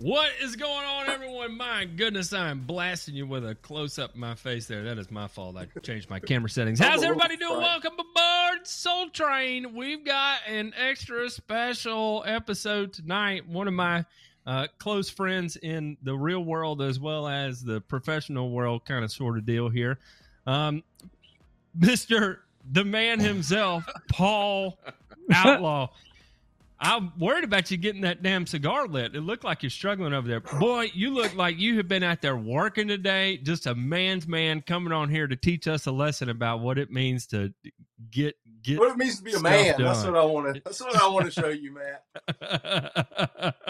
[0.00, 1.56] What is going on, everyone?
[1.56, 4.84] My goodness, I'm blasting you with a close up of my face there.
[4.84, 5.56] That is my fault.
[5.56, 6.78] I changed my camera settings.
[6.78, 7.58] How's everybody doing?
[7.58, 9.74] Welcome aboard Soul Train.
[9.74, 13.48] We've got an extra special episode tonight.
[13.48, 14.04] One of my
[14.46, 19.10] uh, close friends in the real world as well as the professional world, kind of
[19.10, 19.98] sort of deal here.
[20.46, 20.84] Um,
[21.76, 22.38] Mr.
[22.70, 24.78] The man himself, Paul
[25.34, 25.88] Outlaw.
[26.80, 29.16] I'm worried about you getting that damn cigar lit.
[29.16, 30.40] It looked like you're struggling over there.
[30.40, 33.38] Boy, you look like you have been out there working today.
[33.38, 36.90] Just a man's man coming on here to teach us a lesson about what it
[36.90, 37.52] means to
[38.10, 39.72] get get what it means to be a man.
[39.78, 39.82] Done.
[39.86, 40.62] That's what I want to.
[40.64, 41.74] That's what I want to show you,
[42.40, 43.66] Matt.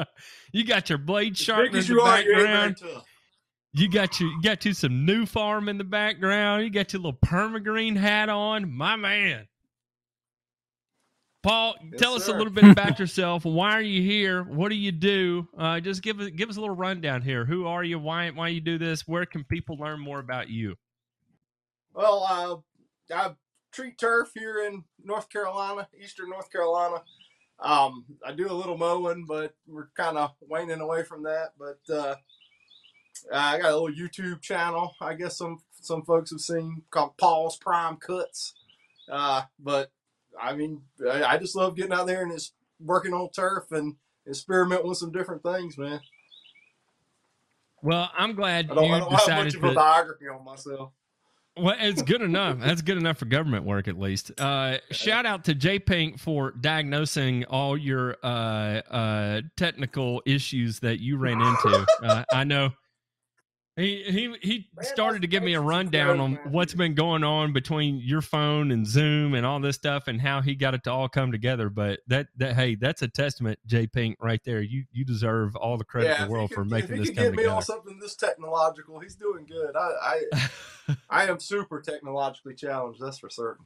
[0.52, 2.76] you got your blade sharpener in the background.
[3.72, 6.64] You got your you got you some new farm in the background.
[6.64, 8.70] You got your little permagreen hat on.
[8.70, 9.46] My man.
[11.48, 13.44] Paul, yes, tell us a little bit about yourself.
[13.44, 14.42] Why are you here?
[14.42, 15.48] What do you do?
[15.56, 17.46] Uh, just give us give us a little rundown here.
[17.46, 17.98] Who are you?
[17.98, 19.08] Why why you do this?
[19.08, 20.76] Where can people learn more about you?
[21.94, 22.64] Well,
[23.10, 23.32] uh, I
[23.72, 27.02] treat turf here in North Carolina, Eastern North Carolina.
[27.60, 31.52] Um, I do a little mowing, but we're kind of waning away from that.
[31.58, 32.16] But uh,
[33.32, 34.92] I got a little YouTube channel.
[35.00, 38.54] I guess some some folks have seen called Paul's Prime Cuts.
[39.10, 39.90] Uh, but
[40.40, 43.96] I mean, I just love getting out there and it's working on turf and
[44.28, 46.00] experimenting with some different things, man.
[47.82, 50.44] Well, I'm glad I don't, you I don't decided have much of a biography on
[50.44, 50.92] myself.
[51.56, 52.58] Well, it's good enough.
[52.60, 54.30] That's good enough for government work, at least.
[54.38, 58.26] Uh, shout out to J Pink for diagnosing all your uh,
[58.90, 61.86] uh, technical issues that you ran into.
[62.02, 62.70] Uh, I know
[63.78, 68.00] he he he started to give me a rundown on what's been going on between
[68.00, 71.08] your phone and Zoom and all this stuff and how he got it to all
[71.08, 71.70] come together.
[71.70, 74.60] But that that hey, that's a testament, J Pink, right there.
[74.60, 77.28] You you deserve all the credit yeah, in the world for making this come together.
[77.28, 79.76] If he get me on something this technological, he's doing good.
[79.76, 80.48] I I,
[81.10, 83.00] I am super technologically challenged.
[83.00, 83.64] That's for certain.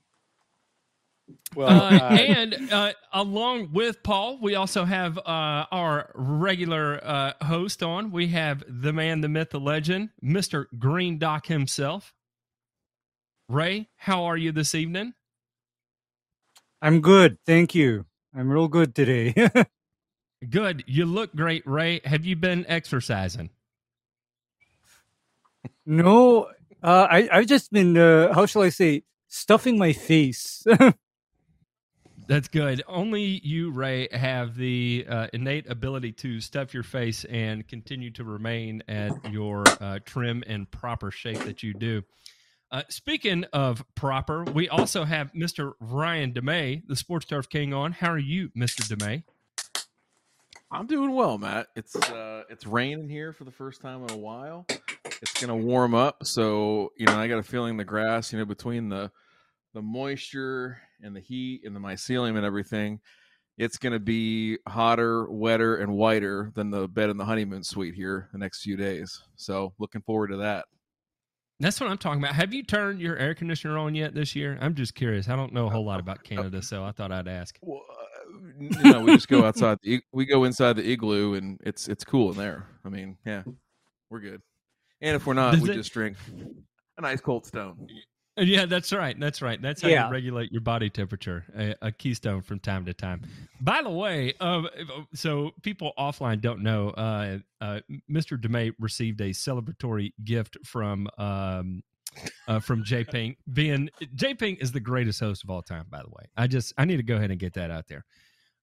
[1.54, 7.32] Well, uh, uh, and uh, along with Paul, we also have uh, our regular uh,
[7.44, 8.10] host on.
[8.10, 12.14] We have the man, the myth, the legend, Mister Green Doc himself.
[13.48, 15.14] Ray, how are you this evening?
[16.80, 18.06] I'm good, thank you.
[18.34, 19.34] I'm real good today.
[20.48, 20.84] good.
[20.86, 22.00] You look great, Ray.
[22.04, 23.50] Have you been exercising?
[25.84, 26.44] No,
[26.82, 30.64] uh, I I've just been how shall I say stuffing my face.
[32.32, 32.82] That's good.
[32.88, 38.24] Only you, Ray, have the uh, innate ability to stuff your face and continue to
[38.24, 42.02] remain at your uh, trim and proper shape that you do.
[42.70, 45.72] Uh, speaking of proper, we also have Mr.
[45.78, 47.92] Ryan DeMay, the Sports Turf King, on.
[47.92, 48.80] How are you, Mr.
[48.90, 49.24] DeMay?
[50.70, 51.66] I'm doing well, Matt.
[51.76, 54.64] It's uh, it's raining here for the first time in a while.
[55.04, 58.46] It's gonna warm up, so you know I got a feeling the grass, you know,
[58.46, 59.10] between the
[59.74, 63.00] the moisture and the heat and the mycelium and everything,
[63.58, 67.94] it's going to be hotter, wetter, and whiter than the bed in the honeymoon suite
[67.94, 69.22] here the next few days.
[69.36, 70.64] So looking forward to that.
[71.60, 72.34] That's what I'm talking about.
[72.34, 74.58] Have you turned your air conditioner on yet this year?
[74.60, 75.28] I'm just curious.
[75.28, 77.56] I don't know a whole lot about Canada, so I thought I'd ask.
[77.60, 79.78] Well, uh, you we just go outside.
[79.82, 82.66] The, we go inside the igloo, and it's it's cool in there.
[82.84, 83.44] I mean, yeah,
[84.10, 84.40] we're good.
[85.00, 86.16] And if we're not, Does we it, just drink
[86.98, 87.86] a nice cold stone.
[88.38, 89.18] Yeah, that's right.
[89.18, 89.60] That's right.
[89.60, 90.06] That's how yeah.
[90.06, 91.44] you regulate your body temperature.
[91.56, 93.22] A, a, keystone from time to time.
[93.60, 94.62] By the way, uh,
[95.14, 98.40] so people offline don't know, uh, uh, Mr.
[98.40, 101.82] DeMay received a celebratory gift from um,
[102.48, 103.36] uh, from J Pink.
[103.52, 105.86] Being J Pink is the greatest host of all time.
[105.90, 108.04] By the way, I just I need to go ahead and get that out there.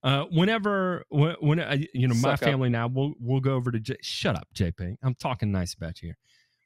[0.01, 2.73] Uh, whenever when, when you know my family up.
[2.73, 3.97] now, we'll we'll go over to J.
[4.01, 4.97] Shut up, J Pink.
[5.03, 6.09] I'm talking nice about you.
[6.09, 6.17] Here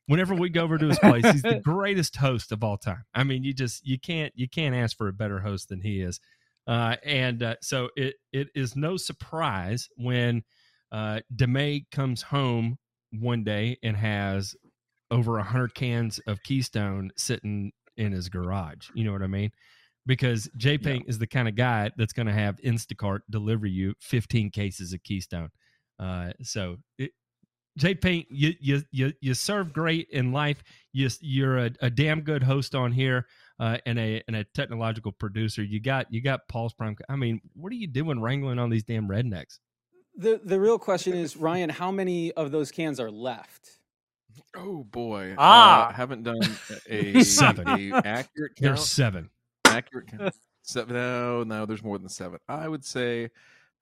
[0.08, 3.24] whenever we go over to his place he's the greatest host of all time i
[3.24, 6.19] mean you just you can't you can't ask for a better host than he is
[6.66, 10.44] uh, and uh, so it it is no surprise when
[10.92, 12.78] uh, DeMay comes home
[13.12, 14.56] one day and has
[15.12, 18.89] over a hundred cans of Keystone sitting in his garage.
[18.94, 19.51] You know what I mean?
[20.06, 21.10] Because J Pink yeah.
[21.10, 25.04] is the kind of guy that's going to have Instacart deliver you 15 cases of
[25.04, 25.50] Keystone.
[26.00, 27.12] Uh, so it,
[27.78, 30.64] J Paint, you you you you serve great in life.
[30.92, 33.25] You you're a, a damn good host on here,
[33.60, 35.64] uh, and a and a technological producer.
[35.64, 36.96] You got you got Paul's prime.
[37.10, 39.60] I mean, what are you doing wrangling on these damn rednecks?
[40.16, 43.80] The the real question is, Ryan, how many of those cans are left?
[44.56, 46.42] Oh boy, ah, uh, haven't done
[46.88, 48.60] a seven a accurate count.
[48.60, 49.30] There's seven
[49.66, 50.36] accurate count.
[50.62, 50.96] Seven.
[50.96, 52.40] No, no, there's more than seven.
[52.48, 53.31] I would say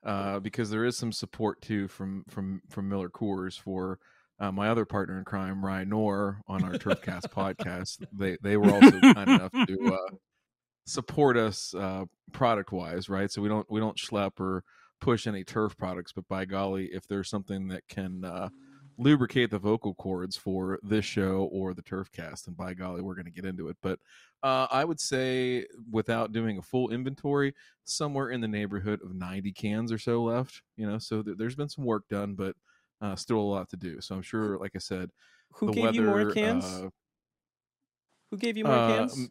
[0.04, 4.00] uh, because there is some support too from from from Miller Coors for
[4.40, 8.04] uh, my other partner in crime, Ryan Knorr, on our Turfcast podcast.
[8.18, 10.16] They they were also kind enough to uh,
[10.86, 13.32] support us uh, product wise, right?
[13.32, 14.64] So we don't we don't schlep or
[15.00, 18.50] push any turf products, but by golly, if there's something that can uh,
[18.98, 23.26] lubricate the vocal cords for this show or the Turfcast, and by golly, we're going
[23.26, 23.78] to get into it.
[23.82, 24.00] But
[24.44, 27.54] uh, I would say, without doing a full inventory,
[27.84, 30.62] somewhere in the neighborhood of 90 cans or so left.
[30.78, 32.56] You know, so th- there's been some work done, but
[33.02, 34.02] uh, still a lot to do.
[34.02, 35.10] So I'm sure, like I said,
[35.56, 36.66] Who the gave weather, you more cans?
[36.66, 36.90] uh,
[38.32, 39.18] Who gave you more uh, cans?
[39.18, 39.30] m-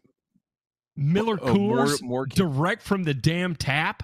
[0.97, 4.03] Miller oh, more- Coors more can- direct from the damn tap.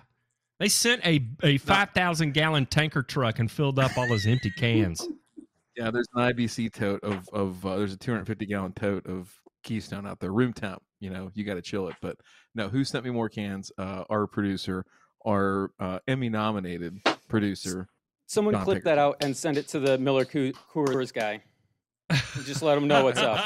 [0.59, 4.49] They sent a a five thousand gallon tanker truck and filled up all his empty
[4.57, 5.07] cans.
[5.77, 9.31] Yeah, there's an IBC tote of of uh, there's a 250 gallon tote of
[9.63, 10.81] Keystone out there, room temp.
[10.99, 11.95] You know, you got to chill it.
[12.01, 12.17] But
[12.55, 13.71] no, who sent me more cans?
[13.77, 14.85] Uh, our producer,
[15.25, 17.87] our uh, Emmy nominated producer.
[18.25, 21.43] Someone Don clip that out and send it to the Miller Coo- Coors guy.
[22.45, 23.39] Just let him know what's up.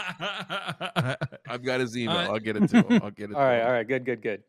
[1.49, 2.17] I've got his email.
[2.17, 3.01] I'll get it to him.
[3.03, 3.35] I'll get it.
[3.35, 3.65] All right, him.
[3.65, 4.43] all right, good, good, good.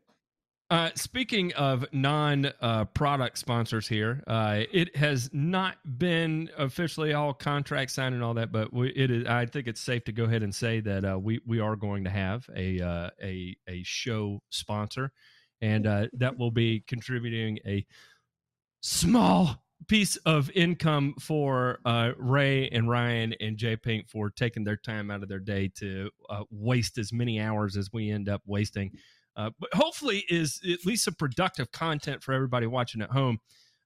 [0.72, 8.14] Uh, speaking of non-product sponsors here, uh, it has not been officially all contract signed
[8.14, 9.26] and all that, but we, it is.
[9.26, 12.04] I think it's safe to go ahead and say that uh, we we are going
[12.04, 15.12] to have a uh, a a show sponsor,
[15.60, 17.84] and uh, that will be contributing a
[18.80, 24.78] small piece of income for uh, Ray and Ryan and Jay Pink for taking their
[24.78, 28.40] time out of their day to uh, waste as many hours as we end up
[28.46, 28.92] wasting
[29.36, 33.38] uh, but hopefully is at least some productive content for everybody watching at home.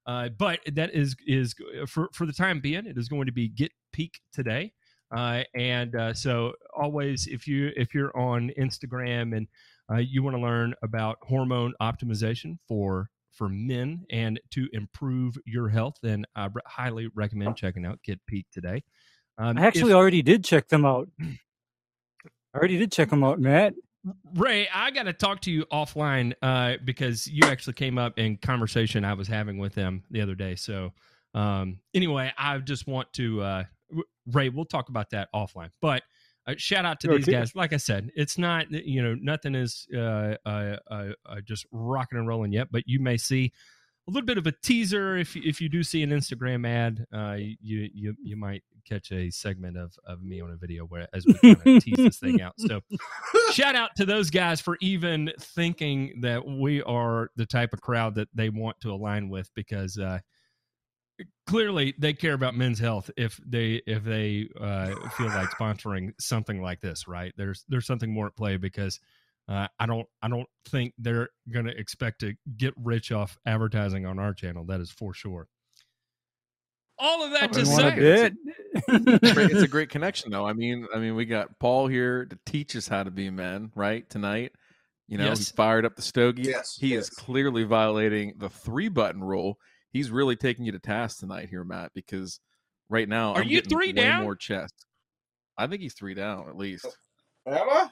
[0.07, 1.55] Uh, but that is is
[1.89, 4.73] for for the time being, it is going to be Get Peak today,
[5.15, 9.49] uh, and uh, so always if you if you're on Instagram and
[9.91, 15.69] uh, you want to learn about hormone optimization for for men and to improve your
[15.69, 18.83] health, then I highly recommend checking out Get Peak today.
[19.39, 21.09] Um, I actually if- already did check them out.
[21.21, 23.75] I already did check them out, Matt.
[24.35, 28.37] Ray, I got to talk to you offline uh, because you actually came up in
[28.37, 30.55] conversation I was having with them the other day.
[30.55, 30.93] So,
[31.35, 33.65] um, anyway, I just want to uh,
[34.33, 34.49] Ray.
[34.49, 35.71] We'll talk about that offline.
[35.81, 36.03] But
[36.47, 37.55] uh, shout out to these guys.
[37.57, 41.11] Like I said, it's not you know nothing is uh, uh, uh,
[41.45, 42.69] just rocking and rolling yet.
[42.71, 43.53] But you may see
[44.07, 47.07] a little bit of a teaser if if you do see an Instagram ad.
[47.13, 51.09] Uh, you you you might catch a segment of of me on a video where
[51.13, 52.55] as we kind of tease this thing out.
[52.59, 52.81] So
[53.53, 58.15] shout out to those guys for even thinking that we are the type of crowd
[58.17, 60.21] that they want to align with because uh,
[61.47, 66.61] clearly they care about men's health if they if they uh, feel like sponsoring something
[66.61, 69.01] like this right there's there's something more at play because
[69.49, 74.05] uh, I don't I don't think they're going to expect to get rich off advertising
[74.05, 75.49] on our channel that is for sure
[76.99, 78.35] all of that to You want a say bit?
[79.35, 80.47] Great- it's a great connection though.
[80.47, 83.71] I mean, I mean, we got Paul here to teach us how to be men,
[83.75, 84.09] right?
[84.09, 84.53] Tonight.
[85.09, 85.51] You know, he Yes.
[85.53, 86.43] fired up the stogie.
[86.43, 87.05] Yes, He yes.
[87.05, 89.59] is clearly violating the three button rule.
[89.93, 92.41] He's really taking you to task tonight here, Matt, because
[92.89, 94.23] right now Are I'm you three way down?
[94.25, 94.75] more chest.
[95.57, 96.87] I think he's three down at least.
[97.47, 97.89] Am I?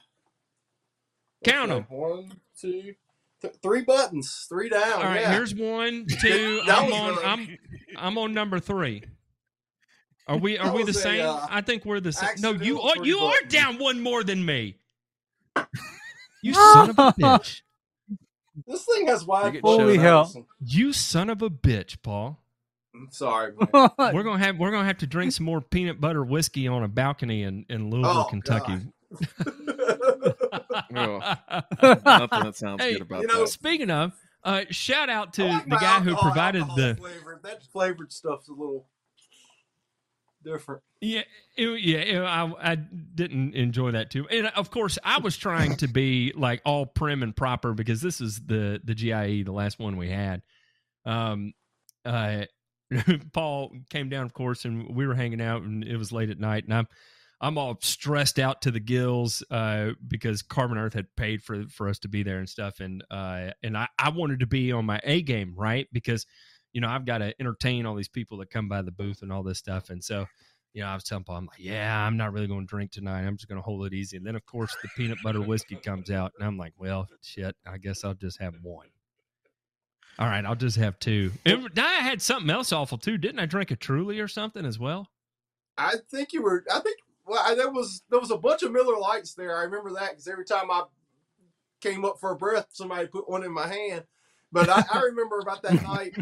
[1.45, 1.97] Count Okay, 'em.
[1.99, 2.95] One, two,
[3.45, 4.93] th- three buttons, three down.
[4.95, 5.33] all right yeah.
[5.33, 7.59] here's one two I'm was on a- I'm
[7.97, 9.05] I'm on number three.
[10.27, 11.27] Are we are we the a, same?
[11.27, 12.31] uh, I think we're the same.
[12.41, 14.77] No, you are you three are down one more than me.
[16.43, 17.63] You son of a bitch.
[18.67, 19.61] This thing has wide.
[19.65, 20.31] Holy hell.
[20.61, 22.39] You son of a bitch, Paul.
[22.95, 23.91] I'm sorry, man.
[23.99, 26.89] We're gonna have we're gonna have to drink some more peanut butter whiskey on a
[26.89, 28.75] balcony in, in Louisville, Oh, Kentucky.
[30.97, 31.19] Oh.
[31.83, 33.49] Nothing that sounds Hey, good about you know, that.
[33.49, 34.13] Speaking of,
[34.43, 37.43] uh, shout out to like the my guy who provided the flavored.
[37.43, 38.87] That flavored stuff's a little
[40.45, 40.83] different.
[41.01, 41.23] Yeah,
[41.57, 45.77] it, yeah, it- I, I didn't enjoy that too, and of course, I was trying
[45.77, 49.79] to be like all prim and proper because this is the the GIE, the last
[49.79, 50.43] one we had.
[51.07, 51.55] Um,
[52.05, 52.45] uh,
[53.33, 56.39] Paul came down, of course, and we were hanging out, and it was late at
[56.39, 56.89] night, and I'm
[57.41, 61.89] I'm all stressed out to the gills uh, because Carbon Earth had paid for for
[61.89, 64.87] us to be there and stuff, and uh, and I, I wanted to be on
[64.87, 65.89] my A game, right?
[65.93, 66.27] Because
[66.73, 69.33] you know I've got to entertain all these people that come by the booth and
[69.33, 70.27] all this stuff, and so
[70.75, 72.91] you know, I was telling Paul, I'm like, yeah, I'm not really going to drink
[72.91, 73.23] tonight.
[73.23, 74.17] I'm just going to hold it easy.
[74.17, 77.55] And then, of course, the peanut butter whiskey comes out, and I'm like, well, shit,
[77.65, 78.89] I guess I'll just have one.
[80.19, 81.33] All right, I'll just have two.
[81.47, 83.47] And I had something else awful too, didn't I?
[83.47, 85.09] Drink a Truly or something as well.
[85.77, 86.65] I think you were.
[86.73, 89.57] I think well, I, there was there was a bunch of Miller Lights there.
[89.59, 90.85] I remember that because every time I
[91.81, 94.05] came up for a breath, somebody put one in my hand.
[94.53, 96.15] But I, I remember about that night.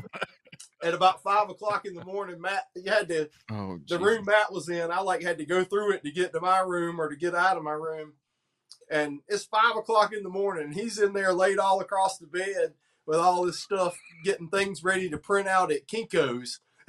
[0.83, 4.53] at about five o'clock in the morning, Matt, you had to Oh, the room Matt
[4.53, 4.91] was in.
[4.91, 7.35] I like had to go through it to get to my room or to get
[7.35, 8.15] out of my room.
[8.91, 10.73] And it's five o'clock in the morning.
[10.73, 12.75] He's in there laid all across the bed
[13.07, 16.61] with all this stuff, getting things ready to print out at Kinko's.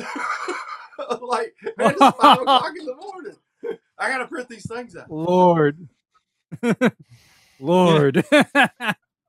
[1.22, 3.36] like, man, it's five o'clock in the morning.
[4.04, 5.10] I gotta print these things out.
[5.10, 5.88] Lord.
[7.60, 8.26] Lord.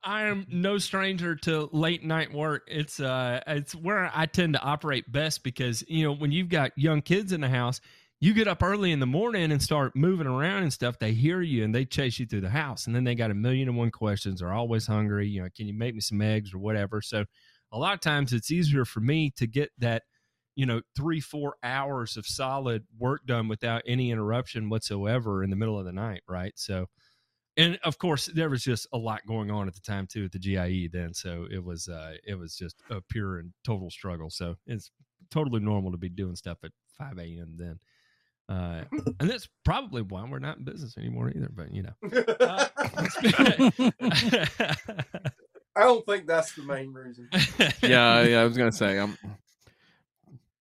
[0.06, 2.64] I am no stranger to late night work.
[2.66, 6.72] It's uh it's where I tend to operate best because you know when you've got
[6.76, 7.80] young kids in the house,
[8.18, 10.98] you get up early in the morning and start moving around and stuff.
[10.98, 13.34] They hear you and they chase you through the house, and then they got a
[13.34, 14.40] million and one questions.
[14.40, 15.28] They're always hungry.
[15.28, 17.00] You know, can you make me some eggs or whatever?
[17.00, 17.24] So
[17.70, 20.02] a lot of times it's easier for me to get that
[20.56, 25.56] you know three four hours of solid work done without any interruption whatsoever in the
[25.56, 26.52] middle of the night, right?
[26.56, 26.86] So
[27.56, 30.32] and of course there was just a lot going on at the time too at
[30.32, 34.30] the GIE then so it was uh it was just a pure and total struggle
[34.30, 34.90] so it's
[35.30, 37.78] totally normal to be doing stuff at 5 a.m then
[38.48, 38.84] uh
[39.20, 41.94] and that's probably why we're not in business anymore either but you know
[42.40, 42.68] uh,
[45.76, 47.28] I don't think that's the main reason.
[47.82, 48.40] yeah, yeah.
[48.40, 49.18] I was gonna say I'm.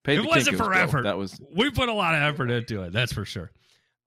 [0.06, 0.74] It wasn't for bill.
[0.74, 1.02] effort.
[1.04, 3.50] That was we put a lot of effort into it that's for sure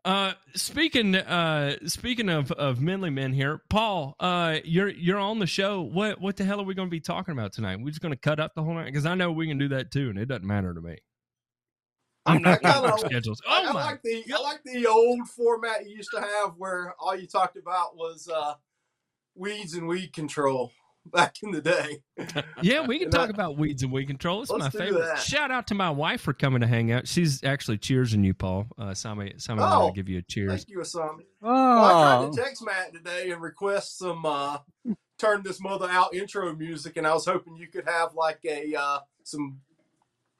[0.07, 5.47] uh, speaking uh, speaking of of manly men here, Paul, uh, you're you're on the
[5.47, 5.81] show.
[5.81, 7.81] What what the hell are we going to be talking about tonight?
[7.81, 9.67] We're just going to cut up the whole night because I know we can do
[9.67, 10.95] that too, and it doesn't matter to me.
[12.25, 12.97] I'm not I going know.
[12.97, 13.41] schedules.
[13.45, 13.83] I, Oh I my!
[13.83, 17.57] like the I like the old format you used to have where all you talked
[17.57, 18.53] about was uh,
[19.35, 20.71] weeds and weed control
[21.13, 21.99] back in the day.
[22.61, 24.41] Yeah, we can talk I- about weeds and weed control.
[24.41, 25.05] It's my favorite.
[25.05, 25.19] that.
[25.19, 27.07] Shout out to my wife for coming to hang out.
[27.07, 28.67] She's actually cheersing you, Paul.
[28.77, 30.51] Uh, Sami, Sami wanted Oh, to give you a cheers.
[30.51, 31.25] Thank you, Asami.
[31.41, 34.57] Well, I oh, tried to text Matt today and request some uh,
[35.17, 38.75] turn this mother out intro music, and I was hoping you could have like a
[38.75, 39.59] uh, some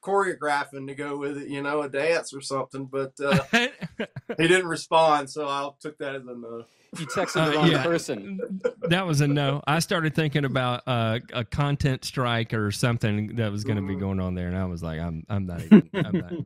[0.03, 2.85] choreographing to go with it, you know, a dance or something.
[2.85, 6.63] But uh, he didn't respond, so I took that as a no.
[6.97, 7.83] You texted the Uh, wrong yeah.
[7.83, 8.49] person.
[8.83, 9.61] that was a no.
[9.67, 13.95] I started thinking about uh, a content strike or something that was going to be
[13.95, 13.99] Mhm.
[13.99, 15.89] going on there, and I was like, I'm, I'm not even.
[15.93, 16.33] I'm not.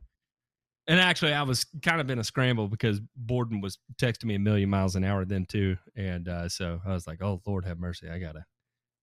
[0.88, 4.40] And actually, I was kind of in a scramble because Borden was texting me a
[4.40, 7.78] million miles an hour then too, and uh, so I was like, "Oh Lord, have
[7.78, 8.10] mercy!
[8.10, 8.44] I gotta,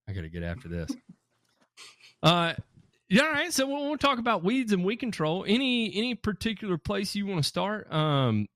[0.05, 0.89] I gotta get after this."
[2.21, 2.53] Uh,
[3.09, 3.51] yeah, all right.
[3.51, 5.45] So we'll, we'll talk about weeds and weed control.
[5.47, 7.91] Any any particular place you want to start?
[7.91, 8.47] Um,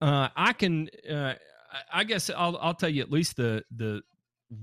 [0.00, 0.88] uh, I can.
[1.08, 1.34] Uh,
[1.92, 4.02] I- guess I'll I'll tell you at least the the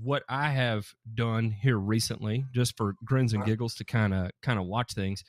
[0.02, 4.58] what I have done here recently, just for grins and giggles to kind of kind
[4.58, 5.24] of watch things.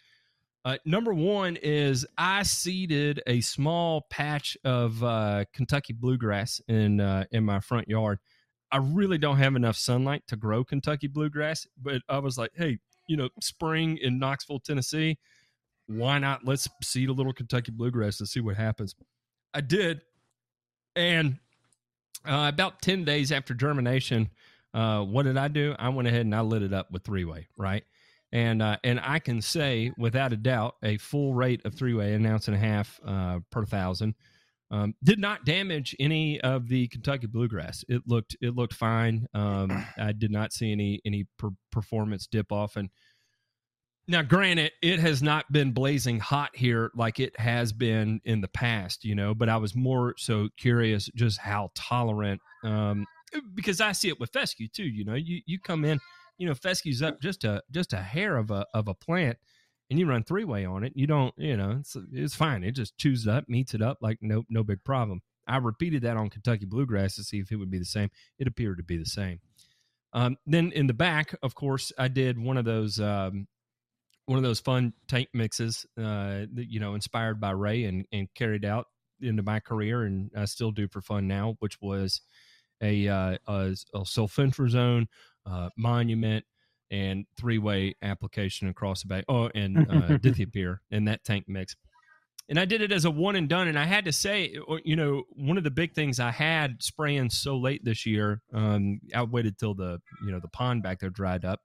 [0.65, 7.25] Uh, number one is I seeded a small patch of uh, Kentucky bluegrass in uh,
[7.31, 8.19] in my front yard.
[8.71, 12.79] I really don't have enough sunlight to grow Kentucky bluegrass, but I was like, hey,
[13.09, 15.17] you know, spring in Knoxville, Tennessee,
[15.87, 16.45] why not?
[16.45, 18.93] Let's seed a little Kentucky bluegrass and see what happens.
[19.53, 20.01] I did,
[20.95, 21.39] and
[22.23, 24.29] uh, about 10 days after germination,
[24.75, 25.75] uh, what did I do?
[25.79, 27.83] I went ahead and I lit it up with three way, right?
[28.31, 32.13] And uh, and I can say without a doubt, a full rate of three way,
[32.13, 34.13] an ounce and a half uh, per thousand,
[34.71, 37.83] um, did not damage any of the Kentucky bluegrass.
[37.87, 39.27] It looked it looked fine.
[39.33, 42.75] Um, I did not see any any per- performance dip off.
[42.75, 42.89] And
[44.07, 48.47] now, granted, it has not been blazing hot here like it has been in the
[48.47, 49.35] past, you know.
[49.35, 53.05] But I was more so curious just how tolerant, um,
[53.53, 54.87] because I see it with fescue too.
[54.87, 55.99] You know, you you come in,
[56.37, 59.37] you know, fescue's up just a just a hair of a of a plant,
[59.89, 60.93] and you run three way on it.
[60.95, 62.63] You don't, you know, it's it's fine.
[62.63, 65.21] It just chews up, meets it up like no no big problem.
[65.47, 68.09] I repeated that on Kentucky bluegrass to see if it would be the same.
[68.37, 69.39] It appeared to be the same.
[70.13, 73.47] Um, then in the back, of course, I did one of those um,
[74.25, 78.27] one of those fun tank mixes, uh, that, you know, inspired by Ray and and
[78.35, 78.85] carried out
[79.21, 82.21] into my career, and I still do for fun now, which was
[82.81, 85.07] a uh, a, a sulfentrazone
[85.45, 86.45] uh, monument
[86.91, 89.23] and three way application across the bay.
[89.27, 89.83] Oh, and uh,
[90.17, 91.75] dithiopyr in that tank mix.
[92.49, 93.67] And I did it as a one and done.
[93.67, 97.29] And I had to say, you know, one of the big things I had spraying
[97.29, 101.11] so late this year, um, I waited till the, you know, the pond back there
[101.11, 101.61] dried up.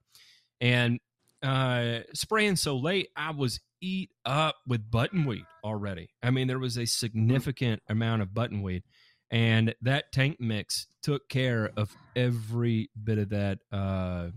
[0.61, 1.00] And
[1.43, 6.11] uh, spraying so late, I was eat up with buttonweed already.
[6.23, 8.83] I mean, there was a significant amount of buttonweed.
[9.31, 14.28] And that tank mix took care of every bit of that uh,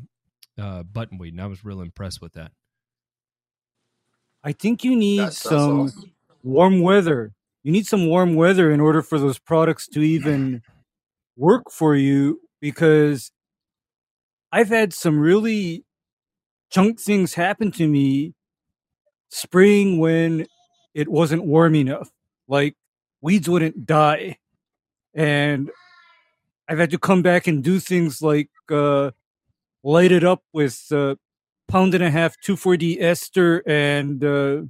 [0.58, 1.30] uh, buttonweed.
[1.30, 2.52] And I was real impressed with that.
[4.44, 6.12] I think you need That's, that's some awesome.
[6.44, 7.34] warm weather.
[7.64, 10.62] You need some warm weather in order for those products to even
[11.36, 13.32] work for you because
[14.52, 15.84] I've had some really
[16.70, 18.34] junk things happen to me
[19.30, 20.48] spring when
[20.94, 22.10] it wasn't warm enough.
[22.48, 22.76] Like
[23.22, 24.38] weeds wouldn't die.
[25.14, 25.70] And
[26.70, 29.12] I've had to come back and do things like uh,
[29.88, 31.15] light it up with uh,
[31.70, 34.62] pound and a half 2,4-D ester and, uh,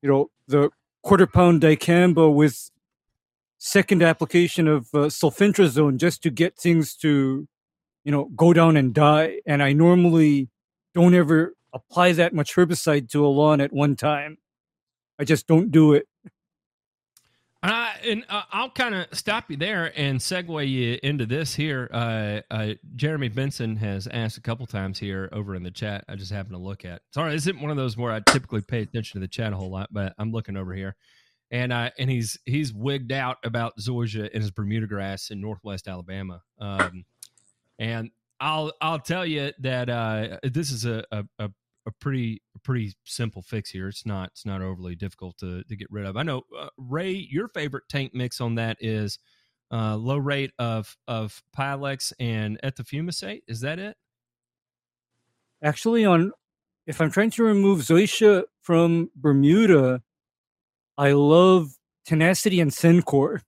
[0.00, 0.70] you know, the
[1.02, 2.70] quarter pound dicamba with
[3.58, 7.48] second application of uh, sulfentrazone just to get things to,
[8.04, 9.40] you know, go down and die.
[9.44, 10.48] And I normally
[10.94, 14.38] don't ever apply that much herbicide to a lawn at one time.
[15.18, 16.06] I just don't do it.
[17.60, 21.90] Uh, and uh, I'll kind of stop you there and segue you into this here.
[21.92, 26.04] Uh, uh, Jeremy Benson has asked a couple times here over in the chat.
[26.08, 27.02] I just happened to look at.
[27.12, 29.56] Sorry, this isn't one of those where I typically pay attention to the chat a
[29.56, 30.94] whole lot, but I'm looking over here,
[31.50, 35.88] and uh, and he's he's wigged out about zoysia and his Bermuda grass in Northwest
[35.88, 36.42] Alabama.
[36.60, 37.04] Um,
[37.80, 41.50] and I'll I'll tell you that uh, this is a, a, a
[41.88, 43.88] a pretty a pretty simple fix here.
[43.88, 46.16] It's not it's not overly difficult to to get rid of.
[46.16, 49.18] I know uh, Ray, your favorite tank mix on that is
[49.72, 53.42] uh, low rate of of Pylex and ethofumesate.
[53.48, 53.96] Is that it?
[55.62, 56.32] Actually, on
[56.86, 60.02] if I'm trying to remove zoysia from Bermuda,
[60.98, 61.70] I love
[62.04, 63.40] tenacity and Sencor.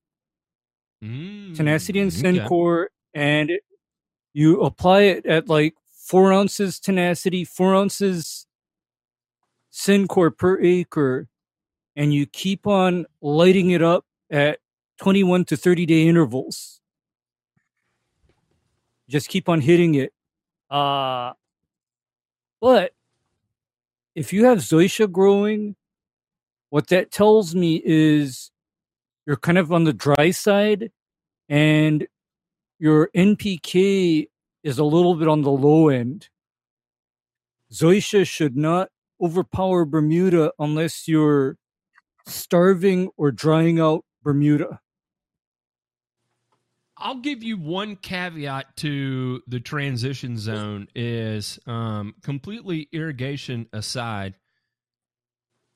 [1.04, 2.90] Mm, tenacity and okay.
[3.14, 3.62] and it,
[4.32, 5.74] you apply it at like
[6.10, 8.44] four ounces tenacity, four ounces
[9.72, 11.28] Sencor per acre,
[11.94, 14.58] and you keep on lighting it up at
[14.98, 16.80] 21 to 30 day intervals.
[19.08, 20.12] Just keep on hitting it.
[20.68, 21.32] Uh,
[22.60, 22.92] but
[24.16, 25.76] if you have zoysia growing,
[26.70, 28.50] what that tells me is
[29.26, 30.90] you're kind of on the dry side
[31.48, 32.08] and
[32.80, 34.26] your NPK
[34.62, 36.28] is a little bit on the low end.
[37.72, 38.88] Zoysia should not
[39.20, 41.56] overpower Bermuda unless you're
[42.26, 44.80] starving or drying out Bermuda.
[46.96, 54.34] I'll give you one caveat to the transition zone is um, completely irrigation aside,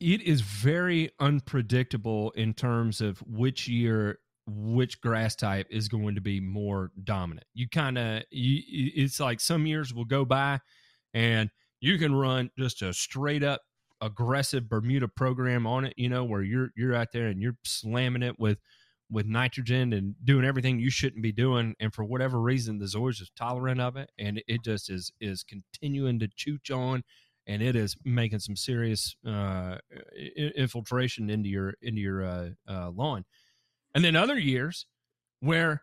[0.01, 6.21] it is very unpredictable in terms of which year which grass type is going to
[6.21, 7.47] be more dominant.
[7.55, 10.61] You kind of it's like some years will go by
[11.13, 13.63] and you can run just a straight up
[14.01, 18.23] aggressive Bermuda program on it, you know, where you're you're out there and you're slamming
[18.23, 18.59] it with
[19.11, 23.23] with nitrogen and doing everything you shouldn't be doing and for whatever reason the zoysia
[23.23, 27.03] is tolerant of it and it just is is continuing to chooch on
[27.47, 29.77] and it is making some serious uh,
[30.57, 33.25] infiltration into your into your uh, uh, lawn
[33.95, 34.87] and then other years
[35.41, 35.83] where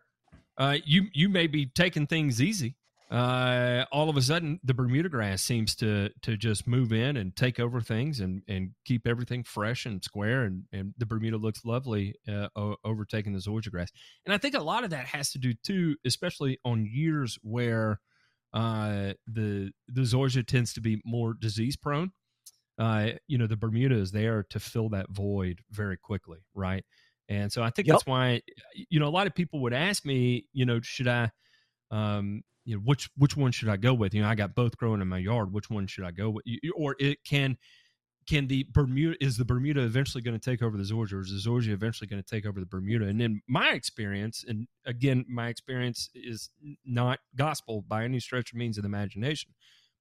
[0.58, 2.76] uh, you you may be taking things easy.
[3.10, 7.36] Uh, all of a sudden, the Bermuda grass seems to to just move in and
[7.36, 11.64] take over things and and keep everything fresh and square, and and the Bermuda looks
[11.64, 12.48] lovely uh,
[12.84, 13.90] overtaking the zoysia grass.
[14.24, 18.00] And I think a lot of that has to do too, especially on years where
[18.54, 22.12] uh, the the zoysia tends to be more disease prone.
[22.78, 26.84] Uh, you know, the Bermuda is there to fill that void very quickly, right?
[27.28, 27.94] And so I think yep.
[27.94, 28.42] that's why,
[28.74, 31.30] you know, a lot of people would ask me, you know, should I,
[31.90, 34.14] um, you know, which which one should I go with?
[34.14, 35.52] You know, I got both growing in my yard.
[35.52, 36.44] Which one should I go with?
[36.76, 37.56] Or it can
[38.28, 41.30] can the Bermuda is the Bermuda eventually going to take over the zoysia, or is
[41.30, 43.06] the zoysia eventually going to take over the Bermuda?
[43.06, 46.50] And in my experience, and again, my experience is
[46.84, 49.52] not gospel by any stretch of means of the imagination,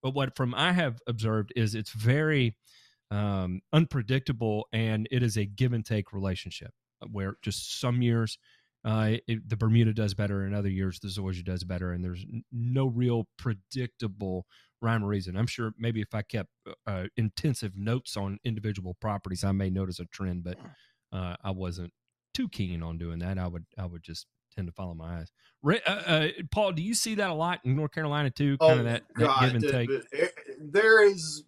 [0.03, 2.55] but what from I have observed is it's very
[3.09, 6.71] um, unpredictable, and it is a give and take relationship
[7.09, 8.37] where just some years
[8.83, 12.23] uh, it, the Bermuda does better, and other years the zoysia does better, and there's
[12.23, 14.45] n- no real predictable
[14.81, 15.37] rhyme or reason.
[15.37, 16.49] I'm sure maybe if I kept
[16.87, 20.57] uh, intensive notes on individual properties, I may notice a trend, but
[21.13, 21.93] uh, I wasn't
[22.33, 23.37] too keen on doing that.
[23.37, 25.31] I would I would just tend to follow my eyes.
[25.63, 28.57] Uh, uh, Paul, do you see that a lot in North Carolina too?
[28.57, 29.89] Kind oh, of that, that God, give and take.
[30.59, 31.43] There is,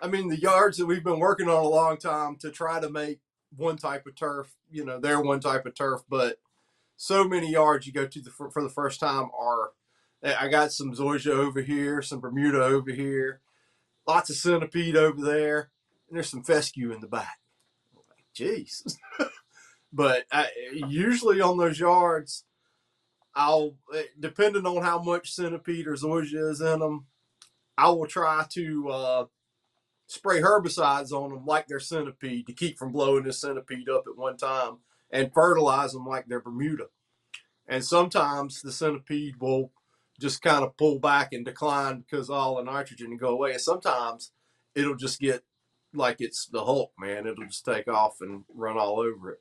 [0.00, 2.88] I mean, the yards that we've been working on a long time to try to
[2.88, 3.18] make
[3.56, 6.38] one type of turf, you know, they're one type of turf, but
[6.96, 9.72] so many yards you go to the, for, for the first time are.
[10.24, 13.40] I got some zoysia over here, some Bermuda over here,
[14.08, 15.70] lots of centipede over there,
[16.08, 17.38] and there's some fescue in the back.
[18.34, 18.96] Jeez.
[19.92, 22.44] but I, usually on those yards,
[23.34, 27.06] I'll eh, depending on how much centipede or zoysia is in them,
[27.76, 29.24] I will try to uh,
[30.06, 34.16] spray herbicides on them like their centipede to keep from blowing this centipede up at
[34.16, 34.78] one time
[35.10, 36.86] and fertilize them like their Bermuda.
[37.68, 39.72] And sometimes the centipede will
[40.20, 43.52] just kind of pull back and decline because all the nitrogen and go away.
[43.52, 44.32] And sometimes
[44.74, 45.42] it'll just get
[45.92, 47.26] like it's the Hulk, man.
[47.26, 49.40] It'll just take off and run all over it.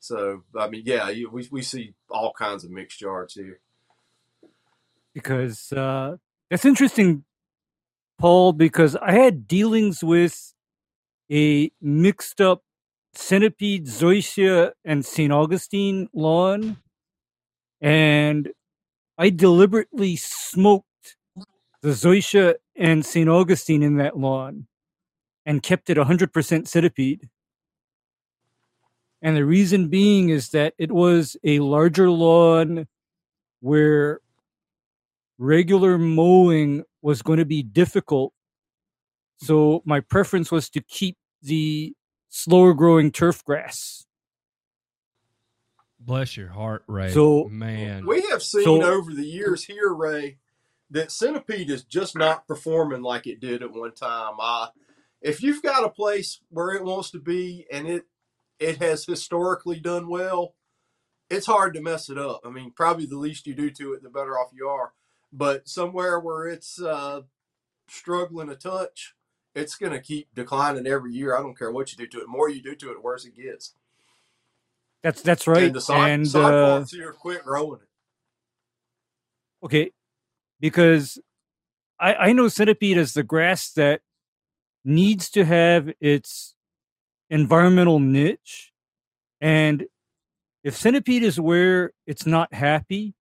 [0.00, 3.60] So I mean, yeah, we we see all kinds of mixed yards here.
[5.12, 6.16] Because uh,
[6.50, 7.24] that's interesting,
[8.18, 8.52] Paul.
[8.52, 10.52] Because I had dealings with
[11.30, 12.62] a mixed up
[13.14, 15.32] centipede, zoysia, and St.
[15.32, 16.76] Augustine lawn,
[17.80, 18.50] and
[19.18, 21.16] I deliberately smoked
[21.82, 23.28] the zoysia and St.
[23.28, 24.66] Augustine in that lawn
[25.46, 27.28] and kept it 100% centipede.
[29.22, 32.86] And the reason being is that it was a larger lawn
[33.60, 34.20] where
[35.38, 38.32] regular mowing was going to be difficult.
[39.36, 41.94] So my preference was to keep the
[42.30, 44.06] slower growing turf grass.
[46.00, 47.12] Bless your heart, Ray.
[47.12, 50.38] So man, we have seen So- over the years here, Ray,
[50.90, 54.34] that centipede is just not performing like it did at one time.
[54.40, 54.68] Uh,
[55.22, 58.06] if you've got a place where it wants to be and it
[58.58, 60.56] it has historically done well,
[61.30, 62.40] it's hard to mess it up.
[62.44, 64.92] I mean, probably the least you do to it, the better off you are.
[65.32, 67.22] But somewhere where it's uh,
[67.88, 69.14] struggling a touch,
[69.54, 71.36] it's going to keep declining every year.
[71.36, 72.20] I don't care what you do to it.
[72.22, 73.74] The more you do to it, the worse it gets.
[75.02, 75.64] that's that's right.
[75.64, 77.88] And the side, and uh, here quit growing it.
[79.64, 79.90] okay,
[80.60, 81.18] because
[81.98, 84.02] I I know centipede is the grass that
[84.84, 86.54] needs to have its
[87.30, 88.72] environmental niche,
[89.40, 89.86] and
[90.62, 93.14] if centipede is where it's not happy,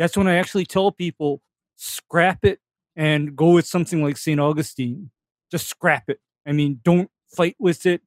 [0.00, 1.42] that's when I actually tell people
[1.76, 2.58] scrap it
[2.96, 4.40] and go with something like St.
[4.40, 5.10] Augustine.
[5.50, 6.18] Just scrap it.
[6.46, 8.00] I mean, don't fight with it.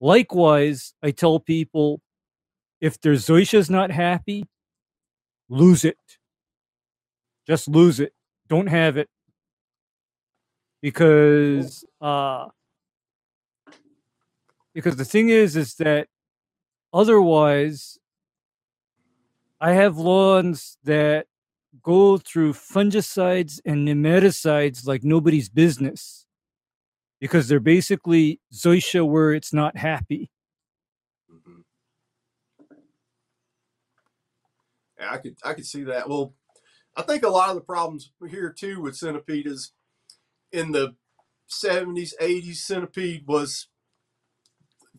[0.00, 2.00] Likewise, I tell people
[2.80, 4.44] if their zoysia's not happy,
[5.48, 5.98] lose it.
[7.48, 8.12] Just lose it.
[8.48, 9.08] Don't have it.
[10.80, 12.46] Because uh
[14.72, 16.06] because the thing is is that
[16.92, 17.98] otherwise
[19.60, 21.26] I have lawns that
[21.82, 26.26] go through fungicides and nematicides like nobody's business
[27.20, 30.30] because they're basically zoysia where it's not happy.
[31.30, 31.64] Mhm.
[34.98, 36.08] Yeah, I could I could see that.
[36.08, 36.34] Well,
[36.96, 39.72] I think a lot of the problems here too with centipede is
[40.52, 40.96] in the
[41.46, 43.68] seventies, eighties, centipede was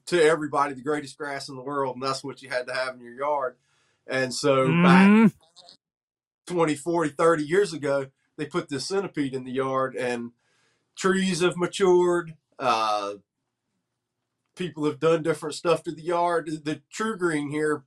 [0.07, 2.95] to everybody the greatest grass in the world, and that's what you had to have
[2.95, 3.57] in your yard.
[4.09, 5.33] And so back Mhm.
[6.47, 10.31] 20, 40, 30 years ago, they put this centipede in the yard and
[10.95, 12.35] trees have matured.
[12.57, 13.15] Uh,
[14.55, 16.47] people have done different stuff to the yard.
[16.65, 17.83] The TruGreen here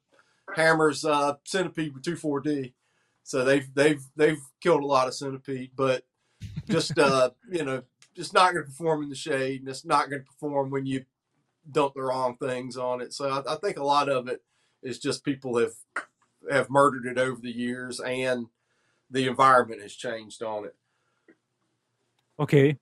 [0.55, 2.75] hammers uh, centipede with 2,4-D.
[3.25, 6.05] So they've they've they've killed a lot of centipede, but
[6.69, 7.83] just uh, you know,
[8.17, 10.87] just not going to perform in the shade, and it's not going to perform when
[10.87, 11.05] you
[11.71, 13.13] dump the wrong things on it.
[13.13, 14.43] So I, I think a lot of it
[14.83, 15.73] is just people have
[16.51, 18.47] have murdered it over the years, and
[19.11, 20.77] the environment has changed on it.
[22.41, 22.79] Okay.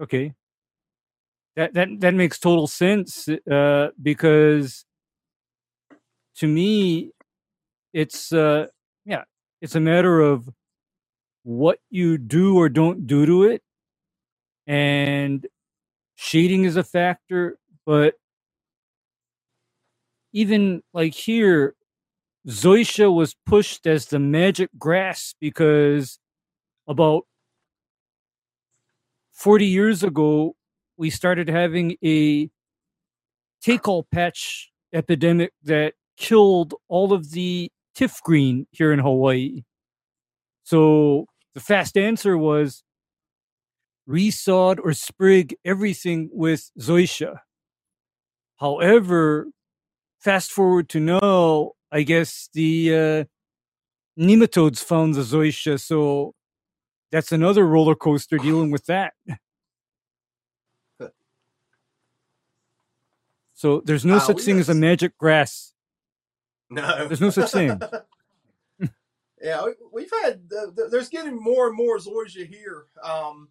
[0.00, 0.34] Okay.
[1.56, 4.84] That that that makes total sense uh because
[6.36, 7.12] to me
[7.94, 8.66] it's uh
[9.06, 9.24] yeah,
[9.62, 10.48] it's a matter of
[11.44, 13.62] what you do or don't do to it
[14.68, 15.46] and
[16.16, 18.14] shading is a factor, but
[20.32, 21.74] even like here
[22.48, 26.18] Zoysia was pushed as the magic grass because
[26.86, 27.24] about
[29.32, 30.54] 40 years ago,
[30.96, 32.48] we started having a
[33.60, 39.62] take-all patch epidemic that killed all of the Tifgreen here in Hawaii.
[40.62, 42.84] So the fast answer was
[44.08, 47.40] resod or sprig everything with zoysia.
[48.58, 49.48] However,
[50.20, 53.24] fast forward to now, I guess the uh,
[54.22, 56.34] nematodes found the zoysia, so
[57.10, 59.14] that's another roller coaster dealing with that.
[63.54, 65.72] So there's no such thing as a magic grass.
[66.68, 67.80] No, There's no such thing.
[69.40, 72.84] yeah, we- we've had uh, th- there's getting more and more zoysia here.
[73.02, 73.48] Um,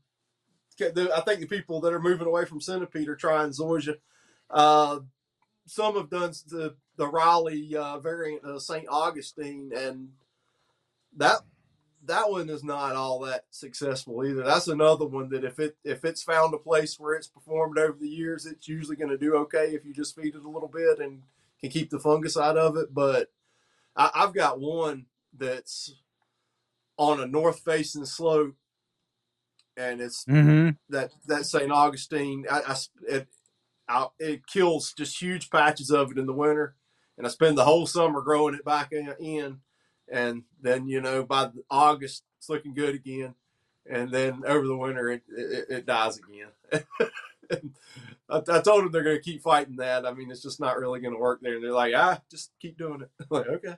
[0.80, 3.96] I think the people that are moving away from centipede are trying zoysia.
[4.52, 5.00] Uh,
[5.66, 8.86] some have done the the Raleigh uh, variant of St.
[8.90, 10.10] Augustine, and
[11.18, 11.40] that
[12.06, 14.44] that one is not all that successful either.
[14.44, 17.98] That's another one that if it if it's found a place where it's performed over
[18.00, 20.70] the years, it's usually going to do okay if you just feed it a little
[20.70, 21.22] bit and
[21.60, 22.94] can keep the fungus out of it.
[22.94, 23.32] But
[23.96, 25.06] I, I've got one
[25.38, 25.96] that's
[26.98, 28.56] on a north facing slope,
[29.76, 30.70] and it's Mm-hmm.
[30.90, 31.72] that that St.
[31.72, 32.46] Augustine.
[32.50, 32.76] I, I
[33.08, 33.28] it,
[33.88, 36.76] out, it kills just huge patches of it in the winter,
[37.18, 39.60] and I spend the whole summer growing it back in,
[40.12, 43.36] and then you know by August it's looking good again,
[43.90, 46.82] and then over the winter it it, it dies again.
[48.30, 50.06] I, I, told them they're going to keep fighting that.
[50.06, 51.56] I mean, it's just not really going to work there.
[51.56, 53.10] And they're like, ah, just keep doing it.
[53.20, 53.76] I'm like, okay,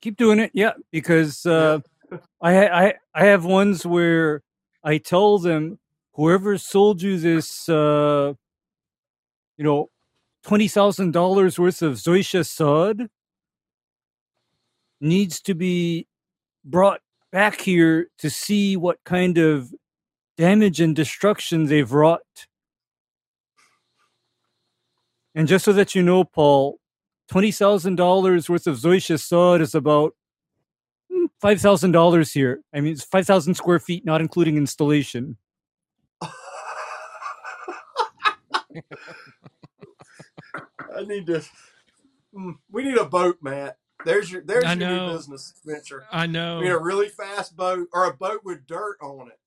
[0.00, 0.50] keep doing it.
[0.54, 1.80] Yeah, because uh,
[2.40, 4.42] I I I have ones where
[4.84, 5.78] I tell them
[6.12, 8.34] whoever sold you this, uh,
[9.58, 9.90] you know,
[10.42, 13.08] twenty thousand dollars worth of zoysia sod
[15.00, 16.06] needs to be
[16.64, 19.74] brought back here to see what kind of
[20.36, 22.22] damage and destruction they've wrought.
[25.34, 26.78] And just so that you know, Paul,
[27.28, 30.14] twenty thousand dollars worth of zoysia sod is about
[31.12, 32.60] hmm, five thousand dollars here.
[32.72, 35.36] I mean, it's five thousand square feet, not including installation.
[40.98, 41.42] I need to.
[42.34, 43.78] Hmm, we need a boat, Matt.
[44.04, 45.06] There's your there's I your know.
[45.06, 46.04] new business venture.
[46.12, 46.58] I know.
[46.58, 49.38] We need a really fast boat or a boat with dirt on it,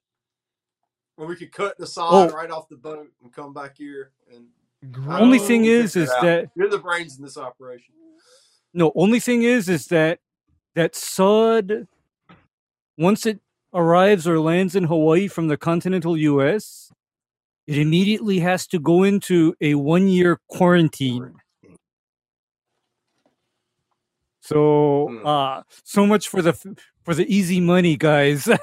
[1.15, 2.35] where we could cut the sod oh.
[2.35, 4.11] right off the boat and come back here.
[4.33, 4.47] And
[5.07, 7.93] only thing is, is that you're the brains in this operation.
[8.73, 10.19] No, only thing is, is that
[10.75, 11.87] that sod
[12.97, 13.39] once it
[13.73, 16.91] arrives or lands in Hawaii from the continental U.S.,
[17.67, 21.35] it immediately has to go into a one year quarantine.
[24.41, 25.25] So, hmm.
[25.25, 26.53] uh, so much for the
[27.03, 28.49] for the easy money, guys.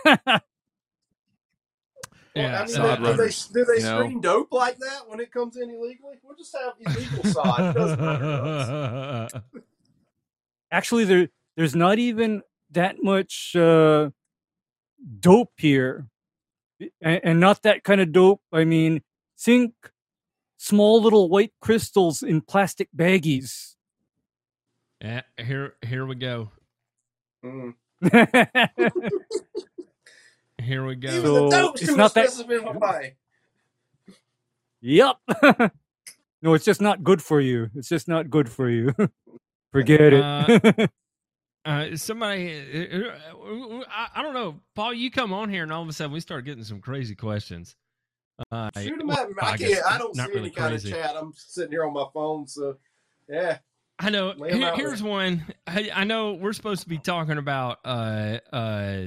[2.34, 4.20] Yeah, well, I mean, do they, do they screen know?
[4.20, 6.18] dope like that when it comes in illegally?
[6.22, 7.76] We'll just have illegal sod.
[10.70, 14.10] Actually, there there's not even that much uh,
[15.18, 16.06] dope here
[17.00, 18.42] and, and not that kind of dope.
[18.52, 19.02] I mean,
[19.36, 19.72] think
[20.58, 23.74] small little white crystals in plastic baggies.
[25.02, 26.50] Yeah, here here we go.
[27.44, 27.74] Mm.
[30.60, 31.08] here we go.
[31.08, 33.12] Even the dope's it's not that...
[34.80, 35.16] Yep.
[36.42, 37.70] no, it's just not good for you.
[37.74, 38.94] It's just not good for you.
[39.72, 40.22] Forget it.
[40.22, 40.86] Uh,
[41.64, 44.94] uh, somebody, uh, uh, I, I, don't know, Paul.
[44.94, 47.76] You come on here, and all of a sudden we start getting some crazy questions.
[48.50, 49.34] Uh, Shoot them at me.
[49.40, 49.84] I, can't.
[49.84, 51.14] I don't see really any kind of chat.
[51.16, 52.76] I'm sitting here on my phone, so
[53.28, 53.58] yeah.
[53.98, 54.32] I know.
[54.32, 55.44] Here, here's one.
[55.66, 59.02] I, I, know we're supposed to be talking about uh uh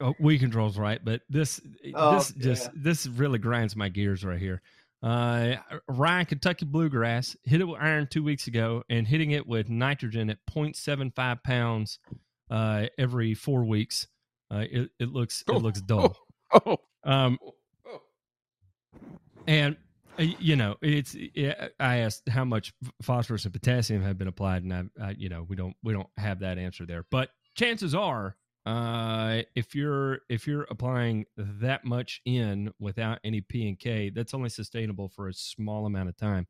[0.00, 1.04] oh, controls, right?
[1.04, 1.60] But this
[1.94, 2.42] oh, this yeah.
[2.42, 4.62] just this really grinds my gears right here.
[5.02, 9.68] Uh, Ryan Kentucky Bluegrass hit it with iron two weeks ago and hitting it with
[9.68, 12.00] nitrogen at 0.75 pounds
[12.50, 14.08] uh, every four weeks.
[14.50, 16.16] Uh, it, it looks it looks dull.
[16.52, 16.60] Oh,
[17.04, 17.38] oh, um,
[17.86, 18.00] oh.
[19.46, 19.76] and
[20.18, 21.16] you know it's
[21.78, 25.44] I asked how much phosphorus and potassium have been applied, and I, I you know
[25.48, 28.36] we don't we don't have that answer there, but chances are
[28.68, 34.34] uh, if you're if you're applying that much in without any P and K, that's
[34.34, 36.46] only sustainable for a small amount of time,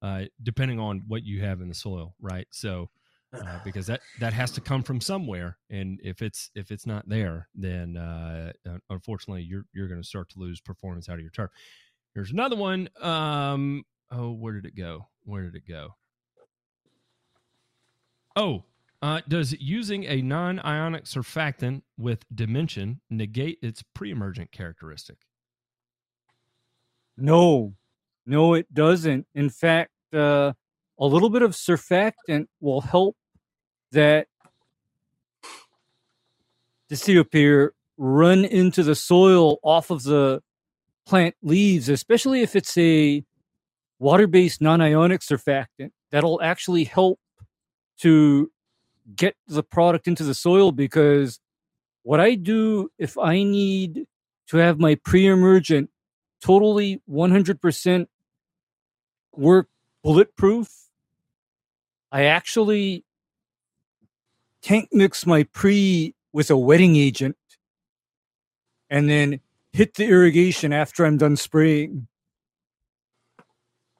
[0.00, 2.46] uh, depending on what you have in the soil, right?
[2.50, 2.88] So,
[3.32, 7.08] uh, because that that has to come from somewhere, and if it's if it's not
[7.08, 8.52] there, then uh,
[8.88, 11.50] unfortunately you're you're going to start to lose performance out of your turf.
[12.14, 12.88] Here's another one.
[13.00, 15.08] Um, oh, where did it go?
[15.24, 15.94] Where did it go?
[18.34, 18.64] Oh,
[19.02, 25.18] uh, does using a non ionic surfactant with dimension negate its pre emergent characteristic?
[27.16, 27.74] No,
[28.26, 29.26] no, it doesn't.
[29.34, 30.52] In fact, uh,
[30.98, 33.16] a little bit of surfactant will help
[33.92, 34.26] that
[36.90, 40.42] dithiopyr run into the soil off of the
[41.10, 43.24] plant leaves, especially if it's a
[43.98, 45.90] water based non ionic surfactant.
[46.12, 47.18] That'll actually help
[47.98, 48.50] to
[49.16, 51.40] get the product into the soil because
[52.04, 54.06] what I do if I need
[54.50, 55.90] to have my pre-emergent
[56.40, 58.06] totally 100%
[59.32, 59.68] work
[60.04, 60.68] bulletproof,
[62.12, 63.04] I actually
[64.62, 67.36] tank mix my pre with a wetting agent
[68.88, 69.40] and then
[69.72, 72.06] hit the irrigation after I'm done spraying.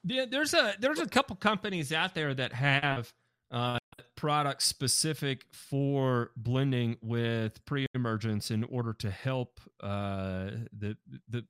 [0.03, 3.13] There's a there's a couple companies out there that have
[3.51, 3.77] uh,
[4.15, 10.97] product specific for blending with pre-emergence in order to help uh, the
[11.29, 11.45] the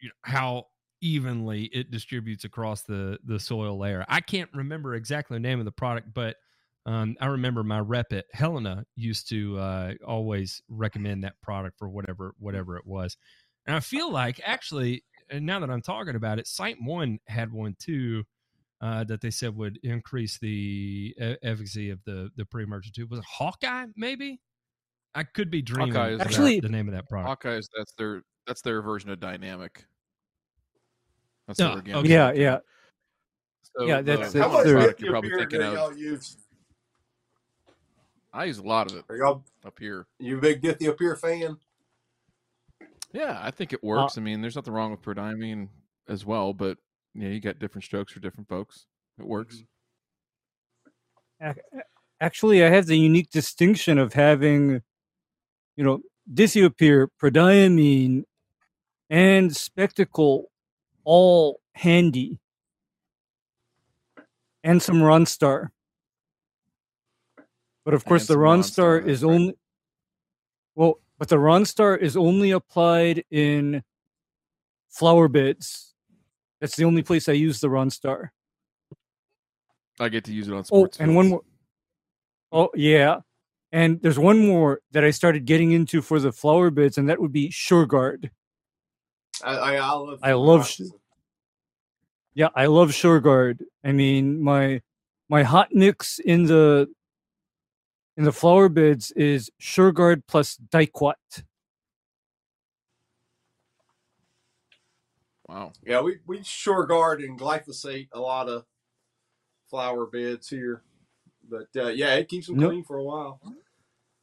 [0.00, 0.66] you know, how
[1.00, 4.04] evenly it distributes across the the soil layer.
[4.08, 6.36] I can't remember exactly the name of the product, but
[6.84, 11.88] um, I remember my rep at Helena used to uh, always recommend that product for
[11.88, 13.16] whatever whatever it was.
[13.66, 18.24] And I feel like actually now that I'm talking about it, SiteOne had one too.
[18.80, 23.10] Uh, that they said would increase the efficacy of the the pre-emergent tube.
[23.12, 23.86] Was it Hawkeye?
[23.94, 24.40] Maybe
[25.14, 25.94] I could be dreaming.
[25.94, 27.28] Hawkeye is actually the name of that product.
[27.28, 29.84] Hawkeye is that's their that's their version of Dynamic.
[31.46, 32.08] That's oh, okay.
[32.08, 32.58] Yeah, yeah.
[33.76, 35.96] So yeah, that's, how much product you're probably thinking of.
[38.34, 38.40] Use?
[38.40, 39.04] I use a lot of it.
[39.08, 40.06] Are y'all up here?
[40.18, 41.56] You big Dithiopyr fan?
[43.12, 44.16] Yeah, I think it works.
[44.16, 45.68] Uh, I mean, there's nothing wrong with prodiamine
[46.08, 46.78] as well, but
[47.14, 48.86] yeah, you get different strokes for different folks.
[49.18, 49.62] It works.
[51.42, 51.78] Mm-hmm.
[52.20, 54.80] Actually, I have the unique distinction of having,
[55.76, 56.00] you know,
[56.32, 58.22] Dithiopyr, prodiamine,
[59.10, 60.50] and Specticle
[61.04, 62.38] all handy,
[64.62, 65.68] and some Ronstar.
[67.84, 69.32] But of course, the Ronstar is right.
[69.32, 69.54] only
[70.74, 73.82] well, but the Ronstar is only applied in
[74.88, 75.92] flower beds
[76.62, 78.28] that's the only place I use the Ronstar.
[79.98, 80.98] I get to use it on oh, sports.
[81.00, 81.42] Oh, and one more.
[82.52, 83.18] Oh yeah,
[83.72, 87.20] and there's one more that I started getting into for the flower beds, and that
[87.20, 88.30] would be Sureguard.
[89.42, 90.18] I, I, I love.
[90.22, 90.72] I love.
[92.34, 93.58] Yeah, I love Sureguard.
[93.84, 94.82] I mean, my
[95.28, 96.88] my hot mix in the
[98.16, 101.16] in the flower beds is Sureguard plus diquat.
[105.48, 105.72] Wow.
[105.84, 108.64] Yeah, we we Sureguard and glyphosate a lot of
[109.68, 110.82] flower beds here,
[111.48, 112.70] but uh, yeah, it keeps them nope.
[112.70, 113.40] clean for a while.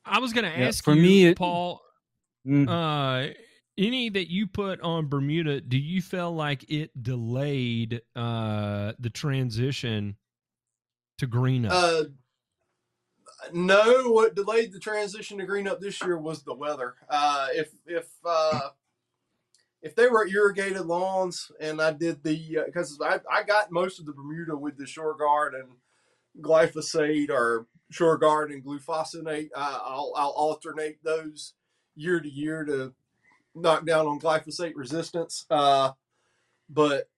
[0.06, 1.82] I was going to ask yeah, for you, me, it, Paul.
[2.48, 2.68] Mm.
[2.68, 3.34] Uh,
[3.78, 10.18] any that you put on Bermuda, do you feel like it delayed uh, the transition
[11.20, 12.08] to green up?
[13.54, 16.96] No, what delayed the transition to green up this year was the weather.
[17.10, 18.70] Uh, if if uh,
[19.82, 24.00] if they were irrigated lawns and I did the because uh, I, I got most
[24.00, 25.70] of the Bermuda with the Sureguard and
[26.42, 31.54] glyphosate or Sureguard and glufosinate, uh, I'll I'll alternate those
[31.96, 32.94] year to year to
[33.56, 35.46] knock down on glyphosate resistance.
[35.50, 35.92] Uh,
[36.70, 37.10] but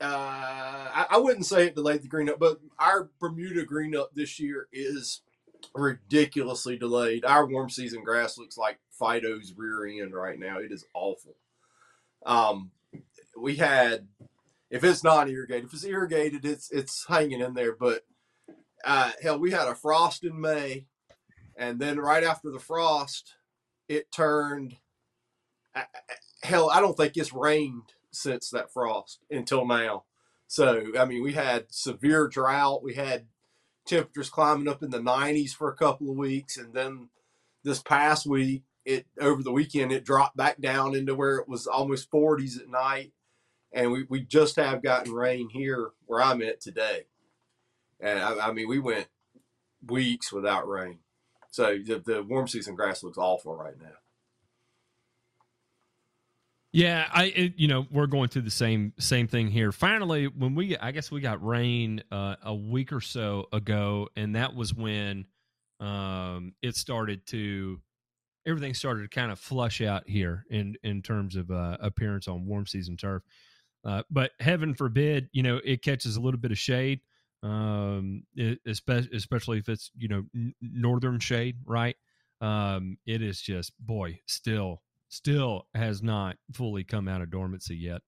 [0.00, 4.10] uh, I, I, wouldn't say it delayed the green up, but our Bermuda green up
[4.14, 5.22] this year is
[5.74, 7.24] ridiculously delayed.
[7.24, 10.58] Our warm season grass looks like Fido's rear end right now.
[10.58, 11.36] It is awful.
[12.26, 12.70] Um,
[13.38, 14.08] we had,
[14.70, 17.74] if it's not irrigated, if it's irrigated, it's it's hanging in there.
[17.74, 18.04] But
[18.84, 20.86] uh, hell, we had a frost in May,
[21.56, 23.34] and then right after the frost,
[23.88, 24.76] it turned.
[25.74, 25.82] Uh,
[26.42, 30.04] hell, I don't think it's rained since that frost until now.
[30.46, 32.82] So I mean, we had severe drought.
[32.82, 33.26] We had
[33.86, 37.08] temperatures climbing up in the 90s for a couple of weeks, and then
[37.64, 41.66] this past week it over the weekend it dropped back down into where it was
[41.66, 43.12] almost 40s at night
[43.72, 47.06] and we, we just have gotten rain here where i'm at today
[48.00, 49.08] and i, I mean we went
[49.86, 50.98] weeks without rain
[51.50, 53.96] so the, the warm season grass looks awful right now
[56.74, 59.70] yeah, I it, you know we're going through the same same thing here.
[59.70, 64.34] Finally, when we I guess we got rain uh, a week or so ago, and
[64.34, 65.26] that was when
[65.78, 67.80] um, it started to
[68.44, 72.44] everything started to kind of flush out here in in terms of uh, appearance on
[72.44, 73.22] warm season turf.
[73.84, 77.00] Uh, but heaven forbid, you know, it catches a little bit of shade,
[77.44, 80.24] um, it, especially, if it's you know
[80.60, 81.94] northern shade, right?
[82.40, 88.02] Um, it is just boy, still, still has not fully come out of dormancy yet.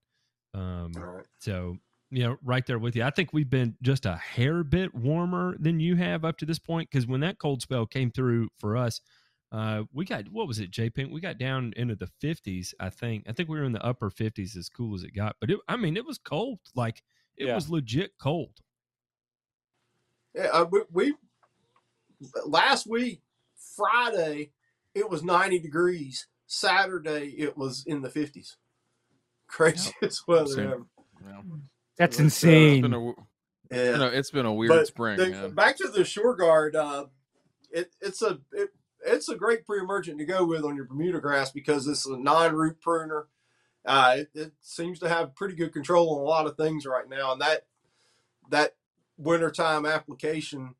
[0.53, 1.25] Um, right.
[1.39, 1.77] So
[2.09, 3.03] you know, right there with you.
[3.03, 6.59] I think we've been just a hair bit warmer than you have up to this
[6.59, 9.01] point because when that cold spell came through for us,
[9.51, 11.11] uh, we got what was it, J Pink?
[11.11, 13.25] We got down into the fifties, I think.
[13.27, 15.35] I think we were in the upper fifties, as cool as it got.
[15.39, 16.59] But it, I mean, it was cold.
[16.75, 17.01] Like
[17.37, 17.55] it yeah.
[17.55, 18.59] was legit cold.
[20.33, 21.13] Yeah, uh, we, we
[22.45, 23.21] last week
[23.75, 24.51] Friday
[24.93, 26.27] it was ninety degrees.
[26.47, 28.57] Saturday it was in the fifties.
[29.47, 30.11] Craziest yep.
[30.27, 30.85] weather ever.
[31.25, 31.41] Yeah.
[31.97, 32.73] That's insane.
[32.73, 33.13] It's been a,
[33.71, 33.91] yeah.
[33.91, 35.17] You know, it's been a weird but spring.
[35.17, 36.75] The, back to the Sureguard.
[36.75, 37.05] Uh,
[37.71, 38.69] it, it's a it,
[39.05, 42.81] it's a great pre-emergent to go with on your Bermuda grass because it's a non-root
[42.81, 43.27] pruner.
[43.85, 47.07] Uh, it, it, seems to have pretty good control on a lot of things right
[47.07, 47.65] now, and that
[48.49, 48.75] that
[49.17, 50.75] wintertime application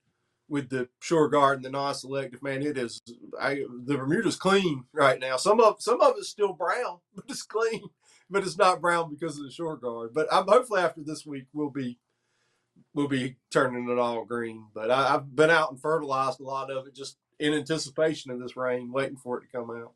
[0.50, 3.02] with the Sureguard and the non-selective, man, it is
[3.39, 5.38] I, the Bermuda's clean right now.
[5.38, 7.84] Some of some of it's still brown, but it's clean.
[8.30, 10.14] But it's not brown because of the Sureguard.
[10.14, 11.98] But I'm hopefully after this week we'll be
[12.93, 14.66] we'll be turning it all green.
[14.74, 18.39] But I, I've been out and fertilized a lot of it just in anticipation of
[18.39, 19.93] this rain, waiting for it to come out.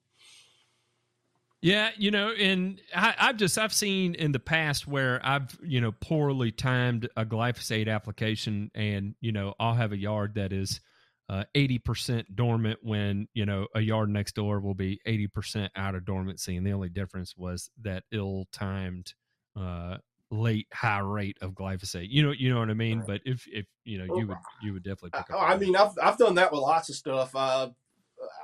[1.62, 5.80] Yeah, you know, and I, I've just I've seen in the past where I've you
[5.80, 10.82] know poorly timed a glyphosate application, and you know I'll have a yard that is
[11.30, 15.72] uh, eighty percent dormant when you know a yard next door will be eighty percent
[15.76, 19.14] out of dormancy, and the only difference was that ill-timed
[19.56, 19.98] uh,
[20.32, 22.08] late high rate of glyphosate.
[22.10, 23.00] You know, you know what I mean.
[23.00, 23.08] Right.
[23.08, 25.40] But if if you know, you would you would definitely pick up.
[25.40, 27.36] I, I mean, I've I've done that with lots of stuff.
[27.36, 27.70] Uh,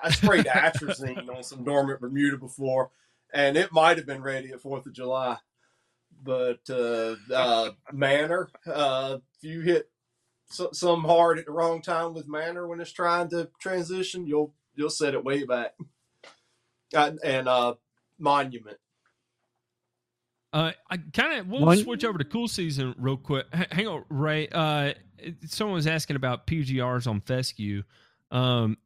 [0.04, 2.92] I sprayed atrazine on some dormant Bermuda before
[3.34, 5.38] and it might have been ready at Fourth of July.
[6.24, 9.90] But uh, uh, Manor, uh, if you hit
[10.50, 14.54] so, some hard at the wrong time with Manor when it's trying to transition, you'll
[14.76, 15.74] you'll set it way back.
[16.96, 17.76] Uh, and uh,
[18.18, 18.78] Monument.
[20.54, 23.46] Uh, I kind of we'll Mon- switch over to cool season real quick.
[23.54, 24.48] H- hang on, Ray.
[24.48, 24.94] Uh,
[25.46, 27.84] someone was asking about PGRs on fescue.
[28.32, 28.78] Um,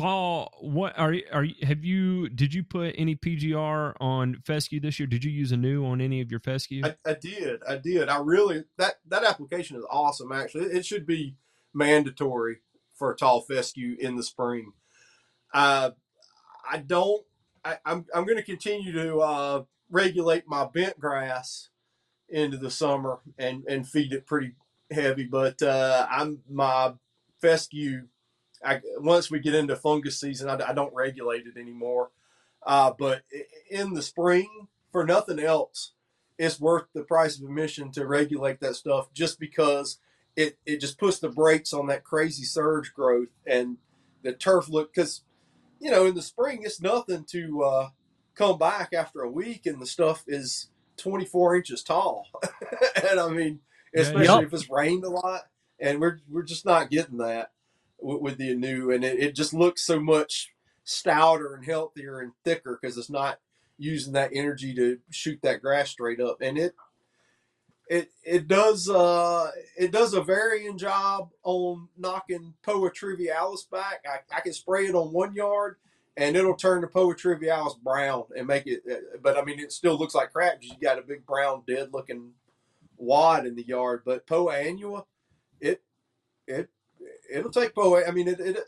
[0.00, 2.30] Paul, what are are have you?
[2.30, 5.06] Did you put any PGR on fescue this year?
[5.06, 6.82] Did you use Anew on any of your fescue?
[6.84, 7.60] I, I did.
[7.68, 8.08] I did.
[8.08, 10.32] I really that that application is awesome.
[10.32, 11.36] Actually, it should be
[11.74, 12.60] mandatory
[12.94, 14.72] for tall fescue in the spring.
[15.52, 15.90] Uh,
[16.70, 17.22] I don't.
[17.62, 21.68] I, am I'm, I'm going to continue to uh, regulate my bent grass
[22.30, 24.52] into the summer and and feed it pretty
[24.90, 26.94] heavy, but uh, I'm my
[27.42, 28.06] fescue
[28.64, 32.10] I, once we get into fungus season, I, I don't regulate it anymore.
[32.64, 33.22] Uh, but
[33.70, 35.92] in the spring, for nothing else,
[36.38, 39.98] it's worth the price of admission to regulate that stuff just because
[40.36, 43.76] it, it just puts the brakes on that crazy surge growth and
[44.22, 44.94] the turf look.
[44.94, 45.22] Because,
[45.80, 47.88] you know, in the spring, it's nothing to uh,
[48.34, 52.26] come back after a week and the stuff is 24 inches tall.
[53.08, 53.60] and I mean,
[53.94, 54.44] especially yep.
[54.44, 55.42] if it's rained a lot.
[55.78, 57.52] And we're, we're just not getting that
[58.02, 60.52] with, with the new, and it, it just looks so much
[60.84, 63.38] stouter and healthier and thicker because it's not
[63.78, 66.74] using that energy to shoot that grass straight up, and it
[67.88, 74.04] it it does uh it does a varying job on knocking Poa trivialis back.
[74.06, 75.76] I, I can spray it on one yard
[76.16, 78.82] and it'll turn the Poa trivialis brown and make it.
[78.90, 81.62] Uh, but I mean, it still looks like crap because you got a big brown
[81.66, 82.32] dead looking
[82.96, 84.02] wad in the yard.
[84.04, 85.04] But Poa annua,
[85.60, 85.82] it
[86.46, 86.68] it
[87.32, 88.06] it'll take Poa.
[88.06, 88.58] I mean, it, it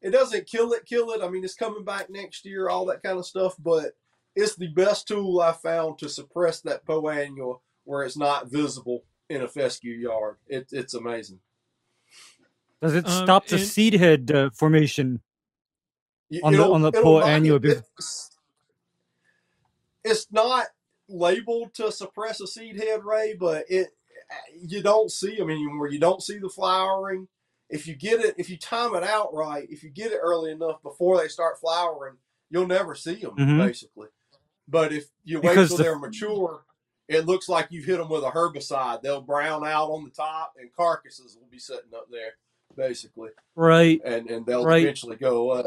[0.00, 1.22] it doesn't kill it, kill it.
[1.22, 3.54] I mean, it's coming back next year, all that kind of stuff.
[3.58, 3.96] But
[4.36, 9.04] it's the best tool I found to suppress that Poa annua where it's not visible
[9.28, 10.36] in a fescue yard.
[10.46, 11.40] It, it's amazing.
[12.82, 15.20] Does it um, stop the seed head uh, formation
[16.42, 17.64] on the on the Poa annua?
[17.64, 18.36] It, it's,
[20.04, 20.66] it's not
[21.08, 23.88] labeled to suppress a seed head ray, but it
[24.60, 25.40] you don't see.
[25.40, 27.28] I mean, where you don't see the flowering,
[27.70, 30.50] if you get it, if you time it out right, if you get it early
[30.50, 32.16] enough before they start flowering,
[32.50, 33.58] you'll never see them mm-hmm.
[33.58, 34.08] basically.
[34.68, 36.64] But if you wait because till the, they're mature,
[37.08, 39.02] it looks like you've hit them with a herbicide.
[39.02, 42.32] They'll brown out on the top, and carcasses will be sitting up there,
[42.76, 43.30] basically.
[43.54, 44.00] Right.
[44.04, 44.82] And and they'll right.
[44.82, 45.64] eventually go away.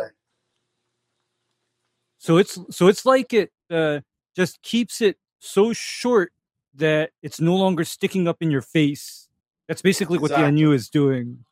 [2.17, 4.01] So it's so it's like it uh,
[4.35, 6.33] just keeps it so short
[6.75, 9.29] that it's no longer sticking up in your face.
[9.67, 10.43] That's basically exactly.
[10.43, 11.43] what the Annua is doing.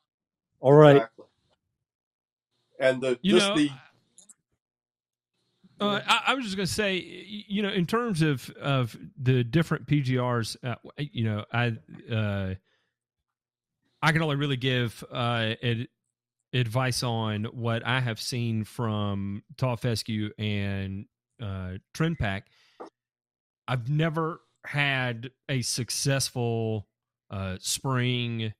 [0.59, 0.97] All right.
[0.97, 1.25] Exactly.
[2.79, 3.69] And the you just know, the
[5.79, 9.43] uh, I, I, was just going to say, you know, in terms of of the
[9.43, 11.73] different PGRs, uh, you know, I
[12.11, 12.55] uh,
[14.01, 15.87] I can only really give uh, ad,
[16.53, 21.07] advice on what I have seen from Tall Fescue and
[21.41, 22.43] uh, Trinexapac.
[23.67, 26.87] I've never had a successful
[27.29, 28.53] uh, spring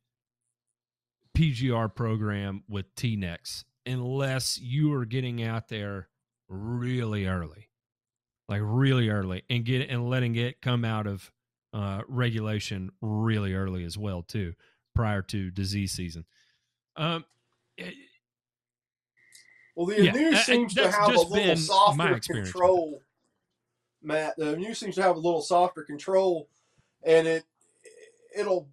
[1.36, 6.08] PGR program with T-Nex unless you are getting out there
[6.48, 7.70] really early,
[8.48, 11.32] like really early, and get and letting it come out of
[11.74, 14.54] uh, regulation really early as well too,
[14.96, 16.26] prior to disease season.
[16.96, 17.26] Um,
[17.78, 17.94] it,
[19.76, 23.02] well, the yeah, seems to have a little softer control.
[24.02, 26.48] Matt, the new seems to have a little softer control,
[27.04, 27.44] and it
[28.36, 28.70] it'll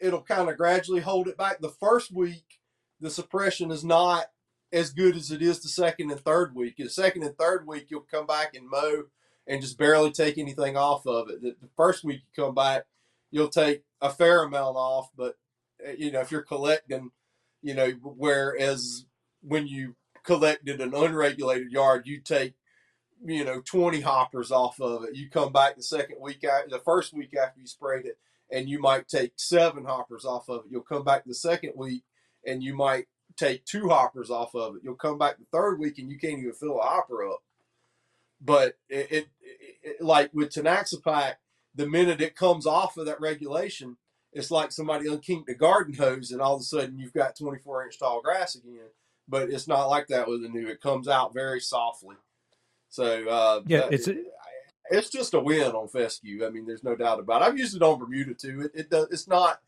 [0.00, 1.60] it'll kind of gradually hold it back.
[1.60, 2.58] The first week,
[3.00, 4.26] the suppression is not
[4.72, 6.76] as good as it is the second and third week.
[6.76, 9.04] The second and third week, you'll come back and mow
[9.46, 11.40] and just barely take anything off of it.
[11.40, 12.84] The, first week you come back,
[13.30, 15.36] you'll take a fair amount off, but
[15.84, 17.10] eh, you know if you're collecting,
[17.62, 19.06] you know, whereas
[19.42, 22.54] when you collected an unregulated yard, you take
[23.24, 25.16] you know 20 hoppers off of it.
[25.16, 28.18] You come back the second week after the first week after you sprayed it,
[28.50, 30.70] and you might take seven hoppers off of it.
[30.70, 32.02] You'll come back the second week
[32.46, 34.82] and you might take two hoppers off of it.
[34.84, 37.40] You'll come back the third week and you can't even fill a hopper up.
[38.40, 39.28] but it, it,
[39.82, 41.34] it like with Trinexapac,
[41.74, 43.96] the minute it comes off of that regulation,
[44.32, 47.84] it's like somebody unkinked a garden hose and all of a sudden you've got 24
[47.84, 48.88] inch tall grass again.
[49.28, 50.68] But it's not like that with the new.
[50.68, 52.16] It comes out very softly.
[52.88, 54.14] So uh, yeah, it's a,
[54.90, 56.46] it's just a win on fescue.
[56.46, 57.46] I mean, there's no doubt about it.
[57.46, 58.62] I've used it on Bermuda too.
[58.62, 59.08] It, it does.
[59.10, 59.60] It's not.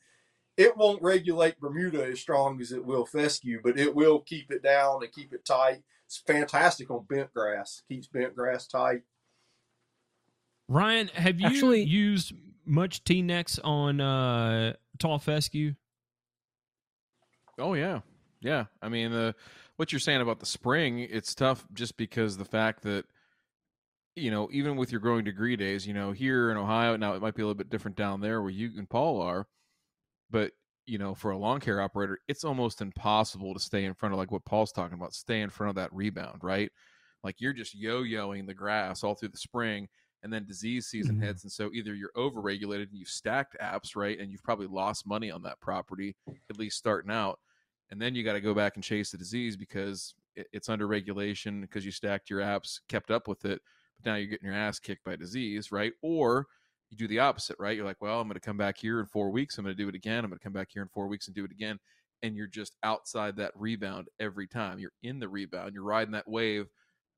[0.57, 4.63] It won't regulate Bermuda as strong as it will fescue, but it will keep it
[4.63, 5.83] down and keep it tight.
[6.07, 7.83] It's fantastic on bent grass.
[7.89, 9.03] Keeps bent grass tight.
[10.69, 12.33] Ryan, have you Actually, used
[12.65, 15.75] much T-Nex on uh, tall fescue?
[17.59, 18.01] Oh yeah,
[18.41, 18.67] yeah.
[18.81, 19.35] I mean, the
[19.77, 23.07] what you're saying about the spring, it's tough just because the fact that
[24.17, 27.23] you know, even with your growing degree days, you know, here in Ohio, now it
[27.23, 29.47] might be a little bit different down there where you and Paul are,
[30.31, 30.53] but
[30.87, 34.19] you know, for a lawn care operator, it's almost impossible to stay in front of
[34.19, 36.71] like what Paul's talking about, stay in front of that rebound, right?
[37.23, 39.89] Like you're just yo-yoing the grass all through the spring
[40.23, 41.27] and then disease season mm-hmm.
[41.27, 44.19] hits and so either you're overregulated and you've stacked apps, right?
[44.19, 46.17] And you've probably lost money on that property
[46.49, 47.39] at least starting out.
[47.91, 51.61] And then you got to go back and chase the disease because it's under regulation
[51.61, 53.61] because you stacked your apps, kept up with it
[54.05, 55.93] now you're getting your ass kicked by disease, right?
[56.03, 56.47] Or
[56.91, 57.77] you do the opposite, right?
[57.77, 59.59] You're like, well, I'm going to come back here in four weeks.
[59.59, 60.25] I'm going to do it again.
[60.25, 61.79] I'm going to come back here in four weeks and do it again.
[62.23, 64.79] And you're just outside that rebound every time.
[64.79, 65.73] You're in the rebound.
[65.73, 66.67] You're riding that wave,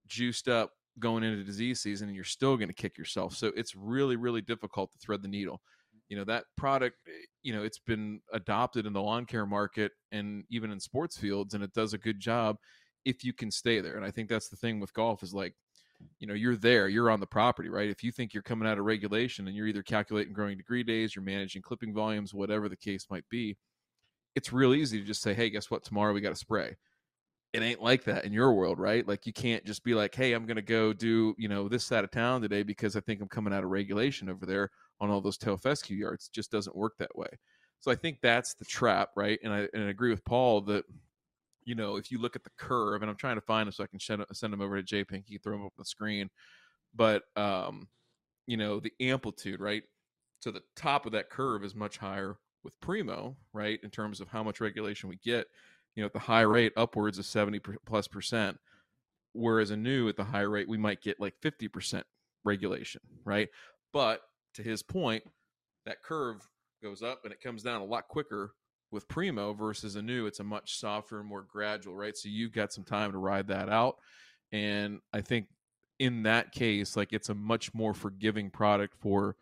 [0.06, 3.34] juiced up, going into disease season, and you're still going to kick yourself.
[3.34, 5.60] So it's really, really difficult to thread the needle.
[6.08, 7.12] You know, that product, eh,
[7.42, 11.54] you know, it's been adopted in the lawn care market and even in sports fields,
[11.54, 12.56] and it does a good job
[13.04, 13.96] if you can stay there.
[13.96, 15.54] And I think that's the thing with golf is like,
[16.18, 17.90] you know you're there you're on the property right?
[17.90, 21.14] If you think you're coming out of regulation and you're either calculating growing degree days
[21.14, 23.56] you're managing clipping volumes whatever the case might be
[24.34, 25.84] it's real easy to just say hey guess what?
[25.84, 26.76] Tomorrow we got to spray.
[27.52, 29.06] It ain't like that in your world right?
[29.06, 32.04] Like you can't just be like hey i'm to go do you know this side
[32.04, 35.20] of town today because i think i'm coming out of regulation over there on all
[35.20, 36.26] those tail fescue yards.
[36.26, 37.28] It just doesn't work that way.
[37.80, 39.38] So i think that's the trap right?
[39.42, 40.84] And i, and I agree with paul that
[41.64, 43.84] you know, if you look at the curve, and I'm trying to find them so
[43.84, 46.30] I can send, send them over to J Pinky, throw them up on the screen.
[46.94, 47.88] But, um,
[48.46, 49.82] you know, the amplitude, right?
[50.40, 53.78] So the top of that curve is much higher with Primo, right?
[53.82, 55.46] In terms of how much regulation we get,
[55.94, 58.58] you know, at the high rate, upwards of 70 plus percent.
[59.34, 62.02] Whereas Anew at the high rate, we might get like 50%
[62.44, 63.48] regulation, right?
[63.92, 64.20] But
[64.54, 65.24] to his point,
[65.86, 66.46] that curve
[66.82, 68.52] goes up and it comes down a lot quicker
[68.92, 72.16] with Primo versus Anew, it's a much softer, more gradual, right?
[72.16, 73.96] So you've got some time to ride that out.
[74.52, 75.46] And I think
[75.98, 79.36] in that case, like it's a much more forgiving product for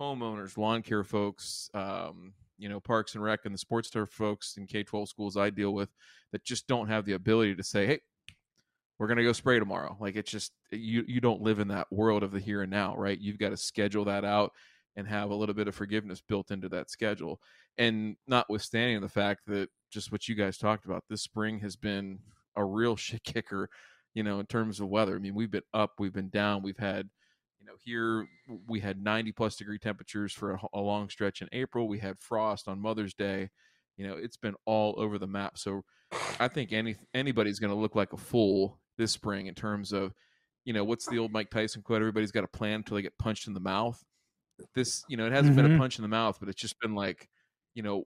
[0.00, 4.56] homeowners, lawn care folks, um, you know, parks and rec and the sports turf folks
[4.56, 5.90] in K 12 schools I deal with
[6.32, 8.00] that just don't have the ability to say, hey,
[8.98, 9.96] we're to go spray tomorrow.
[9.98, 12.96] Like it's just, you, you don't live in that world of the here and now,
[12.96, 13.18] right?
[13.18, 14.52] You've got to schedule that out
[15.00, 17.40] and have a little bit of forgiveness built into that schedule.
[17.78, 22.20] And notwithstanding the fact that just what you guys talked about, this spring has been
[22.54, 23.68] a real shit kicker,
[24.14, 25.16] you know, in terms of weather.
[25.16, 27.08] I mean, we've been up, we've been down, we've had,
[27.58, 28.28] you know, here
[28.68, 31.88] we had 90 plus degree temperatures for a, a long stretch in April.
[31.88, 33.48] We had frost on Mother's Day.
[33.96, 35.58] You know, it's been all over the map.
[35.58, 35.82] So
[36.38, 40.14] I think any anybody's going to look like a fool this spring in terms of,
[40.64, 42.00] you know, what's the old Mike Tyson quote?
[42.00, 44.02] Everybody's got a plan until they get punched in the mouth
[44.74, 45.56] this you know it hasn't mm-hmm.
[45.56, 45.78] been a mm-hmm.
[45.78, 47.28] punch in the mouth but it's just been like
[47.74, 48.04] you know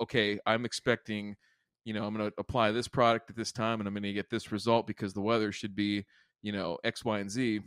[0.00, 1.34] okay i'm expecting
[1.84, 4.12] you know i'm going to apply this product at this time and i'm going to
[4.12, 6.04] get this result because the weather should be
[6.42, 7.60] you know x y and z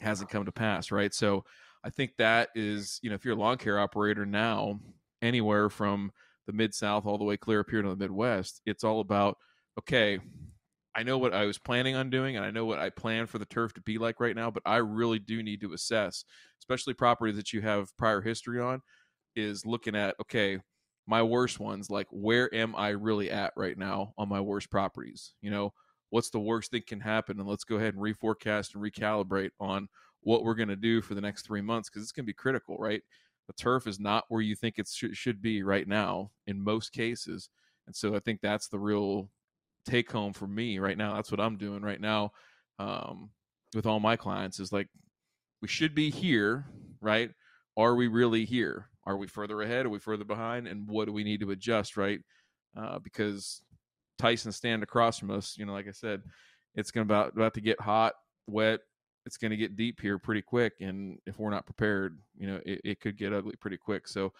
[0.00, 1.44] hasn't come to pass right so
[1.84, 4.78] i think that is you know if you're a lawn care operator now
[5.22, 6.10] anywhere from
[6.46, 9.36] the mid south all the way clear up here to the midwest it's all about
[9.78, 10.18] okay
[10.96, 13.38] I know what I was planning on doing, and I know what I plan for
[13.38, 14.50] the turf to be like right now.
[14.50, 16.24] But I really do need to assess,
[16.60, 18.80] especially properties that you have prior history on,
[19.36, 20.58] is looking at okay,
[21.06, 21.90] my worst ones.
[21.90, 25.34] Like, where am I really at right now on my worst properties?
[25.42, 25.74] You know,
[26.10, 29.88] what's the worst thing can happen, and let's go ahead and reforecast and recalibrate on
[30.22, 32.34] what we're going to do for the next three months because it's going to be
[32.34, 33.02] critical, right?
[33.48, 36.92] The turf is not where you think it sh- should be right now in most
[36.92, 37.48] cases.
[37.86, 39.30] And so I think that's the real
[39.86, 41.14] take home for me right now.
[41.14, 42.32] That's what I'm doing right now
[42.78, 43.30] um,
[43.74, 44.88] with all my clients is like,
[45.62, 46.66] we should be here,
[47.00, 47.30] right?
[47.76, 48.88] Are we really here?
[49.04, 49.86] Are we further ahead?
[49.86, 50.66] Are we further behind?
[50.66, 52.20] And what do we need to adjust, right?
[52.76, 53.62] Uh, because
[54.18, 56.22] Tyson stand across from us, you know, like I said,
[56.74, 58.14] it's going about about to get hot,
[58.46, 58.80] wet.
[59.24, 62.60] It's going to get deep here pretty quick, and if we're not prepared, you know,
[62.64, 64.06] it, it could get ugly pretty quick.
[64.06, 64.32] So,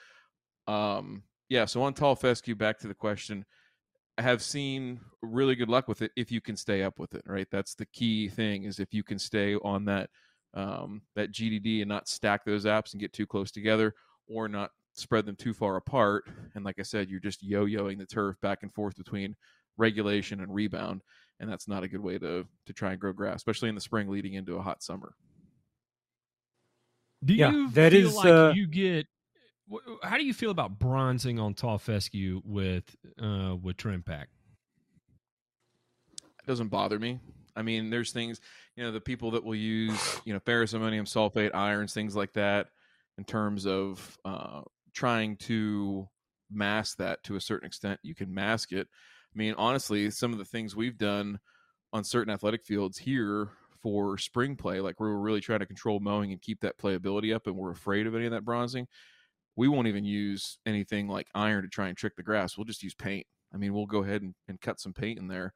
[0.68, 1.64] um, yeah.
[1.64, 3.44] So on tall fescue, back to the question
[4.18, 7.22] have seen really good luck with it if you can stay up with it.
[7.26, 10.10] Right, that's the key thing is if you can stay on that
[10.54, 13.94] um, that GDD and not stack those apps and get too close together,
[14.28, 16.24] or not spread them too far apart.
[16.54, 19.36] And like I said, you're just yo-yoing the turf back and forth between
[19.76, 21.02] regulation and rebound,
[21.40, 23.80] and that's not a good way to to try and grow grass, especially in the
[23.80, 25.14] spring leading into a hot summer.
[27.24, 29.06] Do Yeah, you that feel is, like uh, you get?
[30.02, 34.26] How do you feel about bronzing on tall fescue with uh, with Trinexapac?
[36.22, 37.18] It doesn't bother me.
[37.56, 38.40] I mean, there's things,
[38.76, 42.34] you know, the people that will use, you know, ferrous ammonium sulfate, irons, things like
[42.34, 42.68] that,
[43.18, 44.60] in terms of uh,
[44.92, 46.08] trying to
[46.50, 47.98] mask that to a certain extent.
[48.02, 48.86] You can mask it.
[49.34, 51.40] I mean, honestly, some of the things we've done
[51.92, 53.48] on certain athletic fields here
[53.82, 57.34] for spring play, like we were really trying to control mowing and keep that playability
[57.34, 58.86] up, and we're afraid of any of that bronzing.
[59.56, 62.56] We won't even use anything like iron to try and trick the grass.
[62.56, 63.26] We'll just use paint.
[63.54, 65.54] I mean, we'll go ahead and, and cut some paint in there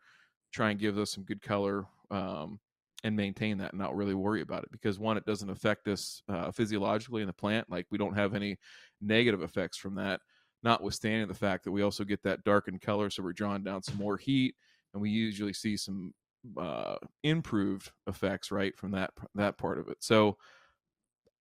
[0.53, 2.59] try and give us some good color um,
[3.05, 6.23] and maintain that and not really worry about it because one it doesn't affect us
[6.29, 8.59] uh, physiologically in the plant like we don't have any
[9.01, 10.21] negative effects from that
[10.63, 13.97] notwithstanding the fact that we also get that darkened color so we're drawing down some
[13.97, 14.55] more heat
[14.93, 16.13] and we usually see some
[16.59, 20.37] uh, improved effects right from that that part of it so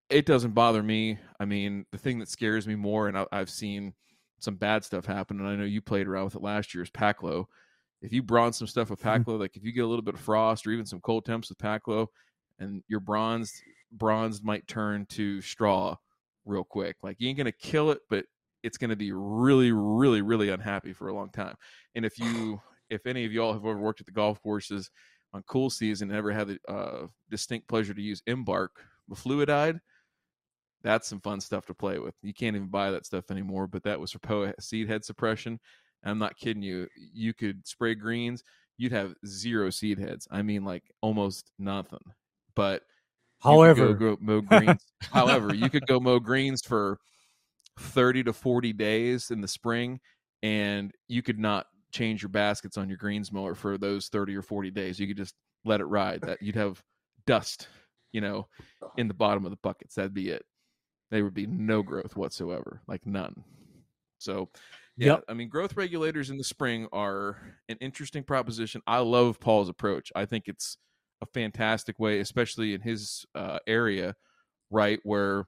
[0.09, 3.49] it doesn't bother me i mean the thing that scares me more and I, i've
[3.49, 3.93] seen
[4.39, 6.89] some bad stuff happen and i know you played around with it last year is
[6.91, 7.45] paclo
[8.01, 9.25] if you bronze some stuff with Mhm.
[9.25, 11.49] Paclo, like if you get a little bit of frost or even some cold temps
[11.49, 12.07] with Paclo,
[12.59, 15.97] and your bronze bronze might turn to straw
[16.45, 16.97] real quick.
[17.03, 18.25] Like you ain't gonna kill it, but
[18.63, 21.55] it's gonna be really, really, really unhappy for a long time.
[21.95, 24.91] And if you, if any of y'all have ever worked at the golf courses
[25.33, 29.79] on cool season, and ever had the uh, distinct pleasure to use Embark, mefluidide,
[30.83, 32.15] that's some fun stuff to play with.
[32.21, 35.59] You can't even buy that stuff anymore, but that was for seed head suppression.
[36.03, 36.87] I'm not kidding you.
[36.95, 38.43] You could spray greens,
[38.77, 40.27] you'd have zero seed heads.
[40.31, 41.99] I mean, like almost nothing.
[42.55, 42.83] But
[43.41, 44.85] However, go, go mow greens.
[45.11, 46.99] However, you could go mow greens for
[47.79, 49.99] 30 to 40 days in the spring,
[50.43, 54.41] and you could not change your baskets on your greens mower for those 30 or
[54.41, 54.99] 40 days.
[54.99, 56.21] You could just let it ride.
[56.21, 56.81] That you'd have
[57.25, 57.67] dust,
[58.11, 58.47] you know,
[58.97, 59.95] in the bottom of the buckets.
[59.95, 60.43] That'd be it.
[61.11, 63.43] There would be no growth whatsoever, like none.
[64.19, 64.49] So,
[64.97, 65.23] yeah, Yep.
[65.29, 67.37] I mean, growth regulators in the spring are
[67.69, 68.81] an interesting proposition.
[68.85, 70.11] I love Paul's approach.
[70.15, 70.77] I think it's
[71.21, 74.15] a fantastic way, especially in his uh, area,
[74.69, 74.99] right?
[75.03, 75.45] Where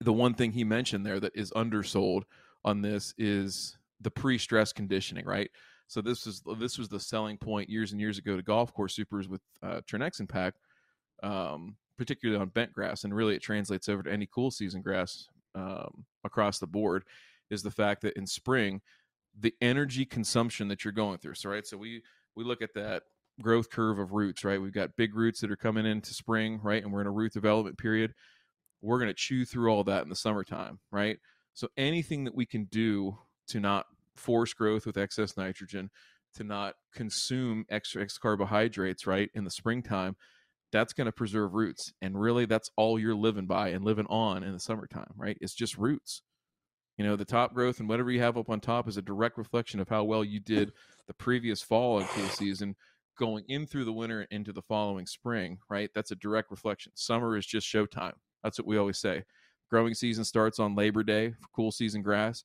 [0.00, 2.24] the one thing he mentioned there that is undersold
[2.64, 5.50] on this is the pre-stress conditioning, right?
[5.88, 8.94] So this is this was the selling point years and years ago to golf course
[8.94, 10.52] supers with uh, Trinexapac,
[11.22, 15.26] um, particularly on bent grass, and really it translates over to any cool season grass
[15.54, 17.04] um, across the board.
[17.50, 18.80] Is the fact that in spring,
[19.38, 21.34] the energy consumption that you're going through.
[21.34, 22.02] So right, so we
[22.34, 23.02] we look at that
[23.40, 24.60] growth curve of roots, right?
[24.60, 26.82] We've got big roots that are coming into spring, right?
[26.82, 28.14] And we're in a root development period.
[28.80, 31.18] We're going to chew through all that in the summertime, right?
[31.54, 33.18] So anything that we can do
[33.48, 33.86] to not
[34.16, 35.90] force growth with excess nitrogen,
[36.34, 40.16] to not consume extra, extra carbohydrates, right, in the springtime,
[40.72, 41.92] that's going to preserve roots.
[42.02, 45.38] And really, that's all you're living by and living on in the summertime, right?
[45.40, 46.22] It's just roots.
[46.96, 49.38] You know, the top growth and whatever you have up on top is a direct
[49.38, 50.72] reflection of how well you did
[51.06, 52.74] the previous fall and cool season
[53.18, 55.90] going in through the winter into the following spring, right?
[55.94, 56.92] That's a direct reflection.
[56.94, 58.14] Summer is just showtime.
[58.42, 59.24] That's what we always say.
[59.70, 62.44] Growing season starts on Labor Day for cool season grass,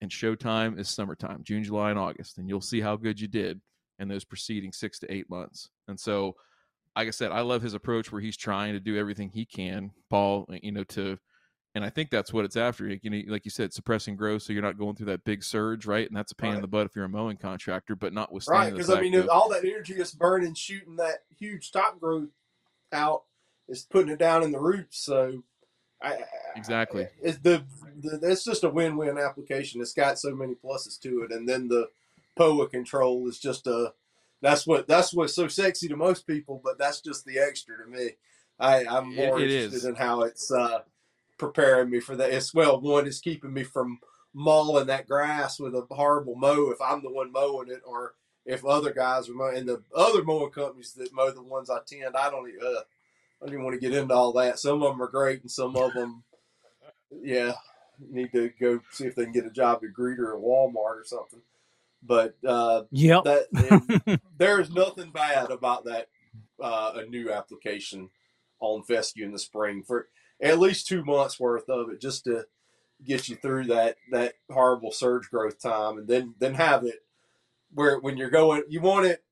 [0.00, 2.38] and showtime is summertime, June, July, and August.
[2.38, 3.60] And you'll see how good you did
[3.98, 5.68] in those preceding six to eight months.
[5.88, 6.36] And so,
[6.96, 9.92] like I said, I love his approach where he's trying to do everything he can,
[10.08, 11.18] Paul, you know, to
[11.74, 12.88] and I think that's what it's after.
[12.88, 15.86] You know, like you said, suppressing growth, so you're not going through that big surge,
[15.86, 16.06] right?
[16.06, 17.94] And that's a pain in the butt if you're a mowing contractor.
[17.94, 18.64] But not withstanding.
[18.64, 22.30] Right, because I mean, all that energy is burning, shooting that huge top growth
[22.92, 23.22] out,
[23.68, 24.98] is putting it down in the roots.
[24.98, 25.44] So,
[26.02, 26.24] I, I-
[26.56, 27.06] Exactly.
[27.22, 27.62] it's the,
[28.00, 29.80] the it's just a win-win application.
[29.80, 31.88] It's got so many pluses to it, and then the
[32.36, 33.92] POA control is just a
[34.40, 37.90] that's what that's what's so sexy to most people, but that's just the extra to
[37.90, 38.10] me.
[38.58, 39.84] I, I'm more it interested is.
[39.84, 40.80] in how it's uh,
[41.38, 42.30] preparing me for that.
[42.30, 44.00] It's well, one is keeping me from
[44.32, 48.14] mauling that grass with a horrible mow if I'm the one mowing it, or
[48.44, 49.58] if other guys are mowing.
[49.58, 52.48] And the other mowing companies that mow the ones I tend, I don't.
[52.48, 52.80] even, Uh,
[53.42, 54.58] I don't even want to get into all that.
[54.58, 56.24] Some of them are great, and some of them,
[57.22, 57.54] yeah,
[57.98, 61.04] need to go see if they can get a job at Greeter at Walmart or
[61.04, 61.40] something.
[62.02, 63.24] But uh, Yep.
[63.24, 66.08] that there is nothing bad about that
[66.62, 68.10] uh, Anew application
[68.60, 70.08] on fescue in the spring for
[70.42, 72.44] at least two months worth of it just to
[73.04, 76.96] get you through that that horrible surge growth time and then then have it
[77.74, 79.24] where when you're going, you want it.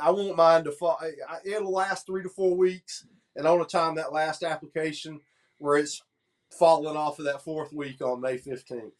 [0.00, 0.98] I won't mind to fall.
[1.44, 3.06] It'll last three to four weeks,
[3.36, 5.20] and on the time that last application
[5.58, 6.02] where it's
[6.50, 8.94] falling off of that fourth week on May fifteenth.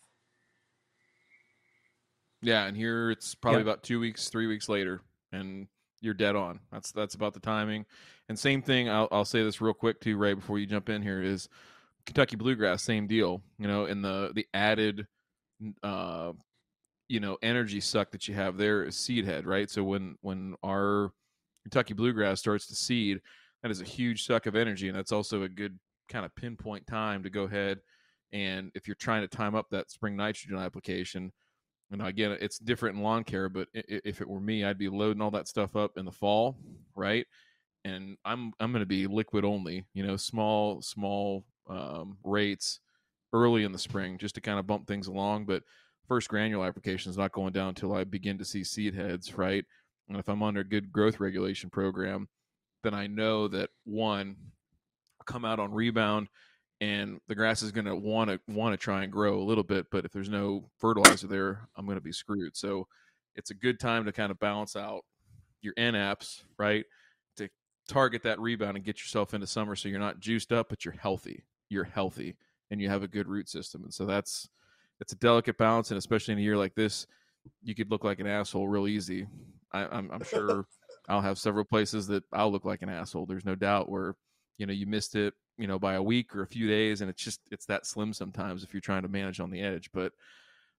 [2.47, 5.01] Yeah, and here it's probably about two weeks, three weeks later,
[5.32, 5.66] and
[6.01, 6.61] you're dead on.
[6.70, 7.86] That's that's about the timing.
[8.28, 8.88] And same thing.
[8.88, 11.49] I'll, I'll say this real quick too, Ray, before you jump in here is
[12.07, 13.42] Kentucky bluegrass, same deal.
[13.59, 15.09] You know, in the the added,
[15.82, 16.34] uh,
[17.09, 19.68] you know, energy suck that you have there is seed head, right?
[19.68, 21.11] So when when our
[21.64, 23.22] Kentucky bluegrass starts to seed,
[23.64, 26.86] that is a huge suck of energy, and that's also a good kind of pinpoint
[26.86, 27.80] time to go ahead
[28.32, 31.32] and if you're trying to time up that spring nitrogen application
[31.91, 35.22] and again it's different in lawn care but if it were me i'd be loading
[35.22, 36.57] all that stuff up in the fall
[36.97, 37.26] right?
[37.84, 42.80] And i'm i'm going to be liquid only you know small small um, rates
[43.32, 45.62] early in the spring just to kind of bump things along but
[46.09, 49.64] first granule application is not going down until i begin to see seed heads right?
[50.09, 52.28] And if i'm under a good growth regulation program
[52.82, 54.37] then i know that one
[55.26, 56.28] come out on rebound
[56.81, 59.64] and the grass is going to want to want to try and grow a little
[59.64, 62.57] bit but if there's no fertilizer there i'm going to be screwed.
[62.57, 62.87] So
[63.35, 65.05] it's a good time to kind of balance out
[65.62, 66.85] your NAPs right
[67.37, 67.49] to
[67.89, 70.95] target that rebound and get yourself into summer so you're not juiced up but you're
[70.95, 71.45] healthy.
[71.68, 72.37] You're healthy
[72.70, 74.49] and you have a good root system and so that's
[75.01, 77.07] it's a delicate balance and especially in a year like this
[77.62, 79.27] you could look like an asshole real easy.
[79.72, 80.66] I, I'm, I'm sure
[81.09, 84.16] i'll have several places that i'll look like an asshole there's no doubt where
[84.59, 87.11] you know you missed it you know by a week or a few days and
[87.11, 90.13] it's just it's that slim sometimes if you're trying to manage on the edge but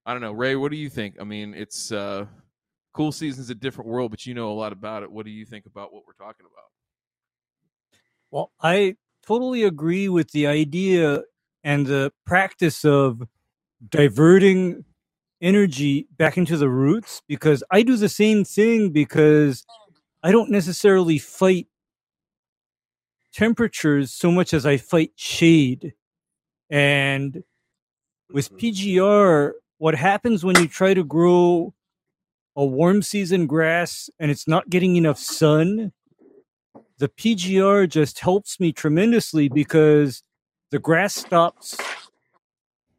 [0.06, 1.16] i don't know ray what do you think?
[1.20, 2.26] I mean it's uh
[2.94, 5.12] cool season's a different world but you know a lot about it.
[5.12, 6.66] What do you think about what we're talking about?
[8.32, 11.22] Well i totally agree with the idea
[11.64, 13.24] and the practice of
[13.90, 14.86] diverting
[15.42, 19.66] energy back into the roots because i do the same thing because
[20.24, 21.68] i don't necessarily fight
[23.38, 25.94] temperatures so much as I fight shade.
[26.72, 27.44] And
[28.34, 28.98] with mm-hmm.
[28.98, 31.74] PGR, what happens when you try to grow
[32.56, 35.94] a warm season grass and it's not getting enough sun?
[36.98, 40.24] The PGR just helps me tremendously because
[40.72, 41.78] the grass stops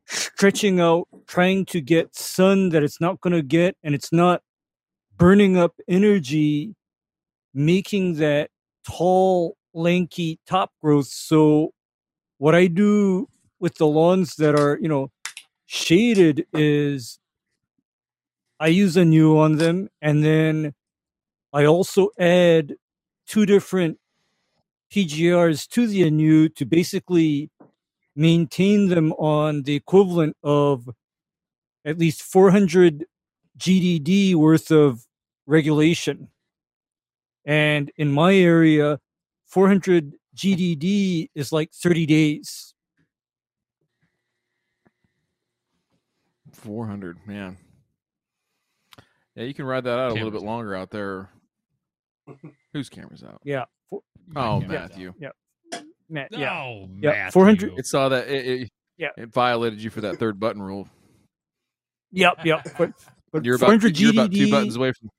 [0.07, 4.41] stretching out, trying to get sun that it's not going to get, and it's not
[5.17, 6.77] burning up energy,
[7.53, 8.51] making that
[8.87, 11.07] tall lanky top growth.
[11.07, 11.73] So
[12.39, 13.29] what I do
[13.61, 15.11] with the lawns that are, you know,
[15.67, 17.19] shaded is
[18.61, 20.75] I use Anew on them and then
[21.53, 22.75] I also add
[23.27, 23.99] two different
[24.93, 27.51] PGRs to the Anew to basically
[28.17, 30.89] maintain them on the equivalent of
[31.85, 33.05] at least 400
[33.59, 35.07] GDD worth of
[35.47, 36.29] regulation.
[37.45, 39.01] And in my area,
[39.49, 42.75] 400 GDD is like 30 days.
[46.53, 47.57] 400, man.
[49.35, 50.23] Yeah, you can ride that out cameras.
[50.23, 51.31] a little bit longer out there.
[52.73, 53.41] Whose camera's out?
[53.45, 53.65] Yeah.
[53.89, 54.03] For,
[54.37, 55.15] oh, Matthew.
[55.19, 55.31] Yeah.
[56.11, 56.53] Matt, yeah.
[56.53, 57.31] Oh, yeah.
[57.31, 57.79] 400.
[57.79, 58.29] It saw that.
[58.29, 59.09] It, it, yeah.
[59.17, 60.89] It violated you for that third button rule.
[62.13, 62.67] Yep, yep.
[62.77, 62.93] But,
[63.33, 65.11] but you're, about, you're about two buttons away from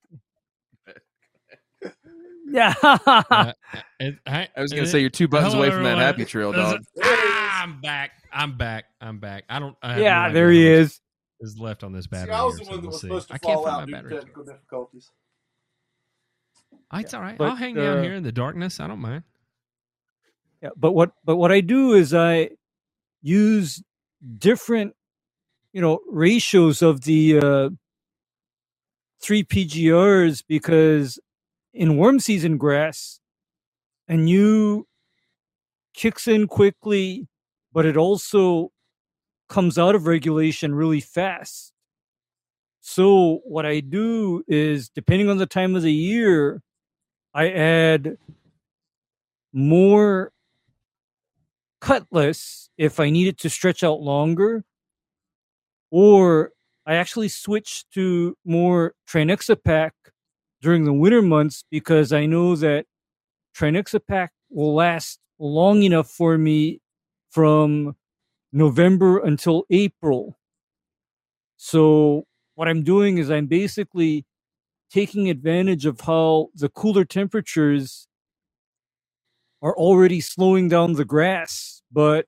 [2.49, 2.73] yeah.
[2.83, 3.53] uh,
[4.25, 6.83] I, was gonna say you're two buttons away from that happy trail, dog.
[7.03, 8.11] I'm back.
[8.31, 8.85] I'm back.
[9.01, 9.43] I'm back.
[9.49, 9.75] I don't.
[9.81, 10.99] I yeah, no there he is.
[11.41, 12.33] Is left on this battery.
[12.33, 14.43] See, I was the one that was supposed to I fall out due to technical
[14.43, 15.09] difficulties.
[16.91, 17.37] Oh, it's all right.
[17.37, 18.79] But, I'll hang uh, down here in the darkness.
[18.79, 19.23] I don't mind.
[20.61, 22.49] Yeah, but what but what I do is I
[23.21, 23.81] use
[24.37, 24.95] different,
[25.71, 27.69] you know, ratios of the uh,
[29.21, 31.19] three PGRs because
[31.73, 33.19] in warm season grass,
[34.07, 34.87] Anew
[35.93, 37.27] kicks in quickly,
[37.71, 38.71] but it also
[39.49, 41.73] comes out of regulation really fast.
[42.81, 46.61] So what I do is depending on the time of the year,
[47.33, 48.17] I add
[49.53, 50.31] more
[51.81, 54.63] Cutless if I need it to stretch out longer,
[55.91, 56.51] or
[56.85, 59.91] I actually switch to more Trinexapac
[60.61, 62.85] during the winter months because I know that
[63.55, 66.81] Trinexapac will last long enough for me
[67.31, 67.95] from
[68.51, 70.37] November until April.
[71.57, 74.25] So what I'm doing is I'm basically
[74.91, 78.07] taking advantage of how the cooler temperatures
[79.61, 82.25] are already slowing down the grass, but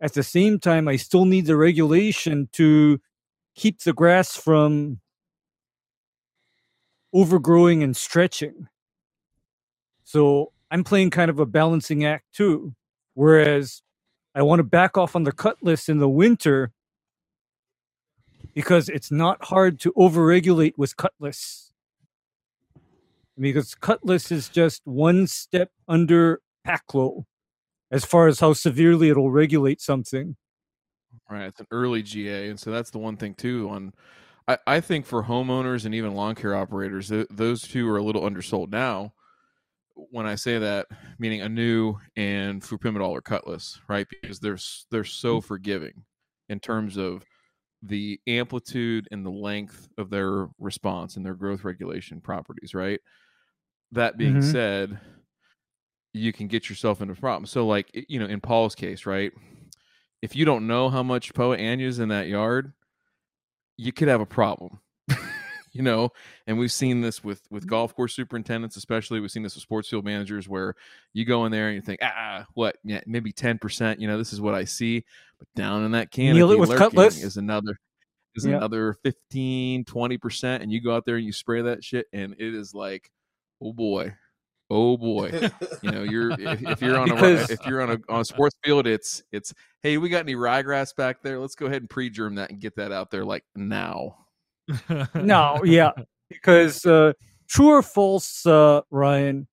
[0.00, 3.00] at the same time I still need the regulation to
[3.56, 5.00] keep the grass from
[7.12, 8.68] overgrowing and stretching.
[10.04, 12.74] So I'm playing kind of a balancing act too.
[13.14, 13.82] Whereas
[14.34, 16.72] I want to back off on the Cutless in the winter
[18.54, 21.72] because it's not hard to overregulate with Cutless.
[23.38, 27.24] Because Cutless is just one step under Paclo
[27.90, 30.36] as far as how severely it'll regulate something.
[31.30, 33.68] Right, it's an early GA, and so that's the one thing too.
[33.70, 33.92] On,
[34.48, 38.02] I, I think for homeowners and even lawn care operators, th- those two are a
[38.02, 39.12] little undersold now.
[39.94, 40.86] When I say that,
[41.18, 44.06] meaning Anew and flurprimidol or Cutless, right?
[44.08, 44.58] Because they're
[44.90, 46.04] they're so forgiving
[46.48, 47.24] in terms of
[47.82, 53.00] the amplitude and the length of their response and their growth regulation properties, right?
[53.92, 54.50] That being mm-hmm.
[54.50, 55.00] said,
[56.12, 57.50] you can get yourself into problems.
[57.50, 59.32] So, like you know, in Paul's case, right?
[60.22, 62.72] If you don't know how much Poa annua is in that yard,
[63.78, 64.80] you could have a problem.
[65.72, 66.10] you know,
[66.46, 67.70] and we've seen this with with mm-hmm.
[67.70, 69.20] golf course superintendents, especially.
[69.20, 70.74] We've seen this with sports field managers, where
[71.14, 72.76] you go in there and you think, ah, what?
[72.84, 74.00] Yeah, maybe ten percent.
[74.00, 75.04] You know, this is what I see.
[75.38, 77.78] But down in that canopy, Neil it with is another
[78.34, 78.56] is yeah.
[78.56, 82.34] another 15 20 percent and you go out there and you spray that shit and
[82.38, 83.10] it is like
[83.62, 84.14] oh boy
[84.70, 85.50] oh boy.
[85.82, 87.50] You know you're if, if you're on because...
[87.50, 90.34] a if you're on a on a sports field it's it's hey we got any
[90.34, 91.38] ryegrass back there?
[91.38, 94.16] Let's go ahead and pre-germ that and get that out there like now.
[95.14, 95.92] No yeah
[96.28, 97.12] because uh
[97.48, 99.46] true or false uh ryan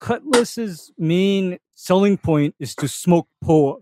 [0.00, 3.76] Cutless's main selling point is to smoke poa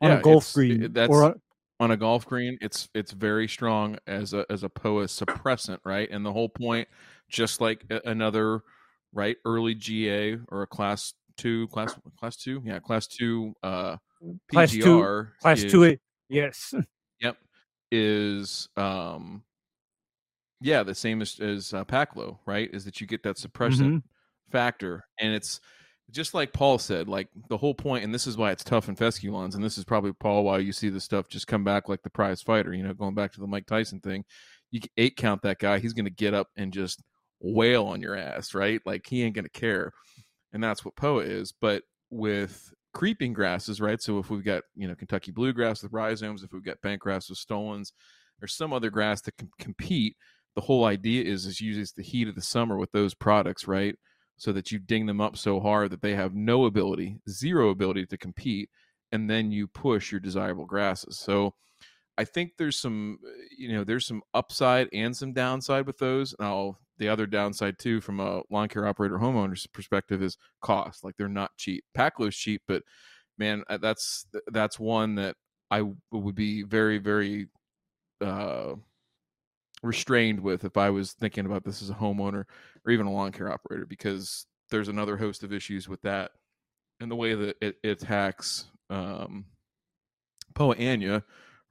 [0.00, 1.36] on yeah, a golf green that's or
[1.80, 6.08] on a golf green it's it's very strong as a as a poa suppressant right?
[6.10, 6.88] And the whole point
[7.28, 8.62] just like another
[9.14, 9.36] right?
[9.44, 12.62] Early GA or a class two class class two?
[12.64, 13.96] Yeah class two uh
[14.50, 15.96] class two, class is, two
[16.28, 16.74] yes.
[17.20, 17.36] Yep
[17.90, 19.42] is um
[20.60, 22.68] yeah the same as as uh, Paclo right?
[22.72, 24.50] Is that you get that suppression mm-hmm.
[24.50, 25.60] factor and it's
[26.10, 28.96] just like Paul said like the whole point and this is why it's tough in
[28.96, 31.88] fescue lawns and this is probably Paul why you see the stuff just come back
[31.88, 34.24] like the prize fighter you know going back to the Mike Tyson thing.
[34.70, 37.00] You eight count that guy he's going to get up and just
[37.40, 38.80] wail on your ass, right?
[38.86, 39.92] Like he ain't gonna care.
[40.52, 41.52] And that's what Poa is.
[41.52, 44.00] But with creeping grasses, right?
[44.00, 47.38] So if we've got, you know, Kentucky bluegrass with rhizomes, if we've got bentgrass with
[47.38, 47.92] stolons,
[48.42, 50.16] or some other grass that can compete,
[50.54, 53.96] the whole idea is is uses the heat of the summer with those products, right?
[54.36, 58.06] So that you ding them up so hard that they have no ability, zero ability
[58.06, 58.70] to compete,
[59.12, 61.18] and then you push your desirable grasses.
[61.18, 61.54] So
[62.16, 63.18] I think there's some,
[63.56, 66.34] you know, there's some upside and some downside with those.
[66.38, 71.02] Now, the other downside too, from a lawn care operator homeowner's perspective, is cost.
[71.02, 71.84] Like they're not cheap.
[71.94, 72.82] Paclo's cheap, but
[73.36, 75.36] man, uh, that's that's one that
[75.70, 77.48] I would be very, very
[78.20, 78.74] uh,
[79.82, 82.44] restrained with if I was thinking about this as a homeowner
[82.84, 86.30] or even a lawn care operator, because there's another host of issues with that
[87.00, 89.46] and the way that it, it attacks um,
[90.54, 91.22] Poa annua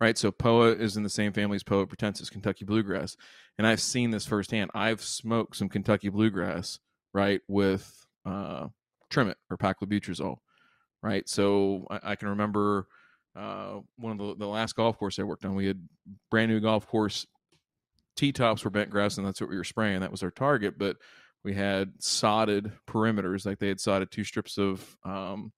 [0.03, 0.17] right?
[0.17, 3.15] So POA is in the same family as Poa pratensis, Kentucky bluegrass,
[3.57, 4.69] and I've seen this firsthand.
[4.75, 6.77] I've smoked some Kentucky bluegrass,
[7.13, 8.67] right, with uh,
[9.09, 10.35] Trimmit or paclobutrazol,
[11.01, 11.27] right?
[11.29, 12.87] So I, I can remember
[13.33, 15.55] uh, one of the, the last golf course I worked on.
[15.55, 15.81] We had
[16.29, 17.25] brand new golf course
[18.17, 20.01] T tops were bent grass, and that's what we were spraying.
[20.01, 20.97] That was our target, but
[21.45, 25.53] we had sodded perimeters, like they had sodded two strips of um,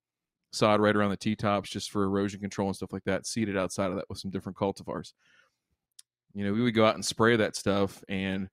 [0.56, 3.58] sod right around the T tops just for erosion control and stuff like that, seeded
[3.58, 5.14] outside of that with some different cultivars.
[6.34, 8.50] You know, we would go out and spray that stuff and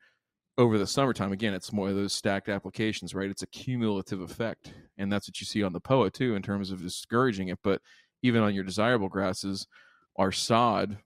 [0.59, 3.31] over the summertime, again, it's more of those stacked applications, right?
[3.31, 4.73] It's a cumulative effect.
[4.99, 7.59] And that's what you see on the POA too, in terms of discouraging it.
[7.63, 7.81] But
[8.23, 9.67] even on your desirable grasses,
[10.17, 10.99] our sod,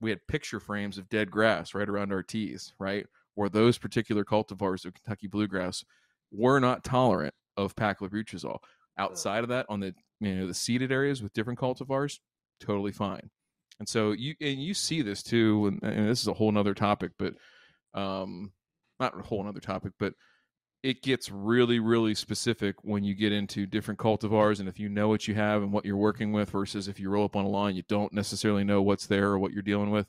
[0.00, 3.06] we had picture frames of dead grass right around our tees, right?
[3.34, 5.84] Where those particular cultivars of Kentucky bluegrass
[6.32, 8.58] were not tolerant of paclobutrazol.
[8.98, 12.18] Outside of that, on the you know the seeded areas with different cultivars,
[12.60, 13.30] totally fine.
[13.78, 16.74] And so you and you see this too, and, and this is a whole nother
[16.74, 17.34] topic, but
[17.94, 18.52] um,
[18.98, 20.14] not a whole nother topic, but
[20.82, 25.08] it gets really, really specific when you get into different cultivars and if you know
[25.08, 27.48] what you have and what you're working with versus if you roll up on a
[27.48, 30.06] line, you don't necessarily know what's there or what you're dealing with.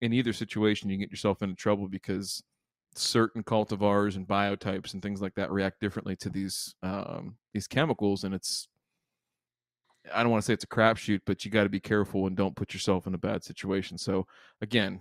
[0.00, 2.42] In either situation, you get yourself into trouble because
[2.94, 8.24] certain cultivars and biotypes and things like that react differently to these um, these chemicals,
[8.24, 8.68] and it's
[10.14, 12.36] I don't want to say it's a crapshoot, but you got to be careful and
[12.36, 13.98] don't put yourself in a bad situation.
[13.98, 14.26] So
[14.60, 15.00] again,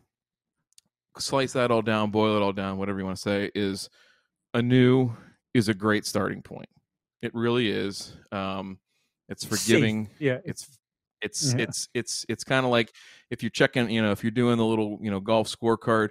[1.17, 3.51] slice that all down, boil it all down, whatever you want to say.
[3.55, 3.89] Is
[4.53, 5.11] Anew
[5.53, 6.69] is a great starting point.
[7.21, 8.15] It really is.
[8.31, 8.79] Um,
[9.27, 10.07] it's forgiving.
[10.07, 10.21] Safe.
[10.21, 10.79] Yeah, it's
[11.21, 11.63] it's yeah.
[11.63, 12.91] it's it's it's kind of like
[13.29, 16.09] if you're checking, you know, if you're doing the little you know golf scorecard,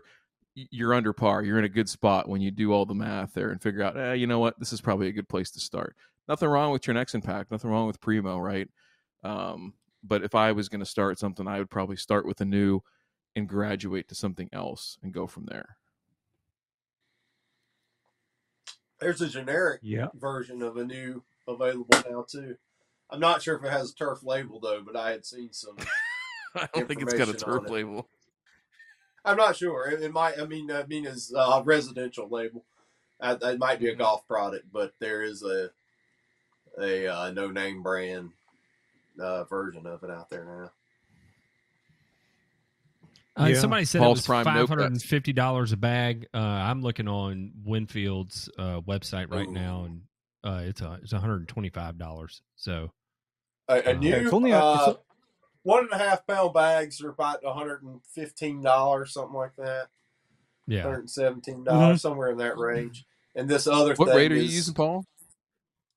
[0.71, 1.43] you're under par.
[1.43, 3.97] You're in a good spot when you do all the math there and figure out,
[3.97, 5.95] eh, you know what, this is probably a good place to start.
[6.29, 7.51] Nothing wrong with your next impact.
[7.51, 8.69] Nothing wrong with primo, right?
[9.23, 12.81] Um, but if I was going to start something, I would probably start with Anew
[13.37, 15.77] and graduate to something else and go from there.
[19.01, 20.09] There's a generic Yeah.
[20.15, 22.57] version of Anew available now too.
[23.11, 25.77] I'm not sure if it has a turf label though, but I had seen some.
[26.55, 27.73] I don't think it's got a Information on turf it.
[27.73, 28.09] label.
[29.29, 29.89] I'm not sure.
[29.91, 30.39] It, it might.
[30.41, 32.65] I mean, I mean, it's a residential label.
[33.21, 35.71] Uh, it might be a golf product, but there is a
[36.81, 38.31] a uh, no name brand
[39.21, 40.71] uh, version of it out there now.
[43.43, 43.59] Uh, Yeah.
[43.61, 44.69] Somebody said Pulse it was Prime no five cuts.
[44.69, 46.27] hundred and fifty dollars a bag.
[46.35, 49.53] Uh, I'm looking on Winfield's uh, website right Ooh.
[49.53, 50.03] now, and
[50.45, 52.43] uh, it's a it's one hundred and twenty five dollars.
[52.57, 52.93] So
[53.69, 54.95] A, a Uh, new it's only a- it's uh,
[55.63, 59.89] one and a half pound bags are about 115 dollars, something like that.
[60.67, 62.01] yeah, 117 dollars, Mhm.
[62.01, 63.05] somewhere in that range.
[63.35, 65.05] And this other What thing rate are you using, Paul?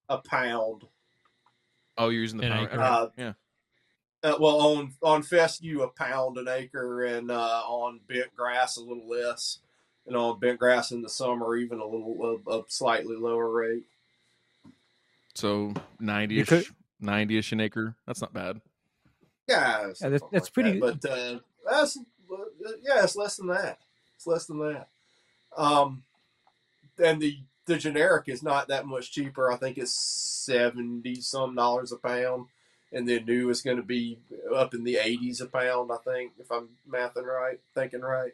[0.09, 0.87] a pound.
[1.97, 2.65] Oh, you're using the An power.
[2.67, 2.79] acre.
[2.81, 3.33] Uh, yeah.
[4.23, 8.81] Uh, well, on on fescue, a pound an acre, and uh, on bent grass, a
[8.81, 9.59] little less,
[10.05, 13.83] and on bent grass in the summer, even a little a, a slightly lower rate.
[15.33, 17.95] So ninety ish, 90 ish an acre.
[18.05, 18.61] That's not bad.
[19.47, 19.99] Yeah, Yeah, that's-
[20.31, 21.01] that's like pretty- that.
[21.01, 21.39] But uh,
[21.69, 21.97] that's
[22.83, 23.79] yeah, it's less than that.
[24.15, 24.87] It's less than that.
[25.57, 26.03] Um,
[27.03, 29.51] and the the generic is not that much cheaper.
[29.51, 32.47] I think it's seventy some dollars a pound,
[32.93, 34.19] and the new is going to be
[34.55, 35.91] up in the eighties a pound.
[35.91, 38.31] I think if I'm mathing right, thinking right.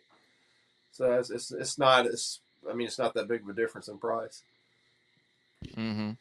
[0.92, 2.40] So it's it's, it's not it's
[2.70, 4.44] I mean it's not that big of a difference in price.
[5.76, 6.12] Mm-hmm.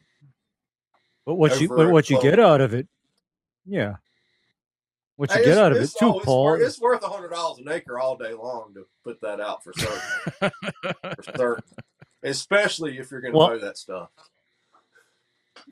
[1.25, 2.87] But what you but what you get out of it,
[3.65, 3.95] yeah.
[5.17, 6.53] What you Hey, get out of it too, Paul.
[6.61, 9.73] It's worth a hundred dollars an acre all day long to put that out for
[9.73, 10.51] certain.
[11.01, 11.63] for certain.
[12.23, 14.09] Especially if you're going to Well- that stuff.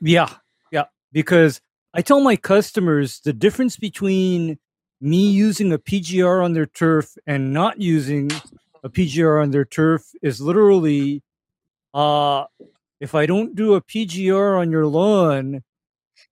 [0.00, 0.28] Yeah,
[0.70, 0.84] yeah.
[1.12, 1.60] Because
[1.94, 4.58] I tell my customers the difference between
[5.00, 8.30] me using a PGR on their turf and not using
[8.82, 11.22] a PGR on their turf is literally
[11.94, 12.44] uh
[13.00, 15.62] if I don't do a PGR on your lawn,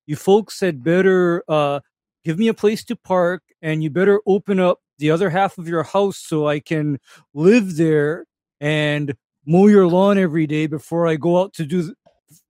[0.07, 1.81] you folks had better uh
[2.25, 5.69] give me a place to park and you better open up the other half of
[5.69, 6.99] your house so I can
[7.35, 8.27] live there
[8.61, 9.15] and
[9.47, 11.95] mow your lawn every day before I go out to do th-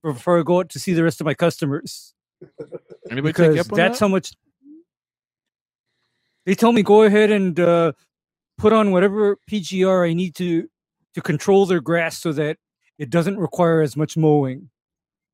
[0.03, 2.15] before I go out to see the rest of my customers
[3.11, 4.01] Anybody take because that's that?
[4.01, 4.33] how much
[6.47, 7.93] they tell me go ahead and uh,
[8.59, 10.69] put on whatever PGR I need to
[11.15, 12.59] to control their grass so that
[12.99, 14.71] it doesn't require as much mowing.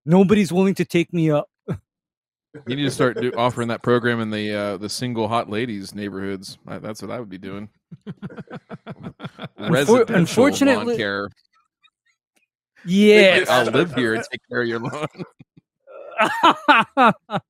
[0.07, 1.49] Nobody's willing to take me up.
[2.66, 5.94] You need to start do, offering that program in the uh, the single hot ladies
[5.94, 6.59] neighborhoods.
[6.66, 7.68] That's what I would be doing.
[9.59, 11.28] Residential unfortunately- lawn care.
[12.84, 13.48] Yes.
[13.48, 15.07] I'll live here and take care of your lawn.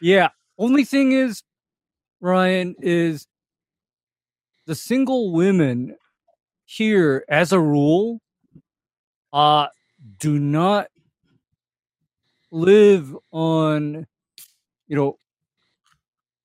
[0.00, 0.28] yeah.
[0.58, 1.42] Only thing is,
[2.20, 3.26] Ryan, is
[4.66, 5.96] the single women
[6.64, 8.20] here, as a rule,
[9.32, 9.68] uh,
[10.18, 10.88] do not
[12.50, 14.06] live on,
[14.88, 15.18] you know,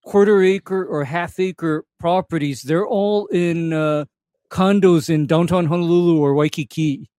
[0.06, 2.64] quarter acre or half acre properties.
[2.64, 4.06] They're all in uh,
[4.50, 7.10] condos in downtown Honolulu or Waikiki.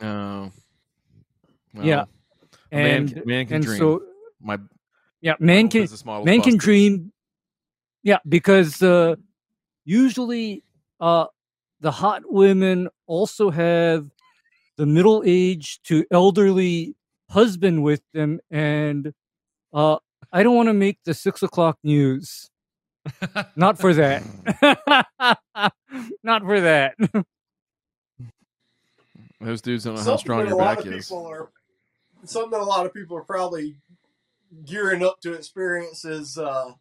[0.00, 0.50] Oh,
[1.74, 2.04] well, Yeah.
[2.72, 3.78] a man, And, can- man can and dream.
[3.78, 4.02] so,
[4.40, 4.58] My
[5.20, 5.88] yeah, man can
[6.24, 7.12] man can dream
[8.02, 9.16] yeah because uh
[9.84, 10.62] usually
[11.00, 11.26] uh
[11.80, 14.08] the hot women also have
[14.76, 16.94] the middle age to elderly
[17.30, 19.12] husband with them and
[19.72, 19.96] uh
[20.32, 22.50] i don't want to make the six o'clock news
[23.56, 24.22] not for that
[26.22, 26.94] not for that
[29.40, 31.06] Those dudes don't know how Something strong your a lot back of is.
[31.06, 31.50] people are
[32.24, 33.76] something that a lot of people are probably
[34.64, 36.72] gearing up to experience is uh,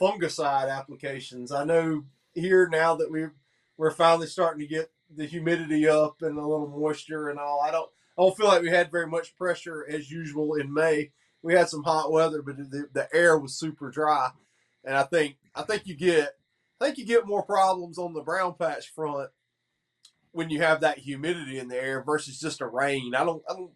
[0.00, 1.52] fungicide applications.
[1.52, 2.04] I know
[2.34, 3.34] here now that we're
[3.76, 7.60] we're finally starting to get the humidity up and a little moisture and all.
[7.62, 11.12] I don't I don't feel like we had very much pressure as usual in May.
[11.42, 14.30] We had some hot weather, but the, the air was super dry,
[14.84, 16.36] and I think I think you get
[16.80, 19.30] I think you get more problems on the brown patch front
[20.32, 23.14] when you have that humidity in the air versus just a rain.
[23.14, 23.72] I don't I don't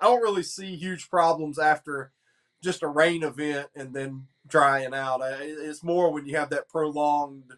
[0.00, 2.12] I don't really see huge problems after
[2.62, 5.20] just a rain event and then drying out.
[5.22, 7.52] It's more when you have that prolonged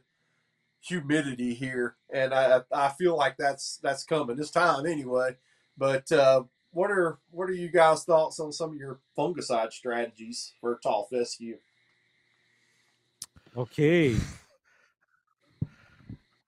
[0.80, 5.36] humidity here, and I I feel like that's that's coming this time anyway.
[5.78, 10.52] But uh, what are what are you guys' thoughts on some of your fungicide strategies
[10.60, 11.58] for tall fescue?
[13.56, 14.14] okay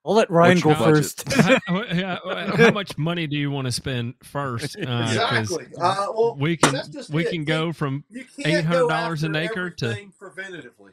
[0.09, 1.31] I'll let Ryan go first.
[1.35, 4.75] how, how, much money do you want to spend first?
[4.77, 5.67] Uh, exactly.
[5.79, 7.31] Uh, well, we can we it.
[7.31, 8.05] can go from
[8.43, 10.93] eight hundred dollars an acre to preventatively.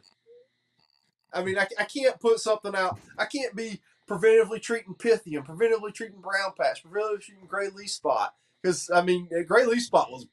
[1.32, 3.00] I mean, I, I can't put something out.
[3.18, 3.80] I can't be
[4.10, 8.34] preventatively treating Pythium, preventively treating brown patch, preventively treating gray leaf spot.
[8.62, 10.28] Because I mean, gray leaf spot was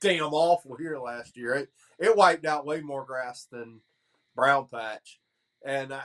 [0.00, 1.54] damn awful here last year.
[1.54, 3.80] It it wiped out way more grass than
[4.34, 5.20] brown patch.
[5.64, 6.02] And I,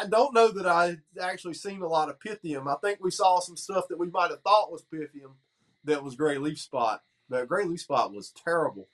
[0.00, 2.66] I, don't know that I actually seen a lot of Pythium.
[2.66, 5.34] I think we saw some stuff that we might have thought was Pythium
[5.84, 7.02] that was gray leaf spot.
[7.28, 8.88] But gray leaf spot was terrible.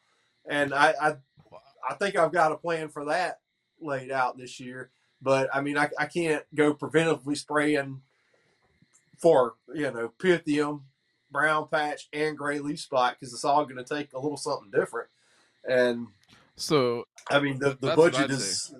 [0.47, 1.17] And I, I,
[1.89, 3.41] I think I've got a plan for that
[3.81, 4.91] laid out this year.
[5.23, 8.01] But I mean, I, I can't go preventively spraying
[9.19, 10.83] for, you know, Pythium,
[11.31, 14.71] brown patch, and gray leaf spot because it's all going to take a little something
[14.71, 15.09] different.
[15.69, 16.09] And
[16.57, 18.75] so, I mean, the, the budget is.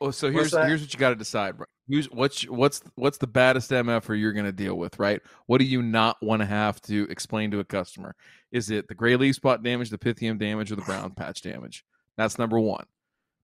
[0.00, 1.56] Well, so here's here's what you got to decide.
[1.86, 5.20] Use what's what's what's the baddest MFR you're going to deal with, right?
[5.46, 8.14] What do you not want to have to explain to a customer?
[8.50, 11.84] Is it the gray leaf spot damage, the pythium damage, or the brown patch damage?
[12.16, 12.86] That's number one,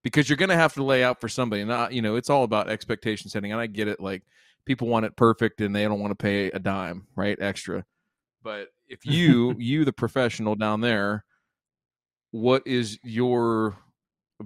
[0.03, 1.63] because you're going to have to lay out for somebody.
[1.63, 3.99] Not you know, it's all about expectation setting, and I get it.
[3.99, 4.23] Like
[4.65, 7.37] people want it perfect, and they don't want to pay a dime, right?
[7.39, 7.85] Extra.
[8.43, 11.25] But if you you the professional down there,
[12.31, 13.77] what is your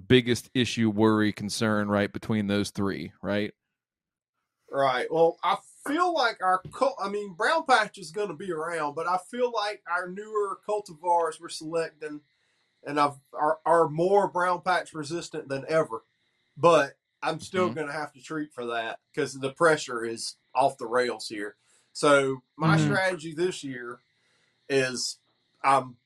[0.08, 3.52] biggest issue, worry, concern, right, between those three, right?
[4.70, 5.06] Right.
[5.10, 6.60] Well, I feel like our,
[7.00, 10.58] I mean, brown patch is going to be around, but I feel like our newer
[10.68, 12.20] cultivars we're selecting
[12.86, 16.04] and I've, are, are more brown patch resistant than ever.
[16.56, 17.74] But I'm still mm-hmm.
[17.74, 21.56] going to have to treat for that because the pressure is off the rails here.
[21.92, 22.86] So my mm-hmm.
[22.86, 23.98] strategy this year
[24.68, 25.18] is
[25.62, 25.96] I'm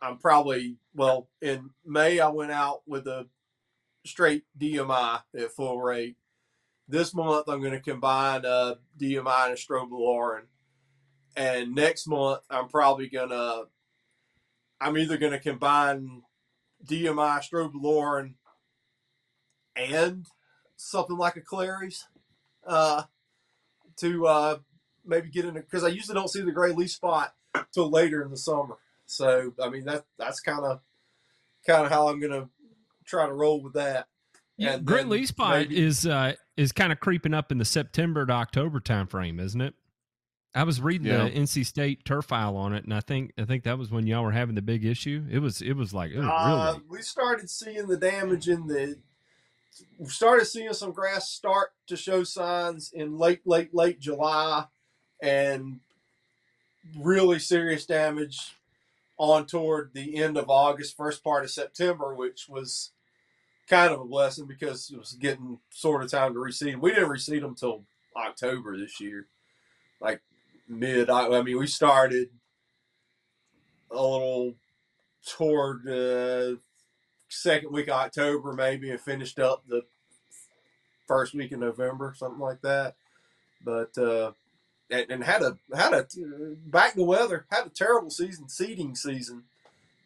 [0.00, 2.18] I'm probably well in May.
[2.18, 3.28] I went out with a
[4.04, 6.16] straight DMI at full rate.
[6.88, 10.46] This month I'm going to combine a DMI and a strobilurin,
[11.36, 13.64] and next month I'm probably gonna.
[14.82, 16.22] I'm either going to combine
[16.84, 18.34] DMI, strobilurin,
[19.76, 20.26] and
[20.76, 22.08] something like a Cleary's
[22.66, 23.04] uh,
[23.98, 24.58] to uh,
[25.06, 27.32] maybe get in because I usually don't see the gray leaf spot
[27.72, 28.76] till later in the summer.
[29.06, 30.80] So I mean that that's kind of
[31.66, 32.48] kind of how I'm going to
[33.06, 34.08] try to roll with that.
[34.56, 38.26] Yeah, Gray leaf spot maybe, is uh, is kind of creeping up in the September
[38.26, 39.74] to October timeframe, isn't it?
[40.54, 41.24] I was reading yeah.
[41.24, 44.06] the NC State turf file on it, and I think I think that was when
[44.06, 45.24] y'all were having the big issue.
[45.30, 46.84] It was it was like it was uh, really.
[46.88, 48.98] We started seeing the damage in the.
[49.98, 54.66] We started seeing some grass start to show signs in late late late July,
[55.22, 55.80] and
[56.98, 58.54] really serious damage
[59.16, 62.90] on toward the end of August, first part of September, which was
[63.68, 66.76] kind of a blessing because it was getting sort of time to reseed.
[66.76, 67.84] We didn't reseed them until
[68.14, 69.26] October this year,
[70.00, 70.20] like
[70.78, 71.10] mid.
[71.10, 72.28] I mean, we started
[73.90, 74.54] a little
[75.26, 76.58] toward the
[77.28, 79.82] second week of October, maybe, and finished up the
[81.06, 82.94] first week of November, something like that.
[83.64, 84.32] But uh,
[84.90, 86.06] and, and had a had a
[86.66, 89.44] back to weather had a terrible season seeding season.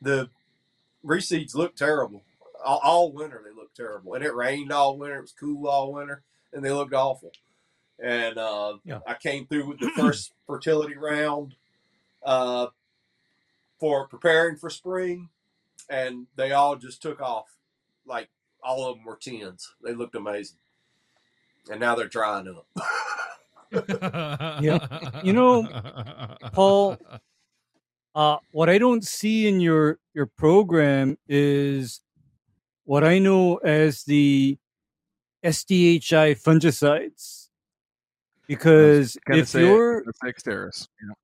[0.03, 0.29] The
[1.05, 2.23] reseeds looked terrible
[2.65, 3.43] all, all, winter.
[3.45, 5.19] They looked terrible, and it rained all winter.
[5.19, 7.33] It was cool all winter, and they looked awful.
[8.03, 9.01] And uh, yeah.
[9.07, 11.55] I came through with the first fertility round
[12.23, 12.67] uh,
[13.79, 15.29] for preparing for spring,
[15.89, 17.57] and they all just took off.
[18.07, 18.29] Like
[18.63, 19.75] all of them were tens.
[19.83, 20.59] They looked amazing,
[21.71, 22.67] and now they're drying up.
[24.63, 25.21] yeah.
[25.25, 25.67] You know,
[26.53, 26.99] Paul,
[28.15, 32.01] uh, what I don't see in your your program is
[32.85, 34.59] what I know as the
[35.45, 37.46] SDHI fungicides.
[38.47, 41.15] Because if you're Dexterous, yeah.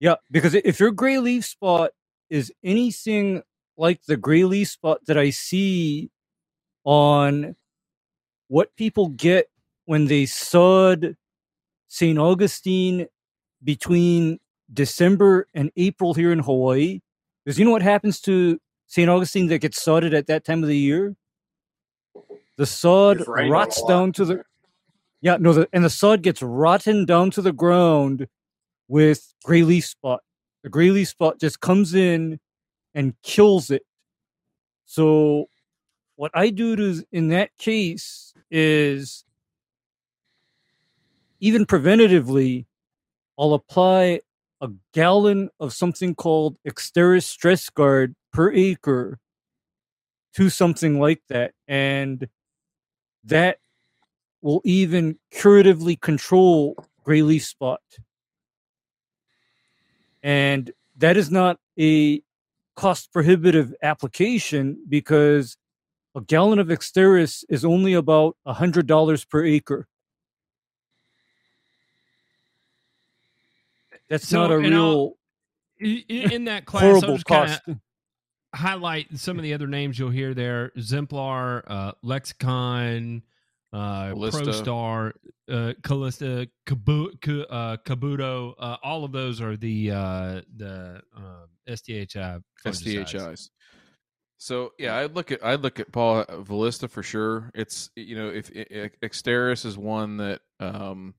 [0.00, 1.92] yeah, because if your gray leaf spot
[2.30, 3.42] is anything
[3.76, 6.10] like the gray leaf spot that I see
[6.84, 7.54] on
[8.48, 9.48] what people get
[9.84, 11.16] when they sod
[11.88, 12.18] St.
[12.18, 13.06] Augustine
[13.62, 14.38] between
[14.72, 17.00] December and April here in Hawaii.
[17.44, 19.08] Because you know what happens to St.
[19.08, 21.14] Augustine that gets sodded at that time of the year?
[22.56, 24.44] The sod rots down to the
[25.22, 28.28] yeah no the, and the sod gets rotten down to the ground
[28.88, 30.20] with gray leaf spot.
[30.62, 32.38] The gray leaf spot just comes in
[32.94, 33.82] and kills it.
[34.84, 35.46] So
[36.16, 39.24] what I do to in that case is
[41.40, 42.66] even preventatively,
[43.38, 44.20] I'll apply
[44.60, 49.18] a gallon of something called Exteris Stress Guard per acre
[50.34, 51.52] to something like that.
[51.66, 52.28] And
[53.24, 53.58] that
[54.42, 57.80] will even curatively control gray leaf spot.
[60.22, 62.22] And that is not a
[62.76, 65.56] cost prohibitive application because
[66.14, 69.86] a gallon of Exteris is only about a hundred dollars per acre.
[74.08, 75.14] That's So, not a real
[75.80, 77.62] in that class, horrible cost.
[78.54, 83.22] highlight some of the other names you'll hear there: Xzemplar, uh, Lexicon,
[83.72, 84.12] uh,
[84.44, 85.12] ProStar,
[85.50, 88.54] uh, Callista, Kabu- Ka- uh, Kabuto.
[88.58, 93.04] Uh, all of those are the uh, the uh, SDHI fungicides.
[93.14, 93.50] SDHIs.
[94.38, 97.50] So yeah, I'd look at I'd look at Paul uh, Velista for sure.
[97.54, 101.14] It's you know if i- i- Exteris is one that um,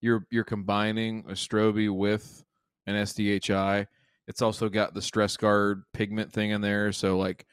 [0.00, 2.44] you're you're combining a Strobe with
[2.86, 3.86] an SDHI.
[4.28, 7.46] It's also got the stress guard pigment thing in there, so like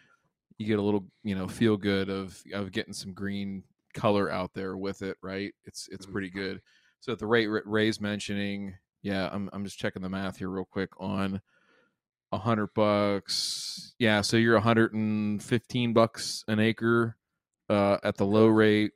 [0.59, 3.63] you get a little you know feel good of of getting some green
[3.95, 5.51] color out there with it, right?
[5.65, 6.61] It's it's pretty good.
[6.99, 10.65] So at the rate Ray's mentioning, yeah, I'm I'm just checking the math here real
[10.65, 11.41] quick on
[12.31, 13.95] a hundred bucks.
[13.97, 17.17] Yeah, so you're 115 bucks an acre
[17.69, 18.91] uh, at the low rate,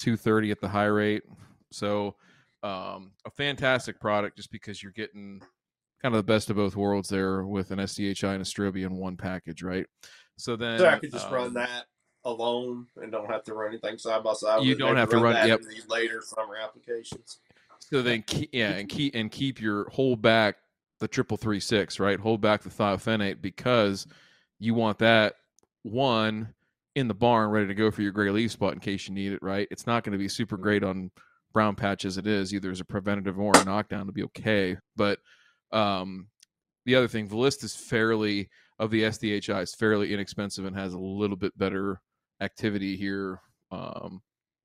[0.00, 1.22] 230 at the high rate.
[1.70, 2.16] So
[2.62, 5.40] um, a fantastic product just because you're getting
[6.02, 8.96] kind of the best of both worlds there with an SDHI and a Strobe in
[8.96, 9.86] one package, right?
[10.36, 11.86] So then So I could just um, run that
[12.24, 14.62] alone and don't have to run anything side by side.
[14.62, 15.60] You don't have to run- that yep.
[15.60, 17.38] the later summer applications.
[17.80, 20.56] So then, keep, yeah, and keep and keep your hold back
[21.00, 22.18] the triple three six, right?
[22.18, 24.06] Hold back the thiophanate because
[24.58, 25.34] you want that
[25.82, 26.54] one
[26.94, 29.32] in the barn ready to go for your gray leaf spot in case you need
[29.32, 29.68] it, right?
[29.70, 31.10] It's not going to be super great on
[31.52, 34.76] brown patch as it is, either as a preventative or a knockdown to be okay.
[34.96, 35.18] But
[35.72, 36.28] um,
[36.86, 38.48] the other thing, Valist is fairly
[38.78, 42.00] of the SDHI is fairly inexpensive and has a little bit better
[42.44, 43.40] activity here
[43.70, 44.22] um,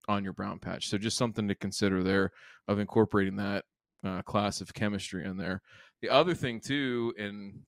[0.08, 0.88] on your brown patch.
[0.90, 2.32] So just something to consider there
[2.68, 3.66] of incorporating that
[4.06, 5.62] uh, class of chemistry in there.
[6.02, 7.62] The other thing too, and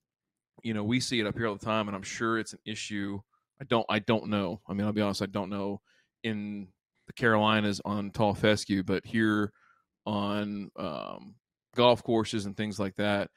[0.62, 2.60] you know we see it up here all the time, and I'm sure it's an
[2.64, 3.20] issue.
[3.60, 4.60] I don't, I don't know.
[4.68, 5.80] I mean, I'll be honest, I don't know
[6.24, 6.68] in
[7.06, 9.52] the Carolinas on tall fescue, but here
[10.06, 11.34] on um,
[11.76, 13.28] golf courses and things like that,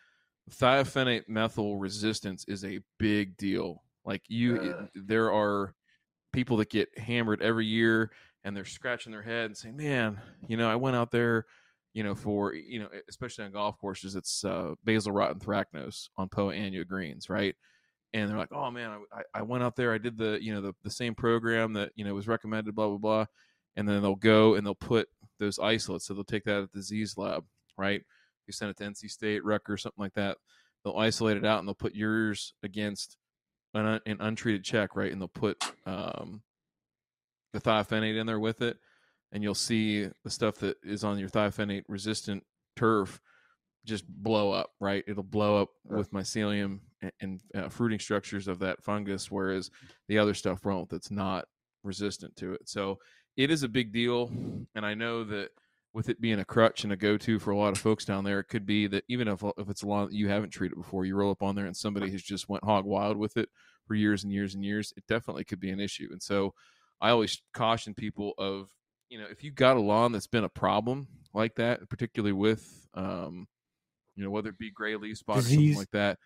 [0.49, 3.83] thiophanate methyl resistance is a big deal.
[4.05, 4.85] Like you, Uh.
[4.95, 5.73] there are
[6.35, 8.11] people that get hammered every year
[8.43, 11.45] and they're scratching their head and saying, "Man, you know, I went out there,
[11.93, 16.29] you know, for you know, especially on golf courses, it's uh, basal rot anthracnose on
[16.29, 17.55] Poa annua greens, right?"
[18.13, 20.61] And they're like, "Oh man, I, I went out there, I did the you know
[20.61, 23.25] the the same program that you know was recommended, blah blah blah,"
[23.77, 25.07] and then they'll go and they'll put
[25.39, 27.45] those isolates, so they'll take that at the disease lab,
[27.77, 28.03] right?
[28.45, 30.37] You send it to NC State, Rutgers, something like that.
[30.83, 33.17] They'll isolate it out and they'll put yours against
[33.75, 35.11] an, an untreated check, right?
[35.11, 36.41] And they'll put um,
[37.53, 38.77] the thiophanate in there with it,
[39.31, 42.43] and you'll see the stuff that is on your thiophanate resistant
[42.75, 43.21] turf
[43.85, 45.03] just blow up, right?
[45.07, 49.69] It'll blow up with mycelium and, and uh, fruiting structures of that fungus, whereas
[50.07, 50.89] the other stuff won't.
[50.89, 51.45] That's not
[51.83, 52.67] resistant to it.
[52.67, 52.97] So
[53.37, 54.31] it is a big deal,
[54.73, 55.49] and I know that
[55.95, 58.39] with it being a crutch and a go-to for a lot of folks down there,
[58.39, 61.05] it could be that even if if it's a lawn that you haven't treated before,
[61.05, 63.47] you roll up on there and somebody has just went hog wild with it
[63.87, 66.09] for years and years and years, it definitely could be an issue.
[66.11, 66.53] And so
[66.99, 68.69] I always caution people of,
[69.09, 72.87] you know, if you've got a lawn that's been a problem like that, particularly with,
[72.93, 73.47] um,
[74.15, 76.19] you know, whether it be gray leaf spot or something like that,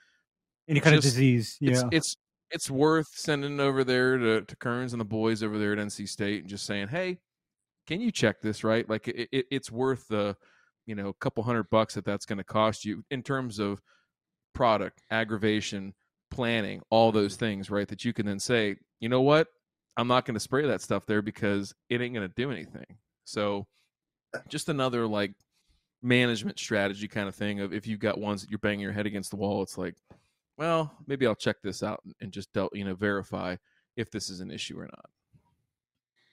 [0.67, 1.57] Any kind Just- of disease.
[1.61, 1.89] it's Yeah.
[1.91, 2.15] it's
[2.51, 6.07] it's worth sending over there to, to Kerns and the boys over there at NC
[6.09, 7.19] State and just saying, hey,
[7.89, 8.87] can you check this right?
[8.87, 10.37] Like it, it, it's worth the
[10.85, 13.81] you know a couple hundred bucks that that's going to cost you in terms of
[14.53, 15.93] product aggravation
[16.31, 19.47] planning all those things right that you can then say you know what
[19.97, 22.85] i'm not going to spray that stuff there because it ain't going to do anything
[23.25, 23.65] so
[24.47, 25.33] just another like
[26.03, 29.05] management strategy kind of thing of if you've got ones that you're banging your head
[29.07, 29.95] against the wall it's like
[30.57, 33.55] well maybe i'll check this out and- and just del- you know verify
[33.95, 35.05] if this is an issue or not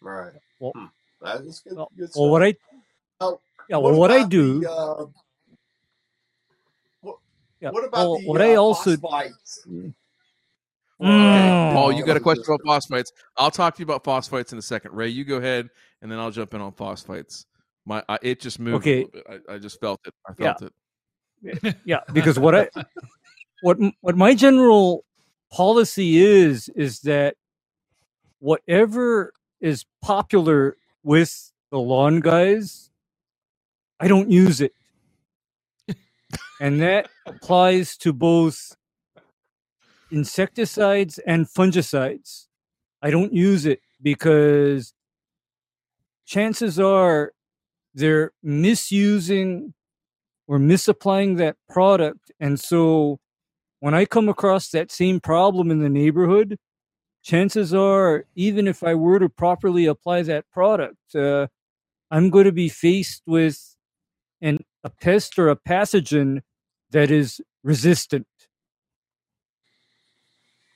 [0.02, 0.32] Right.
[0.60, 0.84] Well- Hmm.
[1.26, 1.76] That is good.
[1.76, 2.54] Well, good Well, what I
[3.20, 5.06] Oh, yeah, well, what I do, the, uh,
[7.00, 7.16] what,
[7.60, 9.66] yeah, what about well, the what uh, I also phosphites?
[11.02, 11.72] Mm.
[11.72, 13.08] Paul, you got a question about phosphites.
[13.36, 14.92] I'll talk to you about phosphites in a second.
[14.94, 15.68] Ray, you go ahead,
[16.00, 17.46] and then I'll jump in on phosphites.
[17.84, 18.76] My, I, it just moved.
[18.76, 19.02] Okay.
[19.02, 19.42] A little bit.
[19.48, 20.14] I, I just felt it.
[20.28, 20.54] I Yeah.
[20.54, 20.72] felt
[21.42, 21.76] it.
[21.84, 22.68] yeah, because what I
[23.62, 25.04] what what my general
[25.50, 27.36] policy is is that
[28.38, 30.76] whatever is popular
[31.06, 32.90] with the lawn guys,
[34.00, 34.72] I don't use it,
[36.60, 38.76] and that applies to both
[40.10, 42.46] insecticides and fungicides.
[43.00, 44.94] I don't use it because
[46.26, 47.32] chances are
[47.94, 49.74] they're misusing
[50.48, 52.32] or misapplying that product.
[52.40, 53.20] And so
[53.78, 56.58] when I come across that same problem in the neighborhood,
[57.26, 61.48] chances are, even if I were to properly apply that product, uh,
[62.08, 63.76] I'm going to be faced with
[64.40, 66.42] an, a pest or a pathogen
[66.92, 68.28] that is resistant.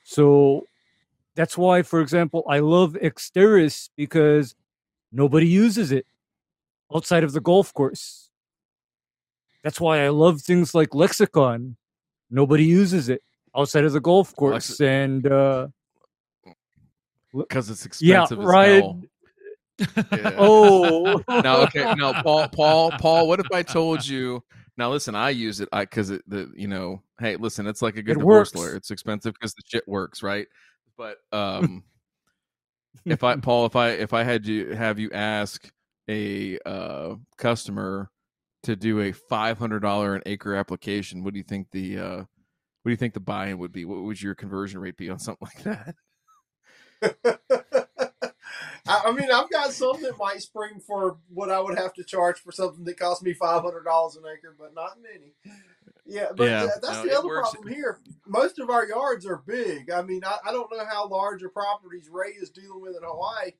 [0.03, 0.65] So
[1.35, 4.53] that's why, for example, I love Exteris because
[5.09, 6.05] nobody uses it
[6.93, 8.29] outside of the golf course.
[9.63, 11.77] That's why I love things like Lexicon.
[12.29, 13.21] Nobody uses it
[13.55, 15.67] outside of the golf course, and uh,
[17.33, 18.37] because it's expensive.
[18.39, 18.83] Yeah, right.
[20.11, 20.35] Yeah.
[20.37, 23.27] oh no, okay, no, Paul, Paul, Paul.
[23.27, 24.43] What if I told you?
[24.77, 27.95] Now listen, I use it I because it, the you know, hey, listen, it's like
[27.95, 28.55] a good it divorce works.
[28.55, 28.75] lawyer.
[28.75, 30.47] It's expensive because the shit works, right?
[30.97, 31.83] But um,
[33.05, 35.67] if I, Paul, if I if I had you have you ask
[36.07, 38.11] a uh, customer
[38.63, 42.17] to do a five hundred dollar an acre application, what do you think the uh,
[42.17, 42.27] what
[42.85, 43.85] do you think the buy-in would be?
[43.85, 45.95] What would your conversion rate be on something like that?
[48.87, 52.39] I mean, I've got some that might spring for what I would have to charge
[52.39, 55.33] for something that cost me five hundred dollars an acre, but not many.
[56.05, 57.51] Yeah, but yeah, that's no, the other works.
[57.51, 57.99] problem here.
[58.27, 59.89] Most of our yards are big.
[59.91, 63.03] I mean, I, I don't know how large a properties Ray is dealing with in
[63.03, 63.51] Hawaii,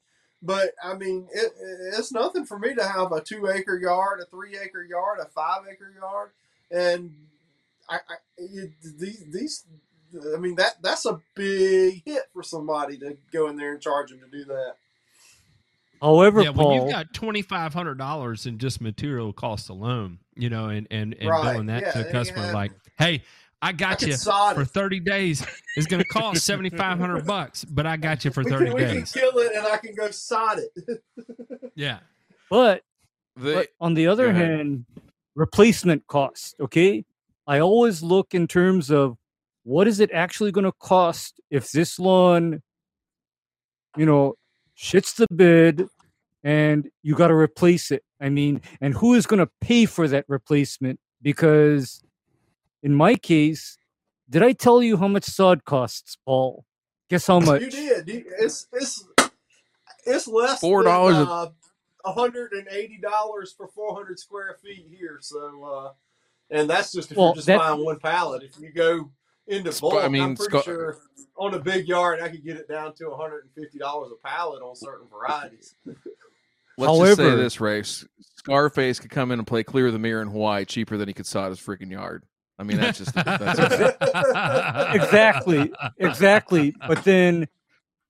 [0.42, 1.54] but I mean, it,
[1.94, 5.26] it's nothing for me to have a two acre yard, a three acre yard, a
[5.26, 6.32] five acre yard,
[6.72, 7.14] and
[7.88, 9.66] I, I these these
[10.36, 14.10] I mean that that's a big hit for somebody to go in there and charge
[14.10, 14.76] them to do that.
[16.02, 20.18] However, yeah, Paul, when you've got twenty five hundred dollars in just material costs alone,
[20.36, 21.54] you know, and and, and right.
[21.54, 23.22] billing that yeah, to a customer have, like, hey,
[23.62, 25.46] I got I you for thirty days.
[25.76, 28.82] It's going to cost seventy five hundred bucks, but I got you for thirty we
[28.82, 29.14] can, days.
[29.14, 31.04] We can kill it, and I can go sod it.
[31.76, 32.00] yeah,
[32.50, 32.84] but,
[33.36, 34.86] the, but on the other hand,
[35.36, 36.56] replacement cost.
[36.60, 37.06] Okay,
[37.46, 39.18] I always look in terms of
[39.64, 42.62] what is it actually going to cost if this lawn,
[43.96, 44.36] you know,
[44.78, 45.88] shits the bid
[46.44, 48.04] and you got to replace it.
[48.20, 51.00] I mean, and who is going to pay for that replacement?
[51.22, 52.02] Because
[52.82, 53.78] in my case,
[54.30, 56.66] did I tell you how much sod costs, Paul?
[57.10, 57.62] Guess how much?
[57.62, 58.10] You did.
[58.40, 59.06] It's it's
[60.06, 61.28] it's less four dollars.
[61.28, 61.50] Uh,
[62.06, 65.18] hundred and eighty dollars for four hundred square feet here.
[65.20, 65.92] So, uh,
[66.50, 68.44] and that's just if well, you're just buying one pallet.
[68.44, 69.12] If you go
[69.48, 70.04] into bulk.
[70.04, 70.98] I mean, I'm pretty sure
[71.38, 74.76] on a big yard I could get it down to 150 dollars a pallet on
[74.76, 75.76] certain varieties.
[76.78, 78.06] Let's However, just say this race:
[78.38, 81.26] Scarface could come in and play clear the mirror in Hawaii cheaper than he could
[81.26, 82.24] sod his freaking yard.
[82.58, 83.60] I mean, that's just that's
[84.96, 86.76] exactly, exactly.
[86.88, 87.48] But then,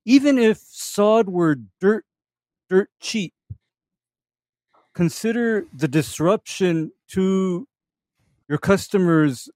[0.05, 2.05] even if sod were dirt,
[2.69, 3.33] dirt cheap,
[4.93, 7.67] consider the disruption to
[8.49, 9.49] your customers'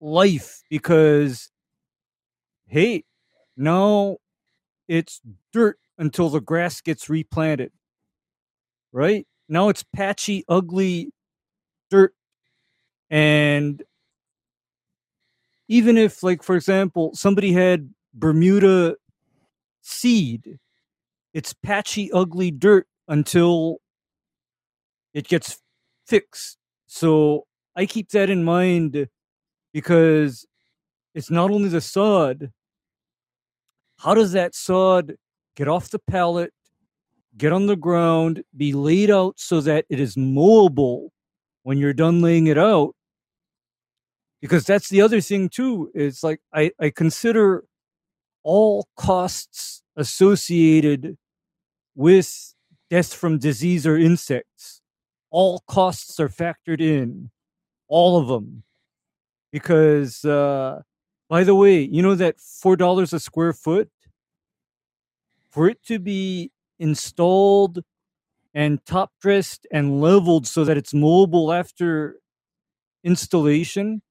[0.00, 1.50] life because
[2.68, 3.04] hey,
[3.56, 4.18] now
[4.86, 5.20] it's
[5.52, 7.72] dirt until the grass gets replanted.
[8.92, 9.26] Right?
[9.48, 11.10] Now it's patchy, ugly
[11.90, 12.14] dirt.
[13.10, 13.82] And
[15.68, 18.96] even if, like, for example, somebody had Bermuda
[19.82, 20.58] seed,
[21.34, 23.78] it's patchy, ugly dirt until
[25.14, 25.58] it gets
[26.06, 26.58] fixed.
[26.86, 27.46] So
[27.76, 29.08] I keep that in mind
[29.78, 30.44] because
[31.14, 32.50] it's not only the sod.
[33.98, 35.14] How does that sod
[35.54, 36.52] get off the pallet,
[37.36, 41.10] get on the ground, be laid out so that it is mowable
[41.62, 42.96] when you're done laying it out?
[44.40, 45.92] Because that's the other thing too.
[45.94, 47.62] It's like I, I consider
[48.42, 51.16] all costs associated
[51.94, 52.52] with
[52.90, 54.80] death from disease or insects.
[55.30, 57.30] All costs are factored in,
[57.86, 58.64] all of them
[59.58, 60.82] because uh,
[61.28, 63.90] by the way, you know that four dollars a square foot
[65.50, 67.80] for it to be installed
[68.54, 72.16] and top dressed and leveled so that it's mobile after
[73.02, 74.02] installation.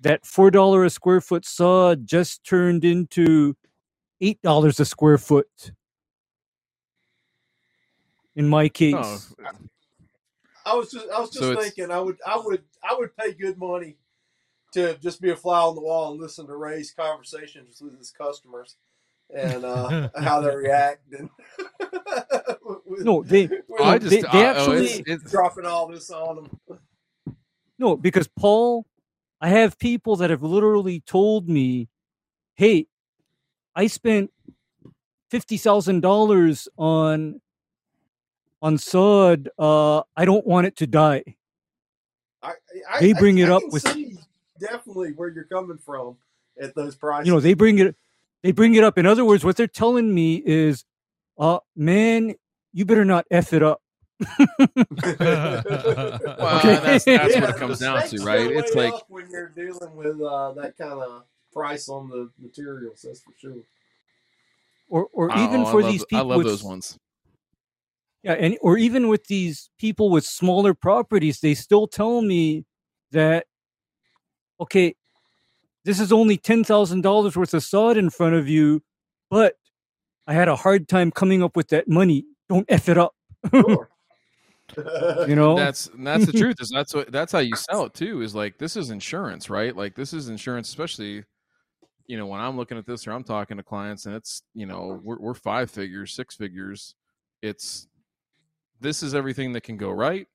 [0.00, 3.56] That four dollar a square foot saw just turned into
[4.20, 5.72] eight dollars a square foot.
[8.34, 9.20] In my case, oh.
[10.66, 13.32] I was just I was just so thinking I would I would I would pay
[13.32, 13.96] good money
[14.72, 18.10] to just be a fly on the wall and listen to Ray's conversations with his
[18.10, 18.76] customers
[19.34, 21.30] and uh, how they react and
[23.00, 23.48] no they
[23.82, 25.30] I just, they, they uh, actually oh, it's, it's...
[25.30, 26.78] dropping all this on them.
[27.78, 28.86] No, because Paul,
[29.40, 31.88] I have people that have literally told me,
[32.54, 32.86] "Hey,
[33.74, 34.30] I spent
[35.30, 37.42] fifty thousand dollars on
[38.62, 41.22] on sod, uh, I don't want it to die.
[42.42, 42.52] I,
[42.90, 44.16] I, They bring I, it I up with- see
[44.60, 46.16] definitely where you're coming from
[46.60, 47.26] at those prices.
[47.26, 47.96] You know, they bring it,
[48.42, 48.98] they bring it up.
[48.98, 50.84] In other words, what they're telling me is,
[51.38, 52.34] uh, man,
[52.72, 53.82] you better not f it up.
[56.38, 56.76] Well, Okay.
[56.82, 58.50] that's, that's what it comes down to, right?
[58.50, 63.02] It's like when you're dealing with uh, that kind of price on the materials.
[63.02, 63.56] That's for sure.
[64.88, 66.98] Or, or oh, even I for love these people, I love with, those ones.
[68.22, 72.64] Yeah, and or even with these people with smaller properties, they still tell me
[73.12, 73.46] that
[74.60, 74.94] okay,
[75.84, 78.82] this is only ten thousand dollars worth of sod in front of you,
[79.30, 79.54] but
[80.26, 82.24] I had a hard time coming up with that money.
[82.48, 83.14] Don't f it up,
[83.50, 83.88] Sure.
[85.28, 85.56] you know.
[85.56, 86.56] That's that's the truth.
[86.60, 88.22] Is that's what that's how you sell it too.
[88.22, 89.74] Is like this is insurance, right?
[89.74, 91.24] Like this is insurance, especially
[92.06, 94.66] you know when I'm looking at this or I'm talking to clients, and it's you
[94.66, 96.94] know we're we're five figures, six figures.
[97.42, 97.86] It's
[98.80, 100.26] this is everything that can go right,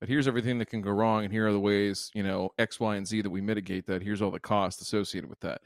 [0.00, 2.80] but here's everything that can go wrong, and here are the ways you know X,
[2.80, 4.02] Y, and Z that we mitigate that.
[4.02, 5.60] Here's all the costs associated with that.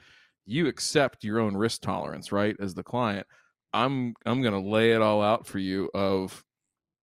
[0.47, 2.57] You accept your own risk tolerance, right?
[2.61, 3.27] As the client,
[3.73, 6.45] I'm I'm going to lay it all out for you of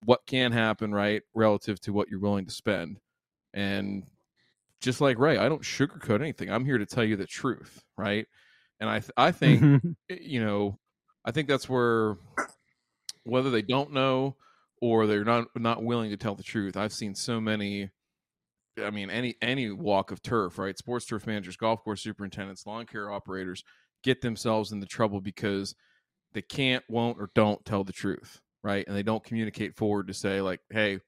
[0.03, 2.99] what can happen, right, relative to what you're willing to spend.
[3.53, 4.03] And
[4.81, 6.49] just like Ray, I don't sugarcoat anything.
[6.51, 8.26] I'm here to tell you the truth, right?
[8.80, 9.95] And I th- I think Mhm.
[10.10, 10.80] you know,
[11.26, 12.18] I think that's where
[13.23, 14.35] whether they don't know
[14.81, 16.77] or they're not not willing to tell the truth.
[16.77, 17.89] I've seen so many
[18.81, 20.77] I mean any any walk of turf, right?
[20.77, 23.64] Sports turf managers, golf course superintendents, lawn care operators
[24.03, 25.76] get themselves into trouble because
[26.34, 28.88] they can't, won't, or don't tell the truth, right?
[28.88, 30.99] And they don't communicate forward to say like, "Hey,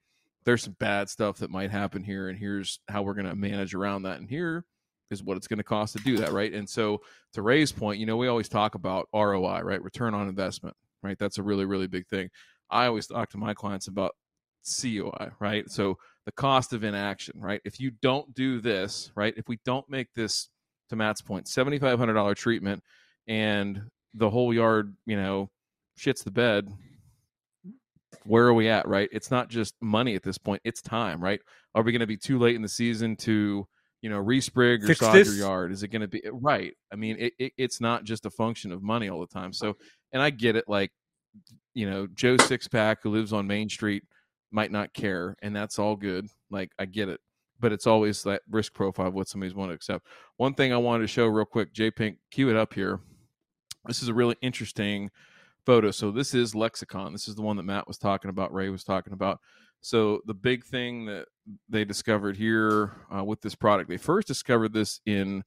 [0.46, 3.74] there's some bad stuff that might happen here, and here's how we're going to manage
[3.76, 4.66] around that, and here
[5.12, 7.02] is what it's going to cost to do that, right?" And so,
[7.34, 9.84] to Ray's point, you know, we always talk about ROI, right?
[9.84, 11.18] Return on investment, right?
[11.20, 12.30] That's a really, really big thing.
[12.72, 14.16] I always talk to my clients about
[14.82, 15.70] COI, right?
[15.70, 17.62] So the cost of inaction, right?
[17.66, 19.34] If you don't do this, right?
[19.38, 20.50] If we don't make this,
[20.90, 22.84] to Matt's point, seventy five hundred dollar treatment,
[23.28, 23.82] and
[24.14, 25.50] the whole yard, you know,
[25.98, 26.68] shits the bed.
[28.26, 29.10] Where are we at, right?
[29.12, 31.40] It's not just money at this point; it's time, right?
[31.74, 33.66] Are we going to be too late in the season to,
[34.02, 35.72] you know, resprig or Fix sod your yard?
[35.72, 36.74] Is it going to be right?
[36.92, 39.54] I mean, it, it, it's not just a function of money all the time.
[39.54, 39.78] So,
[40.12, 40.92] and I get it, like,
[41.74, 44.04] you know, Joe Sixpack who lives on Main Street
[44.52, 46.28] might not care, and that's all good.
[46.50, 47.20] Like, I get it,
[47.60, 50.08] but it's always that risk profile of what somebody's want to accept.
[50.38, 53.00] One thing I wanted to show real quick, J Pink, cue it up here.
[53.86, 55.10] This is a really interesting
[55.66, 55.92] photo.
[55.92, 57.14] So this is lexicon.
[57.14, 58.54] This is the one that Matt was talking about.
[58.54, 59.40] Ray was talking about.
[59.82, 61.26] So the big thing that
[61.68, 65.44] they discovered here uh, with this product, they first discovered this in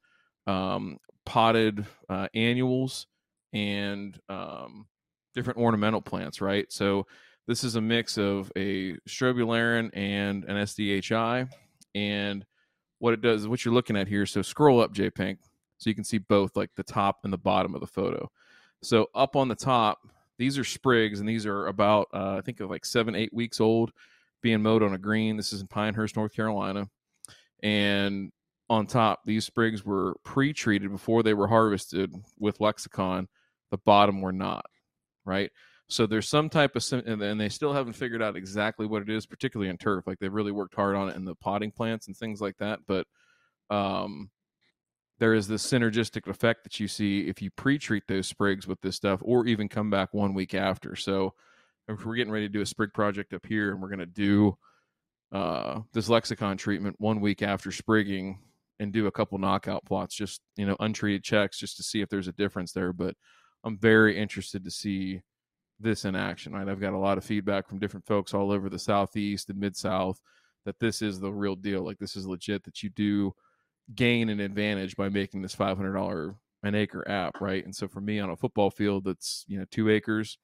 [0.47, 3.07] um, potted uh, annuals
[3.53, 4.87] and um,
[5.35, 6.71] different ornamental plants, right?
[6.73, 7.07] So
[7.47, 11.49] this is a mix of a strobilurin and an SDHI.
[11.95, 12.45] And
[12.99, 14.27] what it does is what you're looking at here.
[14.27, 15.39] So scroll up, J Pink,
[15.79, 18.31] so you can see both like the top and the bottom of the photo.
[18.83, 19.99] So up on the top,
[20.39, 23.61] these are sprigs, and these are about uh, I think of like seven, eight weeks
[23.61, 23.93] old,
[24.43, 25.37] being mowed on a green.
[25.37, 26.89] This is in Pinehurst, North Carolina,
[27.63, 28.33] and
[28.71, 33.29] on top, these sprigs were pre-treated before they were harvested with Lexicon.
[33.71, 34.67] The bottom were not,
[35.25, 35.51] right?
[35.89, 39.27] So there's some type of, and they still haven't figured out exactly what it is,
[39.27, 40.07] particularly in turf.
[40.07, 42.81] Like they've really worked hard on it in the potting plants and things like that.
[42.87, 43.07] But
[43.71, 44.31] um,
[45.19, 48.97] there is this synergistic effect that you see if you pre-treat those sprigs with this
[48.97, 50.97] stuff, or even come back one week after.
[50.97, 51.35] So
[51.87, 54.07] if we're getting ready to do a sprig project up here, and we're going to
[54.07, 54.57] do
[55.33, 58.39] uh, this lexicon treatment one week after sprigging,
[58.81, 62.09] and do a couple knockout plots, just you know, untreated checks, just to see if
[62.09, 62.93] there's a difference there.
[62.93, 63.15] But
[63.65, 65.23] I'm very interested to see
[65.81, 66.53] this in action.
[66.53, 69.59] Right, I've got a lot of feedback from different folks all over the southeast and
[69.59, 70.21] mid south
[70.65, 71.83] that this is the real deal.
[71.83, 72.65] Like this is legit.
[72.65, 73.35] That you do
[73.95, 77.65] gain an advantage by making this five hundred dollar an acre app, right?
[77.65, 80.39] And so for me on a football field that's you know two acres,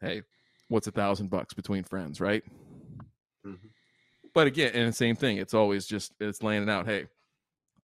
[0.00, 0.22] hey,
[0.68, 2.42] what's a thousand bucks between friends, right?
[3.46, 3.70] Mhm.
[4.34, 5.38] But again, and the same thing.
[5.38, 6.86] It's always just it's laying it out.
[6.86, 7.08] Hey,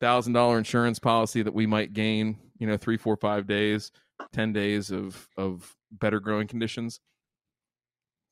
[0.00, 3.90] thousand dollar insurance policy that we might gain, you know, three, four, five days,
[4.32, 7.00] ten days of of better growing conditions.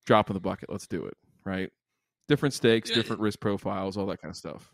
[0.05, 0.71] Drop in the bucket.
[0.71, 1.17] Let's do it.
[1.45, 1.71] Right.
[2.29, 4.73] Different stakes, different risk profiles, all that kind of stuff.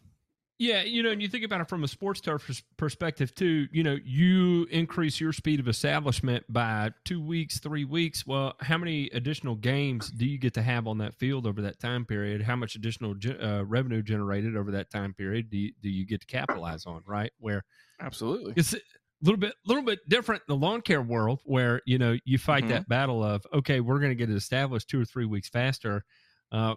[0.58, 3.68] Yeah, you know, and you think about it from a sports turf perspective too.
[3.70, 8.26] You know, you increase your speed of establishment by two weeks, three weeks.
[8.26, 11.78] Well, how many additional games do you get to have on that field over that
[11.78, 12.42] time period?
[12.42, 16.22] How much additional uh, revenue generated over that time period do you, do you get
[16.22, 17.02] to capitalize on?
[17.06, 17.64] Right, where
[18.00, 18.54] Absolutely.
[18.56, 18.74] it's
[19.20, 22.38] a little bit little bit different in the lawn care world where you know you
[22.38, 22.68] fight Mhm.
[22.68, 26.04] that battle of okay we're going to get it established two or three weeks faster
[26.52, 26.74] Uh,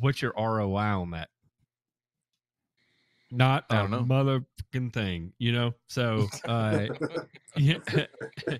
[0.00, 1.28] what's your ROI on that?
[3.30, 5.74] Not a motherfucking thing, you know.
[5.86, 6.86] So, uh,
[7.56, 7.78] yeah.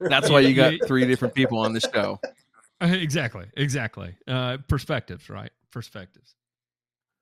[0.00, 2.20] that's why you got three different people on the show.
[2.80, 4.14] Exactly, exactly.
[4.28, 5.50] Uh, perspectives, right?
[5.70, 6.34] Perspectives.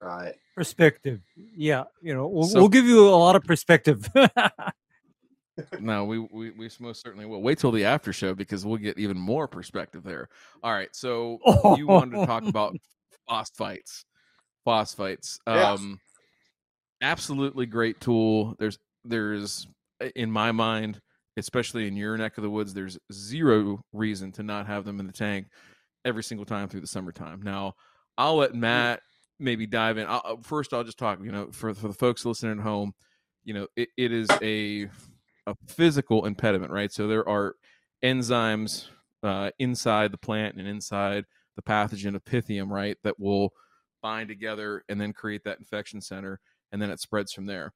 [0.01, 0.35] Right.
[0.56, 1.20] Perspective.
[1.36, 4.09] Yeah, you know, we'll, so, we'll give you a lot of perspective.
[5.81, 7.43] no, we, we we most certainly will.
[7.43, 10.29] Wait till the after show because we'll get even more perspective there.
[10.62, 11.77] All right, so oh.
[11.77, 12.74] you wanted to talk about
[13.29, 14.05] phosphites.
[14.66, 15.39] Phosphites.
[15.47, 15.81] Yes.
[15.81, 15.99] Um
[17.03, 18.55] absolutely great tool.
[18.59, 19.66] There's there's
[20.16, 21.01] in my mind,
[21.37, 25.07] especially in your neck of the woods, there's zero reason to not have them in
[25.07, 25.49] the tank
[26.05, 27.43] every single time through the summertime.
[27.43, 27.74] Now,
[28.16, 29.01] I'll let Matt
[29.39, 30.07] maybe dive in.
[30.09, 31.19] I'll, first, I'll just talk.
[31.23, 32.95] You know, for for the folks listening at home,
[33.45, 34.89] you know, it, it is a
[35.47, 36.93] a physical impediment, right?
[36.93, 37.56] So there are
[38.02, 38.86] enzymes
[39.23, 41.24] uh, inside the plant and inside
[41.56, 43.52] the pathogen of Pythium, right, that will
[44.02, 46.40] bind together and then create that infection center,
[46.73, 47.73] and then it spreads from there.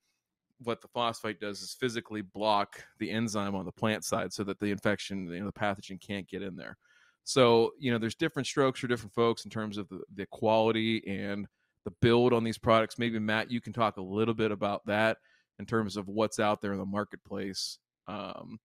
[0.62, 4.58] What the phosphite does is physically block the enzyme on the plant side so that
[4.58, 6.78] the infection, you know, the pathogen can't get in there.
[7.24, 11.02] So, you know, there's different strokes for different folks in terms of the, the quality
[11.06, 11.46] and
[11.84, 12.98] the build on these products.
[12.98, 15.18] Maybe Matt, you can talk a little bit about that
[15.58, 17.78] in terms of what's out there in the marketplace
[18.08, 18.58] um,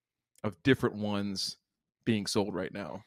[0.44, 1.58] of different ones
[2.06, 3.04] being sold right now.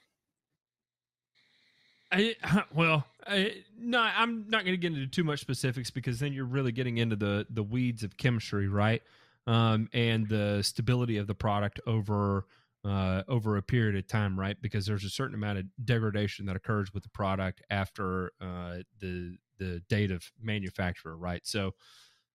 [2.13, 2.37] I,
[2.75, 6.45] well, I, no, I'm not going to get into too much specifics because then you're
[6.45, 9.03] really getting into the the weeds of chemistry, right?
[9.47, 12.47] Um, and the stability of the product over
[12.85, 14.61] uh, over a period of time, right?
[14.61, 19.37] Because there's a certain amount of degradation that occurs with the product after uh, the
[19.59, 21.41] the date of manufacturer, right?
[21.45, 21.75] So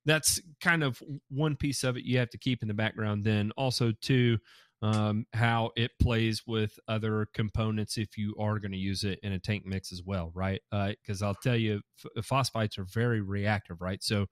[0.06, 3.24] that's kind of one piece of it you have to keep in the background.
[3.24, 4.38] Then also too,
[4.82, 9.34] um, how it plays with other components if you are going to use it in
[9.34, 10.62] a tank mix as well, right?
[10.72, 11.82] Because uh, I'll tell you,
[12.18, 14.02] f- phosphites are very reactive, right?
[14.02, 14.28] So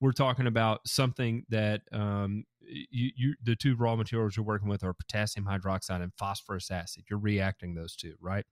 [0.00, 4.82] we're talking about something that um, you, you, the two raw materials you're working with
[4.82, 7.04] are potassium hydroxide and phosphorous acid.
[7.10, 8.44] You're reacting those two, right?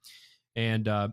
[0.54, 1.08] And uh,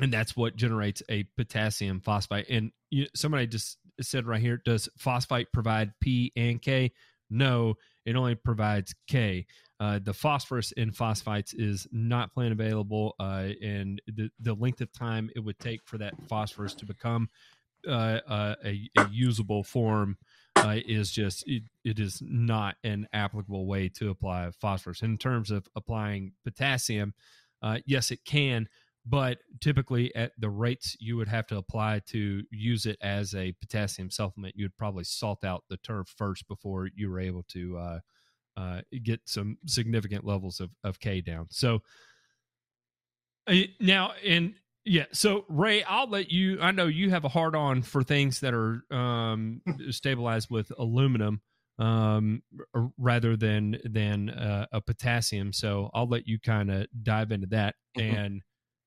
[0.00, 2.46] and that's what generates a potassium phosphite.
[2.48, 6.92] And you, somebody just said right here, does phosphite provide P and K?
[7.30, 7.74] No,
[8.06, 9.46] it only provides K.
[9.80, 14.92] Uh, the phosphorus in phosphites is not plant available, uh, and the, the length of
[14.92, 17.28] time it would take for that phosphorus to become
[17.86, 20.18] uh, uh a, a, usable form
[20.56, 25.02] uh, is just it, it is not an applicable way to apply phosphorus.
[25.02, 27.14] In terms of applying potassium,
[27.62, 28.68] uh, yes, it can,
[29.08, 33.52] but typically at the rates you would have to apply to use it as a
[33.60, 37.98] potassium supplement, you'd probably salt out the turf first before you were able to uh,
[38.56, 41.46] uh, get some significant levels of, of K down.
[41.50, 41.80] So
[43.46, 44.54] uh, now, and
[44.84, 46.60] yeah, so Ray, I'll let you.
[46.60, 51.40] I know you have a hard on for things that are um, stabilized with aluminum
[51.78, 52.42] um,
[52.96, 55.52] rather than than uh, a potassium.
[55.52, 58.16] So I'll let you kind of dive into that mm-hmm.
[58.16, 58.42] and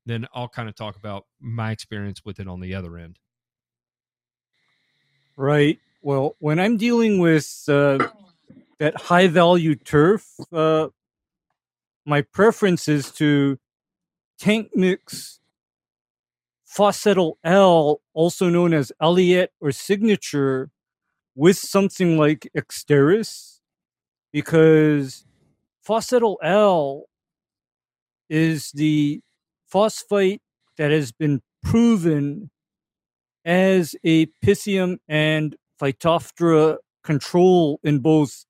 [0.05, 3.19] then I'll kind of talk about my experience with it on the other end.
[5.37, 5.79] Right.
[6.01, 8.07] Well, when I'm dealing with uh,
[8.79, 10.87] that high value turf, uh,
[12.05, 13.59] my preference is to
[14.39, 15.39] tank mix
[16.67, 20.71] Phosphetal L, also known as Aliette or Signature,
[21.35, 23.59] with something like Exteris,
[24.31, 25.25] because
[25.87, 27.05] Fosetyl-Al
[28.29, 29.21] is the
[29.71, 30.41] phosphite
[30.77, 32.49] that has been proven
[33.45, 38.45] as a Pythium and Phytophthora control in both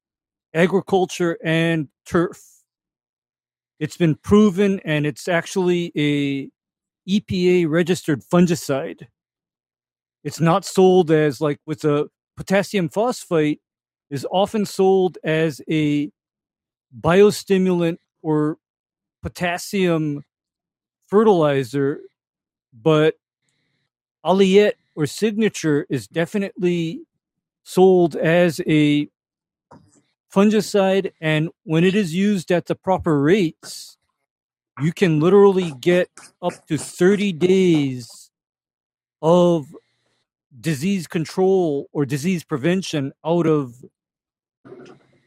[0.53, 2.41] agriculture and turf.
[3.80, 6.49] It's been proven and it's actually a
[7.10, 9.07] EPA registered fungicide.
[10.23, 13.60] It's not sold as like with a potassium phosphite
[14.10, 16.11] is often sold as a
[16.99, 18.57] biostimulant or
[19.23, 20.23] potassium
[21.12, 22.00] fertilizer,
[22.74, 23.16] but
[24.26, 27.02] Aliette or Signature is definitely
[27.64, 29.08] sold as a
[30.34, 31.12] fungicide.
[31.20, 33.98] And when it is used at the proper rates,
[34.82, 36.10] you can literally get
[36.42, 38.32] up to 30 days
[39.22, 39.76] of
[40.60, 43.84] disease control or disease prevention out of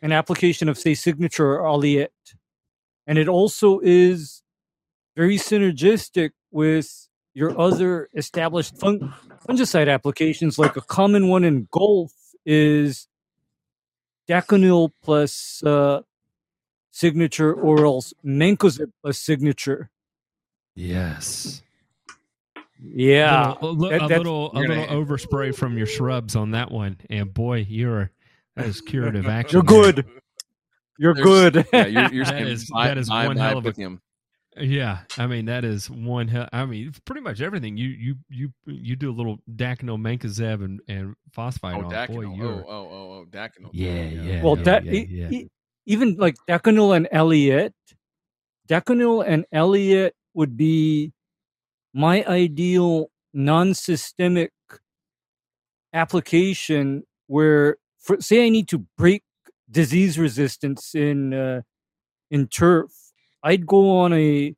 [0.03, 2.09] an application of, say, Signature or Aliette.
[3.07, 4.44] And it also is
[5.17, 9.13] very synergistic with your other established fung-
[9.49, 10.59] fungicide applications.
[10.59, 12.13] Like a common one in golf
[12.47, 13.09] is
[14.29, 16.03] Daconil plus uh,
[16.91, 19.91] signature or else Mancozeb plus signature.
[20.75, 21.63] Yes.
[22.87, 26.71] Yeah, a little, a, that, a little, a little overspray from your shrubs on that
[26.71, 28.11] one, and boy, you're
[28.57, 29.57] that is curative action.
[29.57, 30.07] You're good.
[30.99, 31.67] You're There's, good.
[31.73, 33.99] Yeah, you're, you're that is, that is one hell of a.
[34.57, 34.71] Him.
[34.71, 36.29] Yeah, I mean that is one.
[36.29, 37.77] Hell, I mean pretty much everything.
[37.77, 41.91] You you you you do a little Daconil, Mancozeb, and and phosphite oh, on.
[41.91, 42.39] Daconil.
[42.39, 43.71] Boy, oh oh oh oh Daconil.
[43.73, 44.23] Yeah yeah.
[44.23, 45.43] yeah well, yeah, that yeah, yeah.
[45.87, 47.73] even like Daconil and Aliette,
[48.69, 51.13] Daconil and Aliette would be
[51.93, 54.53] my ideal non-systemic
[55.93, 59.23] application where for, say I need to break
[59.71, 61.63] disease resistance in uh,
[62.31, 62.91] in turf,
[63.45, 64.57] I'd go on a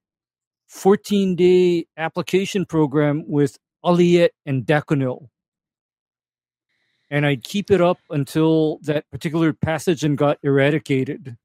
[0.69, 5.29] 14 day application program with Aliette and Daconil.
[7.11, 11.37] And I'd keep it up until that particular pathogen got eradicated.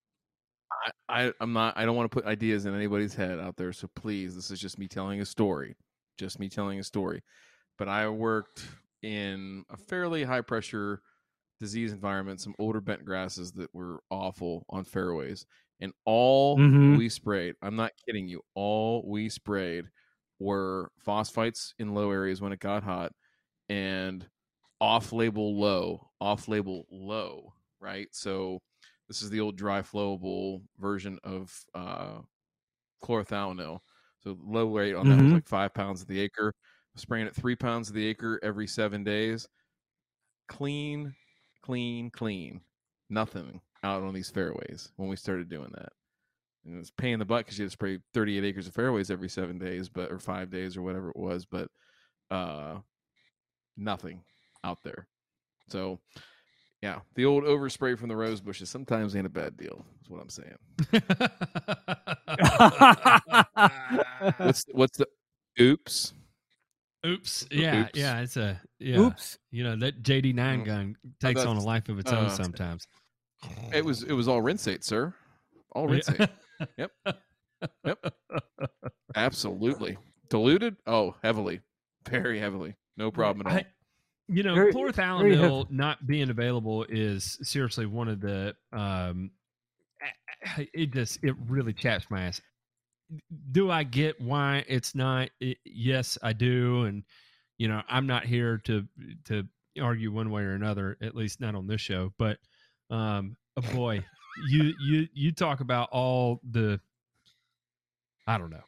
[1.09, 3.73] I, I, I'm not, I don't want to put ideas in anybody's head out there.
[3.73, 5.75] So please, this is just me telling a story.
[6.17, 7.21] Just me telling a story.
[7.77, 8.67] But I worked
[9.01, 11.01] in a fairly high pressure
[11.59, 15.45] disease environment, some older bent grasses that were awful on fairways.
[15.81, 16.97] And all mm-hmm.
[16.97, 19.85] we sprayed, I'm not kidding you, all we sprayed
[20.39, 23.11] were phosphites in low areas when it got hot
[23.69, 24.25] and
[24.79, 28.07] off label low, off label low, right?
[28.11, 28.59] So
[29.07, 32.19] this is the old dry flowable version of uh,
[33.03, 33.79] chlorothalonil.
[34.23, 35.09] So low rate on mm-hmm.
[35.09, 35.33] that was mm-hmm.
[35.35, 36.53] like five pounds of the acre.
[36.97, 39.47] Spraying at three pounds of the acre every seven days.
[40.49, 41.15] Clean
[41.61, 42.61] clean, clean,
[43.09, 45.93] nothing out on these fairways when we started doing that.
[46.65, 49.09] And it was paying the butt because you had to spray 38 acres of fairways
[49.09, 51.69] every seven days, but or five days or whatever it was, but
[52.29, 52.77] uh,
[53.75, 54.21] nothing
[54.63, 55.07] out there.
[55.69, 55.99] So,
[56.81, 59.83] yeah, the old overspray from the rose bushes sometimes ain't a bad deal.
[60.03, 60.57] Is what I'm saying.
[64.37, 65.07] what's what's the
[65.59, 66.13] oops?
[67.05, 67.47] Oops.
[67.49, 67.89] Yeah, Oops.
[67.95, 68.19] yeah.
[68.19, 68.99] It's a yeah.
[68.99, 69.39] Oops.
[69.49, 72.85] You know that JD nine gun takes on a life of its own uh, sometimes.
[73.73, 75.13] It was it was all rinsate, sir.
[75.73, 76.29] All rinsate.
[76.77, 76.91] yep.
[77.85, 78.13] Yep.
[79.15, 79.97] Absolutely.
[80.29, 80.77] Diluted?
[80.87, 81.61] Oh, heavily.
[82.09, 82.75] Very heavily.
[82.97, 83.59] No problem at all.
[83.59, 83.65] I,
[84.27, 89.31] you know, very, chlorothalonil not being available is seriously one of the um
[90.73, 92.41] it just it really chaps my ass
[93.51, 95.29] do I get why it's not?
[95.39, 97.03] It, yes, I do, and
[97.57, 98.87] you know, I'm not here to
[99.25, 99.43] to
[99.81, 102.13] argue one way or another, at least not on this show.
[102.17, 102.37] But
[102.91, 104.03] um, oh boy,
[104.49, 106.79] you you you talk about all the,
[108.27, 108.63] I don't know.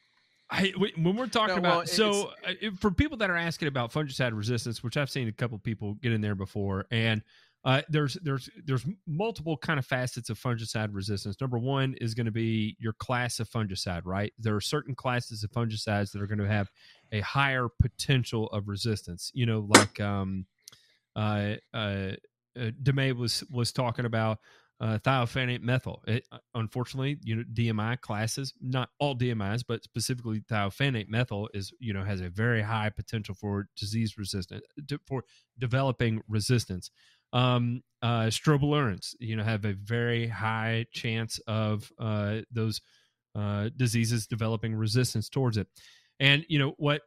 [0.49, 3.91] I, when we're talking no, well, about so uh, for people that are asking about
[3.91, 7.23] fungicide resistance, which I've seen a couple people get in there before, and
[7.65, 11.37] uh, there's there's there's multiple kind of facets of fungicide resistance.
[11.39, 14.33] Number one is going to be your class of fungicide, right?
[14.37, 16.69] There are certain classes of fungicides that are going to have
[17.11, 19.31] a higher potential of resistance.
[19.33, 20.45] You know, like um,
[21.15, 22.11] uh, uh,
[22.59, 24.39] uh Demay was was talking about
[24.81, 26.03] uh, thiophanate methyl.
[26.07, 31.71] It, uh, unfortunately, you know, DMI classes, not all DMIs, but specifically thiophanate methyl is,
[31.80, 34.63] you know, has a very high potential for disease resistance,
[35.07, 35.23] for
[35.57, 36.89] developing resistance
[37.34, 42.81] um, uh, strobilurins, you know, have a very high chance of uh, those
[43.35, 45.67] uh, diseases developing resistance towards it.
[46.19, 47.01] And you know what?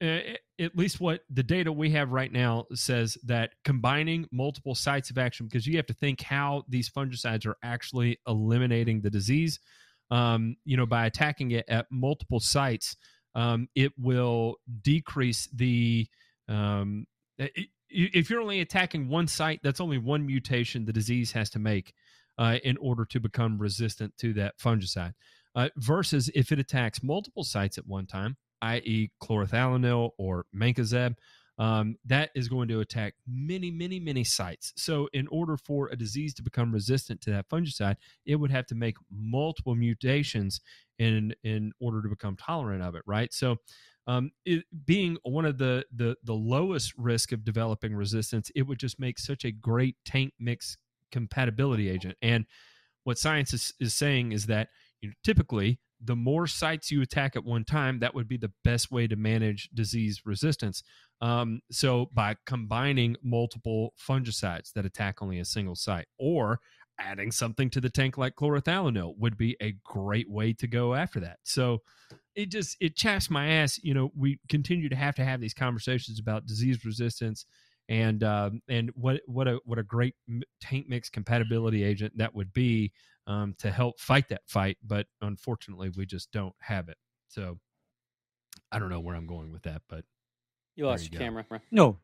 [0.00, 0.20] Uh,
[0.60, 5.18] at least what the data we have right now says that combining multiple sites of
[5.18, 9.58] action, because you have to think how these fungicides are actually eliminating the disease.
[10.10, 12.96] Um, you know, by attacking it at multiple sites,
[13.34, 16.06] um, it will decrease the
[16.48, 17.06] um,
[17.38, 21.58] it, if you're only attacking one site, that's only one mutation the disease has to
[21.58, 21.92] make
[22.38, 25.14] uh, in order to become resistant to that fungicide.
[25.54, 31.16] Uh, versus if it attacks multiple sites at one time, i.e., chlorothalonil or mancozeb,
[31.58, 34.72] um, that is going to attack many, many, many sites.
[34.76, 38.66] So, in order for a disease to become resistant to that fungicide, it would have
[38.66, 40.60] to make multiple mutations
[40.98, 43.32] in in order to become tolerant of it, right?
[43.32, 43.56] So,
[44.06, 48.78] um, it, being one of the, the the lowest risk of developing resistance, it would
[48.78, 50.76] just make such a great tank mix
[51.10, 52.16] compatibility agent.
[52.22, 52.46] And
[53.02, 54.68] what science is, is saying is that
[55.00, 58.52] you know, typically the more sites you attack at one time, that would be the
[58.64, 60.82] best way to manage disease resistance.
[61.20, 66.60] Um, so by combining multiple fungicides that attack only a single site, or
[67.00, 71.20] adding something to the tank like chlorothalonil would be a great way to go after
[71.20, 71.38] that.
[71.44, 71.82] So
[72.34, 73.78] it just it chaps my ass.
[73.82, 77.46] You know, we continue to have to have these conversations about disease resistance
[77.88, 80.14] and um, and what what a what a great
[80.60, 82.92] tank mix compatibility agent that would be
[83.28, 84.78] um, to help fight that fight.
[84.84, 86.96] But unfortunately, we just don't have it.
[87.28, 87.58] So
[88.72, 90.04] I don't know where I'm going with that, but
[90.74, 91.44] You lost you your camera.
[91.70, 91.98] No,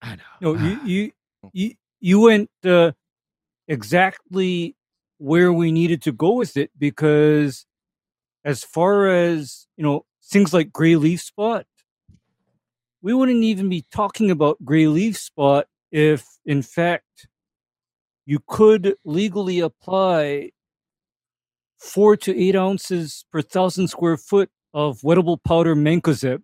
[0.00, 0.22] I know.
[0.40, 1.12] No, you you
[1.52, 2.92] you, you went uh,
[3.66, 4.76] exactly
[5.18, 7.66] where we needed to go with it because
[8.44, 11.66] as far as you know things like gray leaf spot
[13.02, 17.26] we wouldn't even be talking about gray leaf spot if in fact
[18.26, 20.50] you could legally apply
[21.78, 26.42] four to eight ounces per thousand square foot of wettable powder mancozeb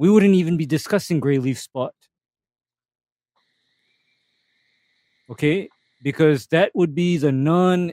[0.00, 1.92] we wouldn't even be discussing gray leaf spot.
[5.28, 5.68] Okay?
[6.02, 7.92] Because that would be the non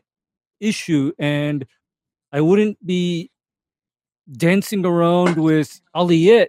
[0.61, 1.65] issue and
[2.31, 3.29] I wouldn't be
[4.31, 6.47] dancing around with Aliette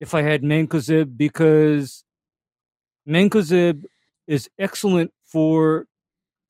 [0.00, 2.02] if I had Mancozeb because
[3.08, 3.84] Mancozeb
[4.26, 5.86] is excellent for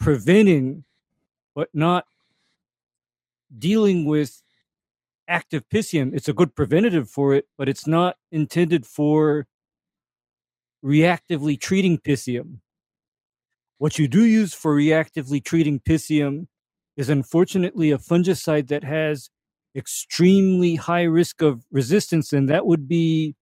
[0.01, 0.85] preventing
[1.55, 2.05] but not
[3.57, 4.43] dealing with
[5.29, 6.15] active Pythium.
[6.15, 9.47] It's a good preventative for it, but it's not intended for
[10.85, 12.59] reactively treating Pythium.
[13.79, 16.47] What you do use for reactively treating Pythium
[16.97, 19.31] is unfortunately a fungicide that has
[19.77, 23.35] extremely high risk of resistance, and that would be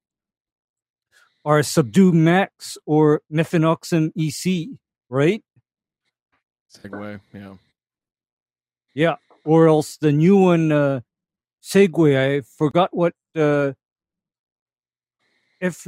[1.44, 4.68] our Subdue Max or Mefenoxam EC,
[5.10, 5.42] right?
[6.74, 7.54] Segway, yeah.
[8.94, 11.00] Yeah, or else the new one, uh,
[11.62, 12.16] Segway.
[12.16, 13.72] I forgot what uh,
[15.60, 15.86] F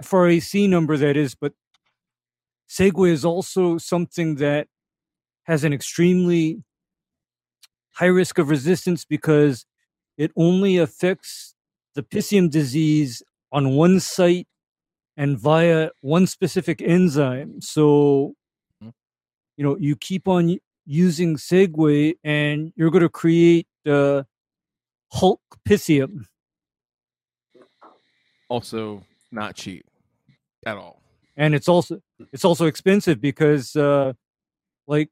[0.00, 1.52] FRAC number that is, but
[2.68, 4.68] Segway is also something that
[5.44, 6.62] has an extremely
[7.94, 9.66] high risk of resistance because
[10.16, 11.54] it only affects
[11.94, 13.22] the Pythium disease
[13.52, 14.48] on one site
[15.16, 17.60] and via one specific enzyme.
[17.60, 18.34] So,
[18.80, 18.90] hmm.
[19.56, 24.22] you know, you keep on using Segway and you're going to create uh,
[25.12, 26.26] Hulk Pythium.
[28.48, 29.86] Also, not cheap
[30.66, 31.00] at all.
[31.36, 32.00] And it's also
[32.32, 34.12] it's also expensive because uh
[34.86, 35.10] like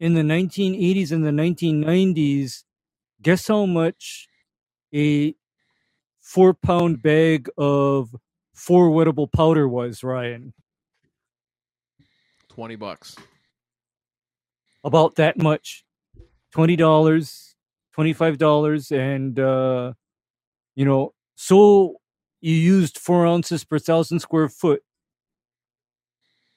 [0.00, 2.64] in the 1980s and the 1990s
[3.22, 4.26] guess how much
[4.94, 5.34] a
[6.20, 8.14] four pound bag of
[8.54, 10.52] Fore wettable powder was ryan?
[12.48, 13.16] 20 bucks
[14.88, 15.84] about that much
[16.54, 16.76] $20
[17.96, 19.92] $25 and uh
[20.74, 21.96] you know so
[22.40, 24.82] you used four ounces per thousand square foot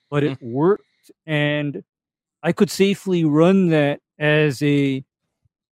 [0.10, 0.52] but it mm.
[0.52, 1.84] worked and
[2.42, 5.04] I could safely run that as a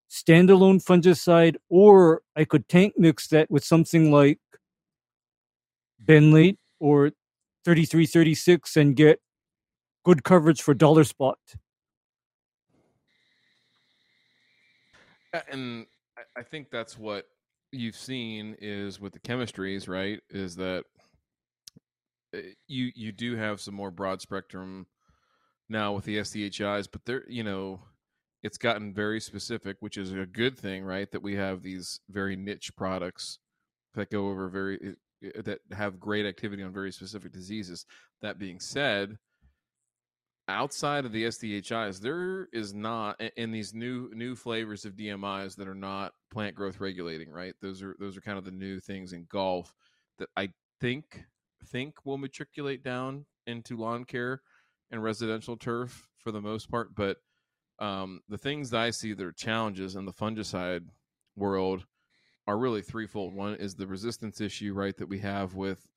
[0.10, 4.40] standalone fungicide or I could tank mix that with something like
[6.04, 7.12] Benlate or
[7.66, 9.22] 3336 and get
[10.04, 11.38] good coverage for dollar spot.
[15.52, 15.86] And
[16.36, 17.26] I think that's what
[17.72, 20.20] you've seen is with the chemistries, right?
[20.30, 20.86] Is that
[22.34, 24.88] Eh, you you do have some more broad spectrum
[25.70, 27.82] now with the SDHIs, but there you know
[28.44, 31.12] it's gotten very specific, which is a good thing, right?
[31.12, 33.40] That we have these very niche products
[33.96, 34.80] that go over very
[35.24, 37.86] eh, eh, that have great activity on very specific diseases.
[38.22, 39.18] That being said,
[40.50, 45.68] outside of the SDHIs, there is not in these new new flavors of DMIs that
[45.68, 47.54] are not plant growth regulating, right?
[47.62, 49.74] Those are those are kind of the new things in golf
[50.18, 50.50] that I
[50.82, 51.24] think
[51.66, 54.42] think will matriculate down into lawn care
[54.92, 56.96] and residential turf for the most part.
[56.96, 57.18] But
[57.80, 60.88] um, the things that I see that are challenges in the fungicide
[61.36, 61.86] world
[62.48, 63.34] are really threefold.
[63.34, 65.88] One is the resistance issue, right, that we have with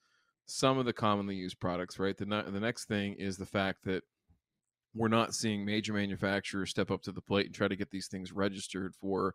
[0.47, 2.17] some of the commonly used products, right?
[2.17, 4.03] The, the next thing is the fact that
[4.95, 8.09] we're not seeing major manufacturers step up to the plate and try to get these
[8.09, 9.35] things registered for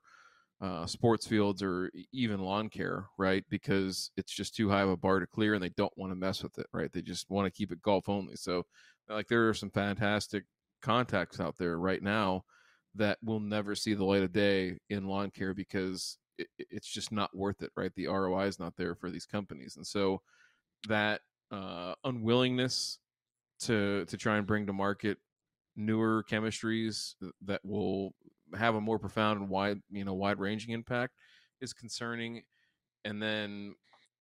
[0.61, 3.43] uh, sports fields or even lawn care, right?
[3.49, 6.15] Because it's just too high of a bar to clear, and they don't want to
[6.15, 6.91] mess with it, right?
[6.91, 8.35] They just want to keep it golf only.
[8.35, 8.65] So,
[9.09, 10.45] like, there are some fantastic
[10.81, 12.43] contacts out there right now
[12.95, 17.11] that will never see the light of day in lawn care because it, it's just
[17.11, 17.91] not worth it, right?
[17.95, 20.21] The ROI is not there for these companies, and so
[20.87, 21.21] that
[21.51, 22.99] uh, unwillingness
[23.59, 25.17] to to try and bring to market
[25.77, 27.13] newer chemistries
[27.45, 28.13] that will
[28.55, 31.13] have a more profound and wide, you know, wide ranging impact
[31.61, 32.41] is concerning.
[33.05, 33.75] And then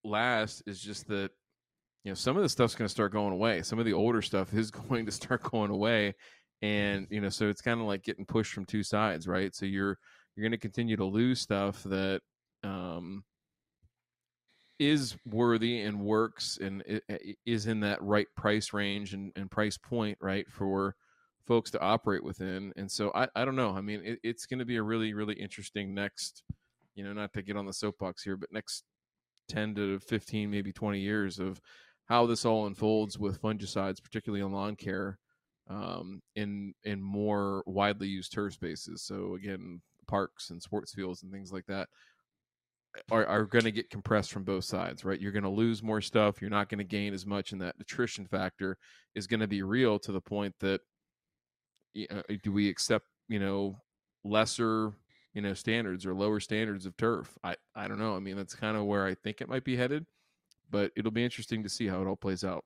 [0.04, 1.30] last is just that,
[2.04, 3.62] you know, some of the stuff's going to start going away.
[3.62, 6.14] Some of the older stuff is going to start going away.
[6.62, 9.54] And, you know, so it's kind of like getting pushed from two sides, right?
[9.54, 9.98] So you're,
[10.34, 12.20] you're going to continue to lose stuff that,
[12.62, 13.24] um,
[14.78, 16.82] is worthy and works and
[17.46, 20.46] is in that right price range and, and price point, right?
[20.50, 20.94] For,
[21.46, 22.72] folks to operate within.
[22.76, 23.70] And so I, I don't know.
[23.70, 26.42] I mean, it, it's going to be a really, really interesting next,
[26.94, 28.84] you know, not to get on the soapbox here, but next
[29.48, 31.60] 10 to 15, maybe 20 years of
[32.06, 35.18] how this all unfolds with fungicides, particularly on lawn care,
[35.68, 39.02] um, in in more widely used turf spaces.
[39.02, 41.88] So again, parks and sports fields and things like that
[43.10, 45.20] are, are going to get compressed from both sides, right?
[45.20, 46.40] You're going to lose more stuff.
[46.40, 48.78] You're not going to gain as much, and that attrition factor
[49.14, 50.80] is going to be real to the point that
[52.10, 53.76] uh, do we accept, you know,
[54.24, 54.92] lesser,
[55.34, 57.36] you know, standards or lower standards of turf?
[57.44, 58.16] I I don't know.
[58.16, 60.06] I mean, that's kind of where I think it might be headed,
[60.70, 62.64] but it'll be interesting to see how it all plays out.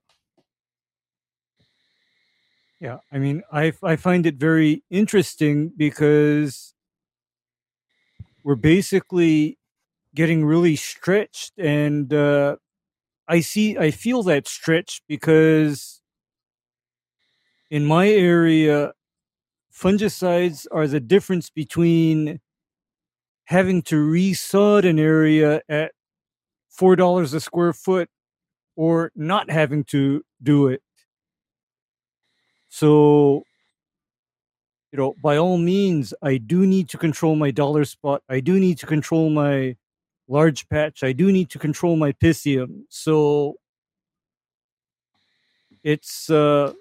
[2.80, 6.74] Yeah, I mean, I I find it very interesting because
[8.42, 9.58] we're basically
[10.14, 12.56] getting really stretched, and uh,
[13.28, 16.00] I see I feel that stretch because
[17.70, 18.92] in my area,
[19.72, 22.40] fungicides are the difference between
[23.44, 25.92] having to resod an area at
[26.70, 28.08] four dollars a square foot
[28.76, 30.82] or not having to do it
[32.68, 33.42] so,
[34.92, 38.22] you know, by all means, I do need to control my dollar spot.
[38.28, 39.76] I do need to control my
[40.28, 41.02] large patch.
[41.02, 42.82] I do need to control my Pythium.
[42.88, 43.56] So
[45.82, 46.72] it's uh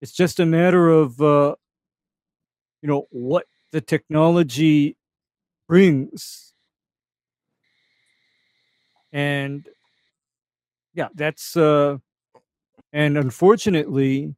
[0.00, 1.54] it's just a matter of uh
[2.84, 4.94] you know what the technology
[5.66, 6.52] brings
[9.10, 9.66] and
[10.92, 11.96] yeah that's uh
[12.92, 14.34] and unfortunately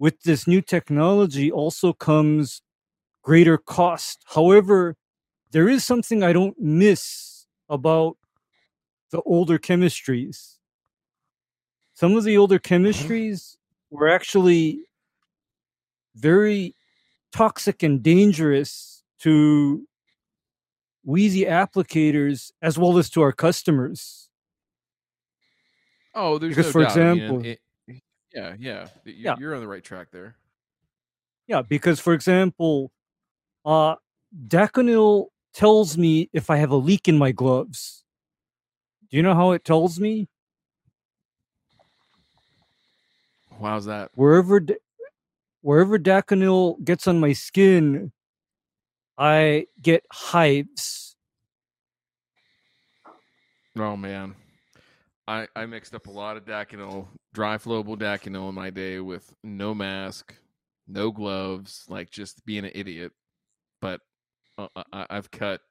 [0.00, 2.60] with this new technology also comes
[3.22, 4.24] greater cost.
[4.34, 4.96] However,
[5.52, 8.16] there is something I don't miss about
[9.12, 10.58] the older chemistries.
[11.94, 12.84] Some of the older mm-hmm.
[12.84, 13.56] chemistries
[13.90, 14.80] were actually
[16.16, 16.74] very
[17.34, 19.86] toxic and dangerous to
[21.04, 24.30] the applicators as well as to our customers.
[26.14, 26.90] Oh, there's because, no for doubt.
[26.90, 27.60] example, I mean, it,
[28.32, 29.36] yeah, yeah, you're, yeah.
[29.38, 30.36] you're on the right track there.
[31.48, 32.92] Yeah, because for example,
[33.64, 33.96] uh,
[34.46, 38.04] Daconil tells me if I have a leak in my gloves.
[39.10, 40.28] Do you know how it tells me?
[43.60, 44.10] How's that?
[44.14, 44.64] Wherever,
[45.64, 48.12] wherever Daconil gets on my skin,
[49.16, 51.16] I get hives.
[53.76, 54.34] Oh man.
[55.26, 59.34] I, I mixed up a lot of Daconil, dry flowable Daconil in my day with
[59.42, 60.34] no mask,
[60.86, 63.12] no gloves, like just being an idiot.
[63.80, 64.02] But
[64.58, 65.62] uh, I, have cut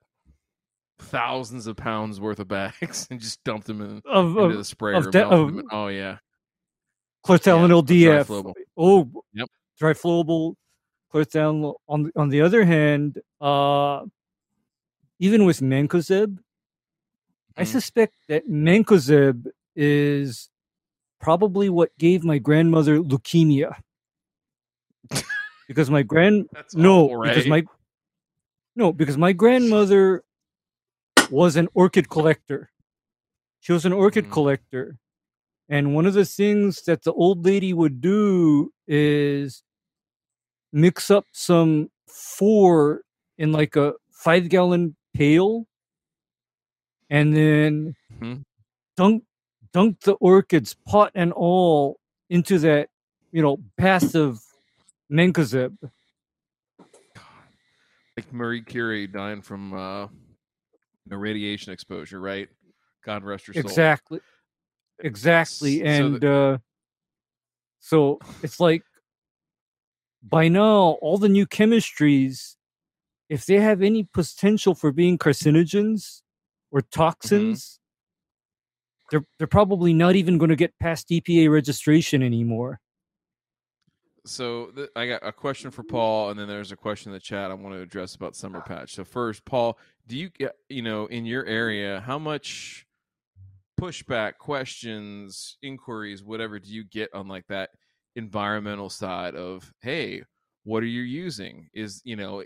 [0.98, 4.96] thousands of pounds worth of bags and just dumped them in, of, into the sprayer.
[4.96, 6.18] Of da- of, oh yeah,
[7.28, 8.54] chlorthalonil yeah, DF.
[8.76, 9.48] Oh, yep.
[9.78, 10.56] Dry flowable
[11.14, 11.76] chlorthalonil.
[11.88, 14.02] On on the other hand, uh,
[15.20, 16.38] even with mancozeb,
[17.56, 17.72] I mm-hmm.
[17.72, 20.50] suspect that mancozeb is
[21.20, 23.76] probably what gave my grandmother leukemia.
[25.68, 27.30] because my grand no awful, right?
[27.30, 27.64] because my
[28.76, 30.24] no because my grandmother
[31.30, 32.72] was an orchid collector.
[33.62, 34.34] She was an orchid mm-hmm.
[34.34, 34.98] collector.
[35.70, 39.64] And one of the things that the old lady would do is
[40.72, 43.02] mix up some Fore
[43.38, 45.68] in like a five gallon pail
[47.10, 48.42] and then mm-hmm.
[48.96, 49.24] dunk
[49.74, 52.00] dunk the orchids pot and all
[52.30, 52.90] into that
[53.32, 54.40] you know bath of
[55.12, 55.76] mancozeb
[58.16, 60.08] like marie curie dying from uh
[61.08, 62.50] the radiation exposure right?
[63.06, 63.62] God rest her soul.
[63.62, 64.22] Exactly
[65.04, 66.58] exactly and so the- uh
[67.80, 68.82] so it's like
[70.24, 72.56] by now all the new chemistries
[73.30, 76.22] if they have any potential for being carcinogens
[76.72, 77.02] or mm-hmm.
[77.02, 79.08] toxins, mm-hmm.
[79.12, 82.80] they're they're probably not even going to get past EPA registration anymore.
[84.26, 87.20] So th- I got a question for Paul, and then there's a question in the
[87.20, 88.94] chat I want to address about summer patch.
[88.94, 89.78] So first, Paul,
[90.08, 92.86] do you get you know in your area how much
[93.80, 97.72] pushback, questions, inquiries, whatever do you get on like that
[98.16, 100.24] environmental side of hey,
[100.64, 101.70] what are you using?
[101.74, 102.44] Is you know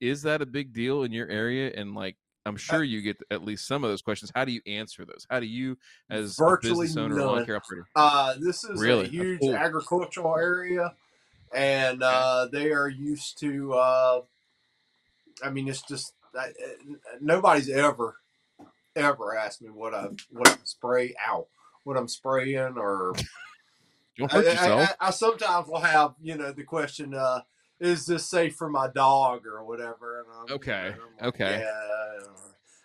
[0.00, 1.72] is that a big deal in your area?
[1.74, 2.16] And like
[2.46, 4.32] I'm sure you get at least some of those questions.
[4.34, 5.26] How do you answer those?
[5.30, 5.76] How do you,
[6.08, 7.86] as virtually a business owner, lawn care operator?
[7.94, 9.04] Uh, this is really?
[9.04, 10.94] a huge agricultural area,
[11.54, 13.74] and uh, they are used to.
[13.74, 14.20] Uh,
[15.44, 16.46] I mean, it's just uh,
[17.20, 18.16] nobody's ever,
[18.98, 21.46] ever ask me what I what I'm spray out,
[21.84, 23.14] what I'm spraying, or.
[24.18, 24.96] Don't hurt yourself.
[25.00, 27.14] I, I, I, sometimes will have you know the question.
[27.14, 27.42] Uh,
[27.78, 30.26] is this safe for my dog or whatever?
[30.50, 30.94] okay.
[31.20, 31.60] Like, okay.
[31.60, 32.26] Yeah.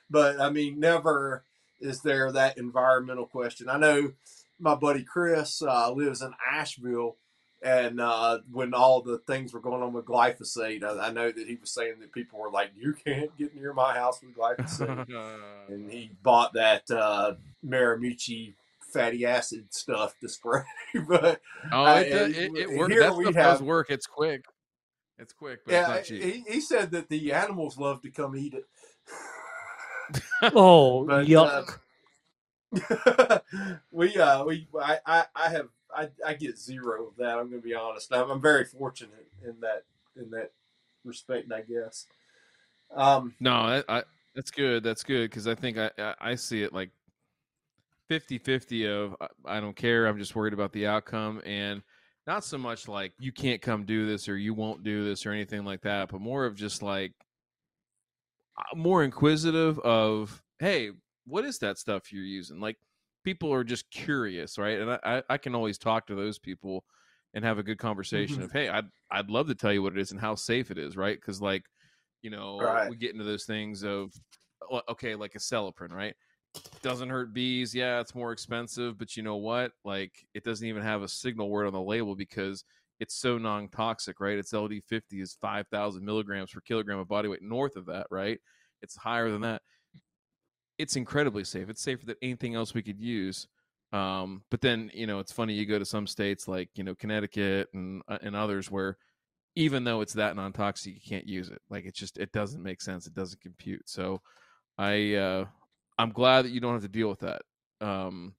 [0.10, 1.44] But I mean, never.
[1.82, 3.68] is there that environmental question?
[3.68, 4.14] I know
[4.60, 7.18] my buddy Chris uh, lives in Asheville,
[7.64, 11.48] and uh, when all the things were going on with glyphosate, I, I, know that
[11.48, 15.08] he was saying that people were like, "You can't get near my house with glyphosate,"
[15.70, 17.36] and he bought that uh,
[17.66, 18.54] Mirimichi
[18.92, 20.64] fatty acid stuff to spray.
[21.08, 21.40] but
[21.72, 22.96] oh, it, does, it, it works.
[22.96, 23.90] That stuff have, does work.
[23.90, 24.44] It's quick.
[25.18, 26.02] It's quick, yeah.
[26.02, 28.66] He, he said that the animals love to come eat it.
[30.54, 31.80] oh, but, yuck!
[33.06, 33.40] Uh,
[33.92, 37.38] we uh, we I, I, I have I, I get zero of that.
[37.38, 38.14] I'm going to be honest.
[38.14, 39.84] I'm, I'm very fortunate in that
[40.16, 40.52] in that
[41.04, 42.08] respect, I guess.
[42.96, 44.04] Um, no, I,
[44.36, 44.84] that's good.
[44.84, 46.92] That's good because I think I, I see it like
[48.10, 49.16] 50-50 of
[49.46, 50.08] I don't care.
[50.08, 51.82] I'm just worried about the outcome and
[52.28, 55.32] not so much like you can't come do this or you won't do this or
[55.32, 57.14] anything like that, but more of just like
[58.58, 60.92] uh, more inquisitive of hey,
[61.26, 62.60] what is that stuff you're using?
[62.60, 62.78] Like
[63.24, 64.80] people are just curious, right?
[64.80, 66.84] And I, I can always talk to those people
[67.34, 68.46] and have a good conversation mm-hmm.
[68.46, 70.78] of hey, I'd I'd love to tell you what it is and how safe it
[70.78, 71.20] is, right?
[71.20, 71.64] Because like
[72.22, 72.90] you know right.
[72.90, 74.14] we get into those things of
[74.90, 76.16] okay, like a Acelepryn, right?
[76.82, 77.74] doesn't hurt bees.
[77.74, 79.72] Yeah, it's more expensive, but you know what?
[79.84, 82.64] Like it doesn't even have a signal word on the label because
[83.00, 84.38] it's so non-toxic, right?
[84.38, 87.42] Its LD50 is 5,000 milligrams per kilogram of body weight.
[87.42, 88.40] North of that, right?
[88.82, 89.62] It's higher than that.
[90.78, 91.70] It's incredibly safe.
[91.70, 93.48] It's safer than anything else we could use.
[93.92, 95.54] Um, but then you know, it's funny.
[95.54, 98.98] You go to some states like you know Connecticut and uh, and others where
[99.56, 101.62] even though it's that non-toxic, you can't use it.
[101.70, 103.06] Like it just it doesn't make sense.
[103.06, 103.88] It doesn't compute.
[103.88, 104.22] So
[104.78, 105.46] I uh,
[105.98, 107.44] I'm glad that you don't have to deal with that.
[107.82, 108.34] Um,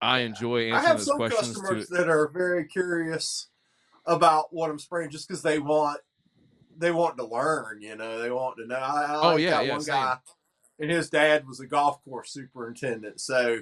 [0.00, 1.94] I enjoy answering I have those some questions customers to...
[1.96, 3.48] that are very curious
[4.06, 6.00] about what I'm spraying just because they want
[6.76, 7.80] they want to learn.
[7.80, 8.76] You know, they want to know.
[8.76, 9.72] I, I oh like yeah, yeah.
[9.72, 9.94] One same.
[9.94, 10.16] guy,
[10.78, 13.60] and his dad was a golf course superintendent, so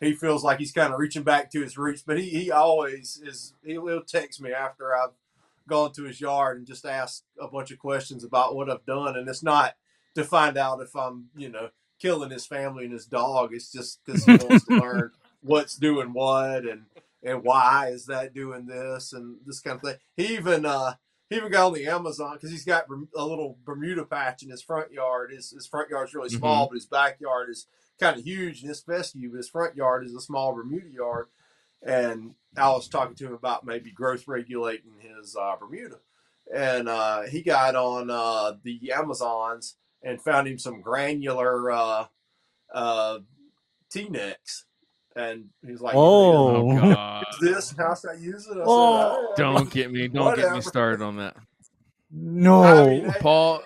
[0.00, 2.02] he feels like he's kind of reaching back to his roots.
[2.02, 3.54] But he he always is.
[3.64, 5.10] He'll text me after I've
[5.68, 9.16] gone to his yard and just ask a bunch of questions about what I've done,
[9.16, 9.74] and it's not
[10.14, 11.70] to find out if I'm you know
[12.00, 13.54] killing his family and his dog.
[13.54, 15.12] It's just because he wants to learn
[15.42, 16.84] what's doing what and
[17.22, 19.96] and why is that doing this and this kind of thing.
[20.16, 20.94] He even uh,
[21.32, 22.84] he even got on the Amazon because he's got
[23.16, 25.32] a little Bermuda patch in his front yard.
[25.32, 26.38] His his front yard is really mm-hmm.
[26.38, 26.72] small, mm-hmm.
[26.72, 27.66] but his backyard is
[27.98, 28.60] kind of huge.
[28.60, 31.28] And his fescue, his front yard is a small Bermuda yard.
[31.82, 35.96] And I was talking to him about maybe growth regulating his uh, Bermuda,
[36.54, 42.06] and uh, he got on uh, the Amazons and found him some granular uh,
[42.72, 43.18] uh,
[43.90, 44.66] T-Nex.
[45.14, 47.74] And he's like, "Oh, oh is this?
[47.76, 50.48] How should I use it?" I oh, said, don't get me, don't whatever.
[50.48, 51.36] get me started on that.
[52.10, 53.62] No, I mean, Paul.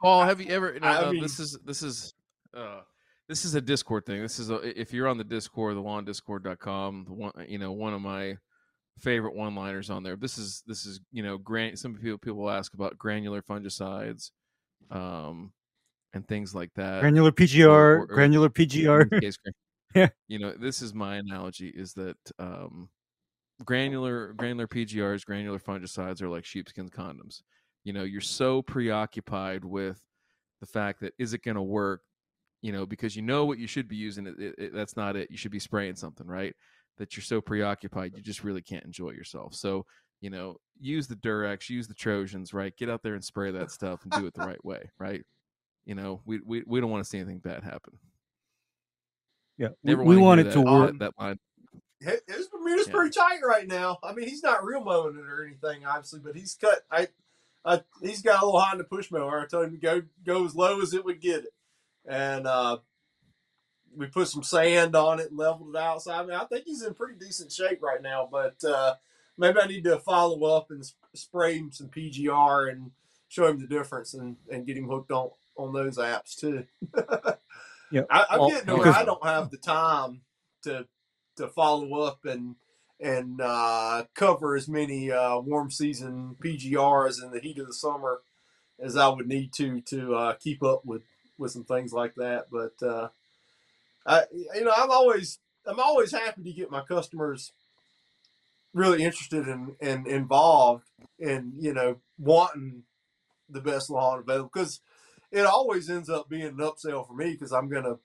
[0.00, 0.78] Paul, have you ever?
[0.78, 2.14] No, I mean, this is this is
[2.54, 2.80] uh,
[3.28, 4.20] this is a Discord thing.
[4.22, 7.94] This is a, if you're on the Discord, the lawndiscord.com, the one you know one
[7.94, 8.36] of my
[8.98, 10.16] favorite one-liners on there.
[10.16, 11.78] This is this is you know grant.
[11.78, 14.30] Some people people ask about granular fungicides.
[14.90, 15.52] Um,
[16.12, 17.00] and things like that.
[17.00, 19.32] Granular PGR, or, or, granular PGR.
[19.94, 20.08] Yeah.
[20.28, 22.88] You know, this is my analogy is that um,
[23.64, 27.42] granular granular PGRs, granular fungicides are like sheepskin condoms.
[27.84, 30.00] You know, you're so preoccupied with
[30.60, 32.02] the fact that is it going to work,
[32.62, 34.26] you know, because you know what you should be using.
[34.26, 35.30] It, it, it, that's not it.
[35.30, 36.54] You should be spraying something, right?
[36.98, 39.54] That you're so preoccupied, you just really can't enjoy yourself.
[39.54, 39.86] So,
[40.20, 42.76] you know, use the Durex, use the Trojans, right?
[42.76, 45.22] Get out there and spray that stuff and do it the right way, right?
[45.84, 47.98] you know, we we, we don't want to see anything bad happen.
[49.60, 51.38] Yeah, Never we, we wanted that, to work that, line.
[52.00, 52.92] His Bermuda's yeah.
[52.94, 53.98] pretty tight right now.
[54.02, 56.78] I mean, he's not real mowing it or anything, obviously, but he's cut.
[56.90, 57.08] I,
[57.62, 59.38] I he's got a little high in the push mower.
[59.38, 61.52] I told him to go go as low as it would get it,
[62.08, 62.78] and uh,
[63.94, 66.00] we put some sand on it and leveled it out.
[66.02, 68.26] So I mean, I think he's in pretty decent shape right now.
[68.32, 68.94] But uh,
[69.36, 72.92] maybe I need to follow up and spray him some PGR and
[73.28, 76.64] show him the difference and, and get him hooked on on those apps too.
[77.90, 80.22] yeah, I, am well, getting to where I don't have the time
[80.62, 80.86] to
[81.36, 82.56] to follow up and
[83.00, 88.20] and uh, cover as many uh, warm season PGRs in the heat of the summer
[88.78, 91.02] as I would need to to uh, keep up with
[91.38, 92.46] with some things like that.
[92.50, 93.08] But uh,
[94.06, 97.52] I, you know, I'm always I'm always happy to get my customers
[98.72, 100.84] really interested and in, and involved
[101.18, 102.84] in you know wanting
[103.48, 104.50] the best lawn available.
[104.52, 104.80] Because
[105.32, 107.96] it always ends up being an upsell for me because I'm gonna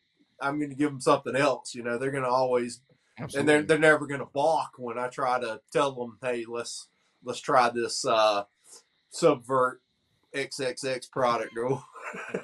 [0.42, 1.74] I'm gonna give them something else.
[1.76, 2.82] You know, they're gonna always
[3.18, 3.40] Absolutely.
[3.40, 6.88] and they're they're never gonna balk when I try to tell them, hey, let's
[7.24, 8.44] let's try this uh,
[9.10, 9.82] subvert
[10.34, 11.82] XXX product, or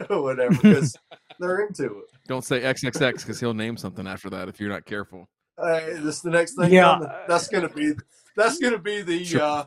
[0.21, 0.95] whatever, because
[1.39, 2.05] they're into it.
[2.27, 5.27] Don't say XXX because he'll name something after that if you're not careful.
[5.61, 6.71] Hey, this is the next thing.
[6.71, 6.93] Yeah.
[6.93, 7.09] coming.
[7.27, 7.93] that's gonna be
[8.35, 9.41] that's gonna be the Sure.
[9.41, 9.65] uh,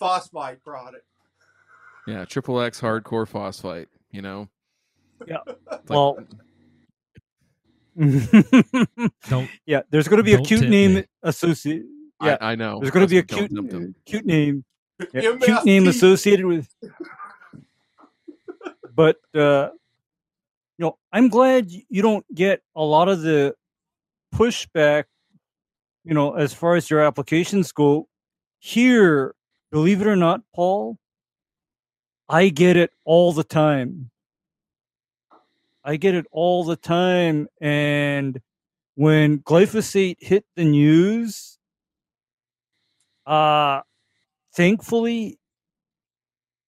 [0.00, 1.04] phosphite product.
[2.06, 3.86] Yeah, triple X hardcore phosphite.
[4.14, 4.48] You know.
[5.26, 5.38] Yeah.
[5.46, 6.18] Like- Well,
[9.28, 11.04] Don't yeah, there's going to be a cute name me.
[11.22, 11.86] associated.
[12.22, 12.78] Yeah, I, I know.
[12.80, 14.64] there's going to be a cute, don't cute name,
[15.12, 16.68] yeah, cute name associated with.
[18.94, 19.70] But uh,
[20.78, 23.54] you know, I'm glad you don't get a lot of the
[24.34, 25.04] pushback.
[26.04, 28.08] You know, as far as your applications go,
[28.60, 29.34] here,
[29.72, 30.98] believe it or not, Paul,
[32.34, 34.10] I get it all the time.
[35.84, 37.46] I get it all the time.
[37.60, 38.40] And
[38.96, 41.60] when glyphosate hit the news,
[43.24, 43.82] uh,
[44.52, 45.38] thankfully,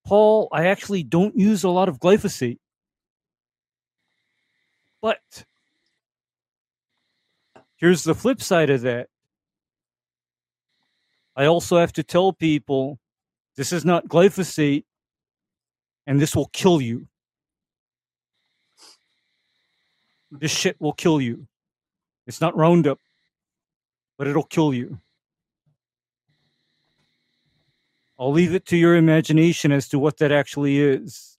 [0.06, 2.60] Paul, I actually don't use a lot of glyphosate.
[5.02, 5.46] But
[7.74, 9.08] here's the flip side of that.
[11.34, 13.00] I also have to tell people
[13.56, 14.84] this is not glyphosate
[16.06, 17.06] and this will kill you.
[20.30, 21.46] This shit will kill you.
[22.26, 22.98] It's not Roundup,
[24.18, 25.00] but it'll kill you.
[28.18, 31.38] I'll leave it to your imagination as to what that actually is.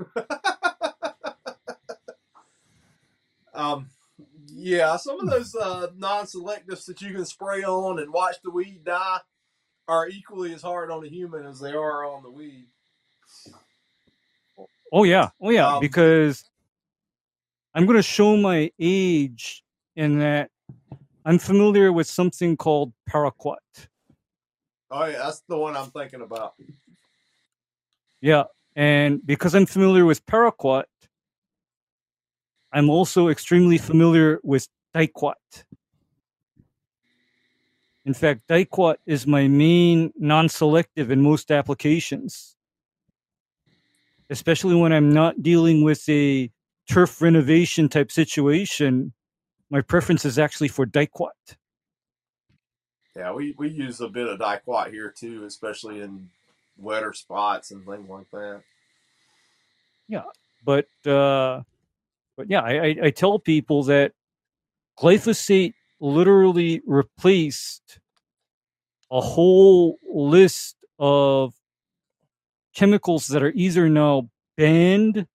[3.56, 3.88] Um,
[4.48, 8.84] yeah, some of those uh, non-selectives that you can spray on and watch the weed
[8.84, 9.20] die
[9.88, 12.66] are equally as hard on a human as they are on the weed.
[14.92, 16.44] Oh yeah, oh yeah, Um, because
[17.74, 19.62] I'm going to show my age
[19.94, 20.50] in that
[21.24, 23.56] I'm familiar with something called paraquat.
[24.90, 26.54] Oh yeah, that's the one I'm thinking about.
[28.20, 28.44] Yeah,
[28.74, 30.84] and because I'm familiar with paraquat,
[32.72, 35.34] I'm also extremely familiar with diquat.
[38.04, 42.55] In fact, diquat is my main non-selective in most applications,
[44.30, 46.50] especially when I'm not dealing with a
[46.88, 49.12] turf renovation type situation.
[49.70, 51.56] My preference is actually for diquat.
[53.16, 56.28] Yeah, we, we use a bit of diquat here too, especially in
[56.76, 58.62] wetter spots and things like that.
[60.08, 60.24] Yeah,
[60.64, 61.62] but uh,
[62.36, 64.12] but yeah, I, I, I tell people that
[64.98, 67.98] glyphosate literally replaced
[69.10, 71.54] a whole list of
[72.76, 75.26] chemicals that are either now banned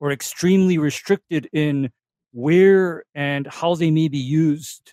[0.00, 1.90] or extremely restricted in
[2.32, 4.92] where and how they may be used.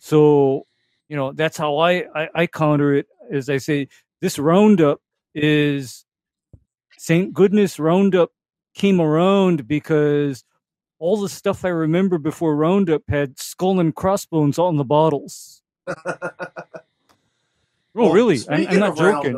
[0.00, 0.66] So,
[1.08, 3.06] you know, that's how I, I, I counter it.
[3.32, 3.88] As I say,
[4.20, 5.00] this Roundup
[5.34, 6.04] is
[7.00, 8.32] thank goodness Roundup
[8.74, 10.44] came around because
[10.98, 15.62] all the stuff I remember before Roundup had skull and crossbones on the bottles.
[17.96, 18.38] oh, Well, really?
[18.48, 19.36] I'm, I'm not joking.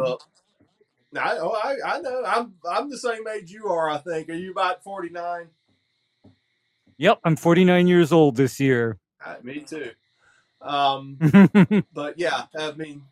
[1.16, 3.89] I, oh, I I know I'm I'm the same age you are.
[3.89, 4.28] I think.
[4.28, 5.48] Are you about forty nine?
[6.98, 8.98] Yep, I'm 49 years old this year.
[9.44, 9.93] me too.
[10.60, 11.16] Um,
[11.94, 13.05] but yeah, I mean,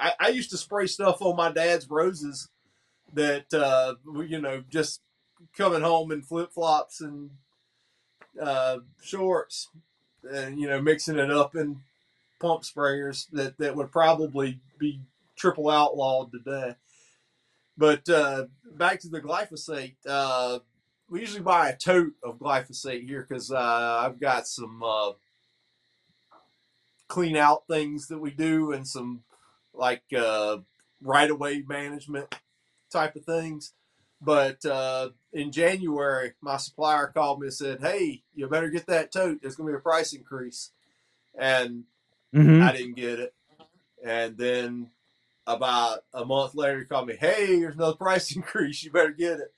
[0.00, 2.48] I, I used to spray stuff on my dad's roses
[3.12, 5.02] that uh, you know just
[5.56, 7.30] coming home in flip flops and
[8.40, 9.68] uh, shorts,
[10.28, 11.82] and you know mixing it up in
[12.44, 15.00] pump sprayers that that would probably be
[15.34, 16.74] triple outlawed today.
[17.76, 19.96] But uh, back to the glyphosate.
[20.06, 20.58] Uh,
[21.08, 25.12] we usually buy a tote of glyphosate here because uh, I've got some uh,
[27.08, 29.22] clean out things that we do and some
[29.72, 30.58] like uh,
[31.02, 32.34] right of way management
[32.92, 33.72] type of things.
[34.20, 39.12] But uh, in January, my supplier called me and said, "Hey, you better get that
[39.12, 39.40] tote.
[39.42, 40.70] There's going to be a price increase,"
[41.38, 41.84] and
[42.34, 42.62] Mhm.
[42.62, 43.34] I didn't get it.
[44.04, 44.90] And then
[45.46, 48.82] about a month later, he called me, "Hey, there's another price increase.
[48.82, 49.52] You better get it."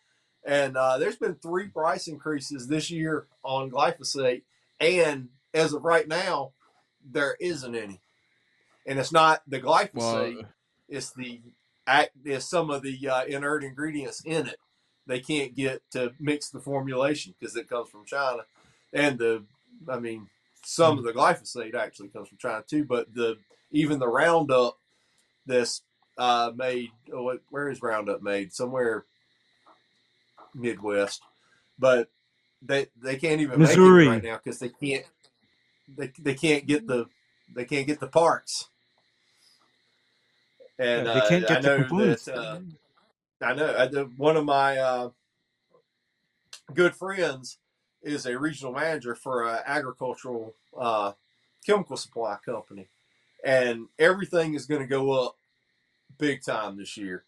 [0.45, 4.43] And uh, there's been three price increases this year on glyphosate,
[4.81, 6.53] and as of right now,
[7.05, 8.01] there isn't any.
[8.87, 10.47] And it's not the glyphosate;
[10.89, 11.41] it's the
[11.87, 12.11] act.
[12.25, 14.59] It's some of the uh, inert ingredients in it.
[15.07, 18.43] They can't get to mix the formulation because it comes from China,
[18.93, 19.45] and the,
[19.89, 20.29] I mean,
[20.67, 22.85] some of the glyphosate actually comes from China too.
[22.85, 23.37] But the
[23.71, 24.79] even the Roundup
[25.47, 25.83] that's
[26.19, 28.53] uh, made, oh, where is Roundup made?
[28.53, 29.05] Somewhere
[30.55, 31.23] Midwest,
[31.79, 32.09] but
[32.63, 34.07] they they can't even Missouri.
[34.07, 35.05] make it right now because they can't
[35.97, 37.07] they, they can't get the
[37.55, 38.69] they can't get the parts.
[40.81, 42.25] And Yeah, they uh, can't I get the know components.
[42.25, 42.59] that uh,
[43.41, 43.77] I know.
[43.79, 45.11] I, the, one of my uh,
[46.75, 47.59] good friends
[48.07, 51.13] is a regional manager for an agricultural uh,
[51.67, 52.87] chemical supply company,
[53.45, 55.37] and everything is going to go up
[56.19, 57.25] big time this year.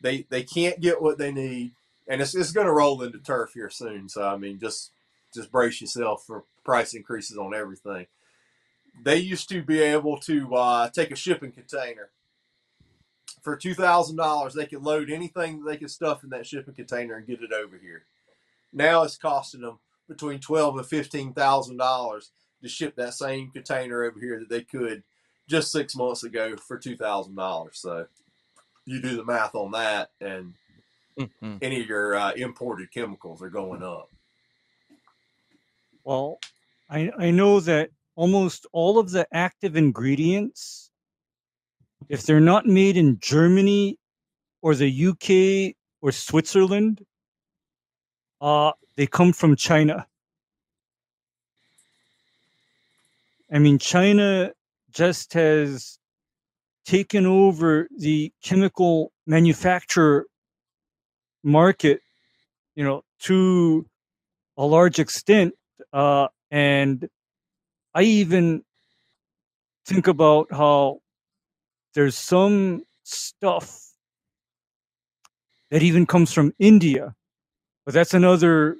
[0.00, 1.72] They they can't get what they need,
[2.06, 4.08] and it's, it's going to roll into turf here soon.
[4.08, 4.92] So I mean, just
[5.34, 8.06] just brace yourself for price increases on everything.
[9.02, 12.10] They used to be able to uh, take a shipping container
[13.42, 14.54] for two thousand dollars.
[14.54, 17.76] They could load anything they could stuff in that shipping container and get it over
[17.76, 18.04] here.
[18.72, 19.78] Now it's costing them
[20.08, 22.30] between twelve and fifteen thousand dollars
[22.62, 25.02] to ship that same container over here that they could
[25.48, 27.78] just six months ago for two thousand dollars.
[27.78, 28.06] So
[28.84, 30.54] you do the math on that, and
[31.18, 31.56] mm-hmm.
[31.62, 34.08] any of your uh, imported chemicals are going up.
[36.04, 36.38] Well,
[36.90, 40.90] I I know that almost all of the active ingredients,
[42.08, 43.98] if they're not made in Germany
[44.62, 47.04] or the UK or Switzerland,
[48.40, 50.08] uh, they come from China.
[53.50, 54.50] I mean, China
[54.90, 56.00] just has
[56.84, 60.26] taken over the chemical manufacturer
[61.44, 62.00] market,
[62.74, 63.86] you know, to
[64.56, 65.54] a large extent.
[65.92, 67.08] Uh, and
[67.94, 68.64] I even
[69.86, 70.98] think about how
[71.94, 73.80] there's some stuff
[75.70, 77.14] that even comes from India,
[77.84, 78.76] but that's another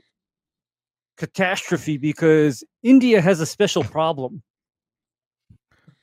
[1.18, 4.42] catastrophe because India has a special problem.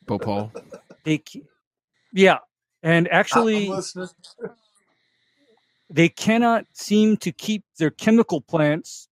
[0.06, 0.52] Bhopal.
[1.04, 1.24] They,
[2.14, 2.40] yeah,
[2.84, 3.72] and actually,
[5.90, 9.08] they cannot seem to keep their chemical plants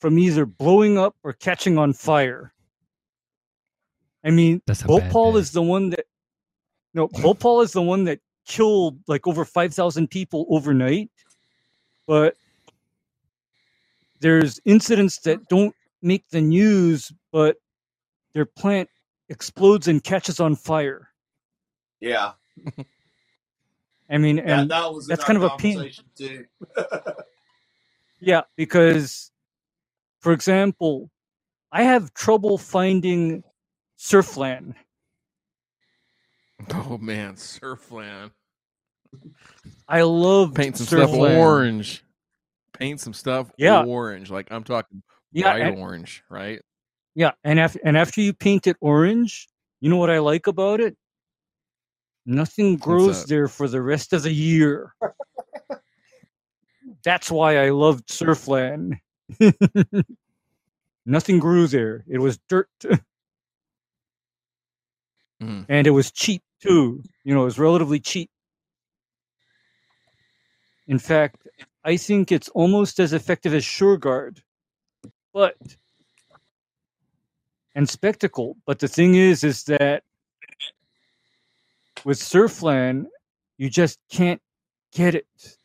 [0.00, 2.52] from either blowing up or catching on fire.
[4.22, 6.06] I mean, Bhopal is the one that
[6.94, 11.10] no, Bhopal is the one that killed like over five thousand people overnight.
[12.06, 12.36] But
[14.20, 17.56] there's incidents that don't make the news, but
[18.32, 18.88] their plant
[19.28, 21.08] explodes and catches on fire.
[22.00, 22.32] Yeah.
[24.10, 25.90] I mean, yeah, and that that's kind of a pain.
[26.14, 26.44] Too.
[28.20, 29.30] yeah, because,
[30.20, 31.10] for example,
[31.72, 33.42] I have trouble finding
[33.98, 34.74] Surflan.
[36.72, 38.30] Oh man, Surflan.
[39.88, 42.03] I love paint some stuff orange.
[42.78, 43.84] Paint some stuff yeah.
[43.84, 44.30] orange.
[44.30, 45.02] Like I'm talking
[45.32, 46.60] yeah, bright and, orange, right?
[47.14, 49.48] Yeah, and after and after you paint it orange,
[49.80, 50.96] you know what I like about it?
[52.26, 54.94] Nothing grows there for the rest of the year.
[57.04, 58.98] That's why I loved Surflan.
[61.06, 62.04] Nothing grew there.
[62.08, 62.70] It was dirt.
[62.82, 62.94] mm-hmm.
[65.68, 67.02] And it was cheap too.
[67.24, 68.30] You know, it was relatively cheap.
[70.86, 71.46] In fact,
[71.84, 74.40] I think it's almost as effective as SureGuard.
[75.32, 75.56] But
[77.74, 78.56] and Specticle.
[78.66, 80.04] But the thing is, is that
[82.04, 83.06] with Surflan,
[83.58, 84.40] you just can't
[84.92, 85.56] get it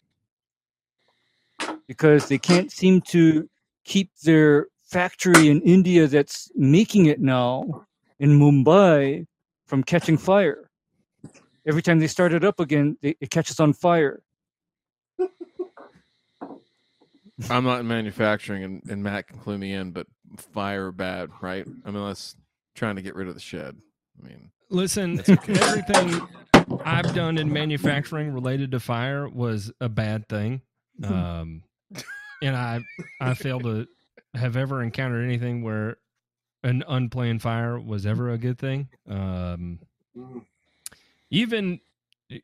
[1.88, 3.50] because they can't seem to
[3.84, 7.86] keep their factory in India that's making it now
[8.20, 9.26] in Mumbai
[9.68, 10.70] from catching fire.
[11.68, 14.22] Every time they start it up again, they, it catches on fire.
[17.50, 20.08] I'm not in manufacturing, and, and Matt can clue me in, but
[20.38, 21.66] fire bad, right?
[21.86, 22.36] I mean, let's
[22.76, 23.78] trying to get rid of the shed.
[24.20, 26.22] I mean, listen, everything
[26.84, 30.62] I've done in manufacturing related to fire was a bad thing,
[31.04, 31.64] um,
[32.42, 32.82] and I
[33.22, 33.88] I failed to
[34.34, 35.98] have ever encountered anything where
[36.64, 38.90] an unplanned fire was ever a good thing.
[39.08, 39.80] Um,
[40.16, 40.44] mm.
[41.30, 41.80] even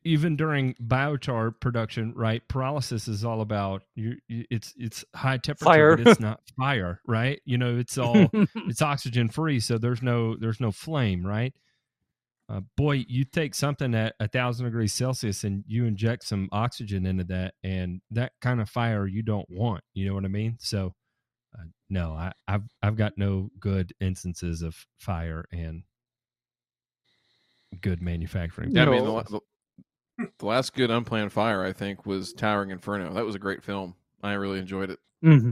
[0.04, 2.42] even during biochar production, right?
[2.48, 4.16] Pyrolysis is all about you.
[4.28, 5.98] It's it's high temperature, fire.
[5.98, 7.40] but it's not fire, right?
[7.46, 11.54] You know, it's all it's oxygen free, so there's no there's no flame, right?
[12.48, 17.06] Uh, boy, you take something at a thousand degrees Celsius and you inject some oxygen
[17.06, 19.84] into that, and that kind of fire you don't want.
[19.94, 20.58] You know what I mean?
[20.60, 20.94] So,
[21.58, 25.84] uh, no, I, I've I've got no good instances of fire and
[27.82, 28.72] good manufacturing.
[28.72, 29.40] Yeah, I mean the,
[30.18, 33.14] the last good unplanned fire, I think, was Towering Inferno.
[33.14, 33.96] That was a great film.
[34.24, 35.00] I really enjoyed it.
[35.24, 35.52] Mm-hmm.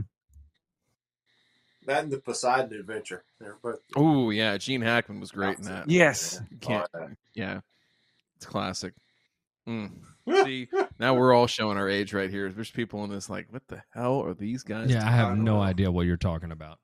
[1.86, 3.24] That and the Poseidon Adventure.
[3.94, 5.88] Oh yeah, Gene Hackman was great in that.
[5.88, 6.88] Yes, can't.
[7.34, 7.60] Yeah,
[8.36, 8.94] it's classic.
[9.68, 9.90] Mm.
[10.44, 10.68] See,
[10.98, 12.50] now we're all showing our age right here.
[12.50, 14.90] There's people in this like, what the hell are these guys?
[14.90, 16.78] Yeah, I have no idea what you're talking about.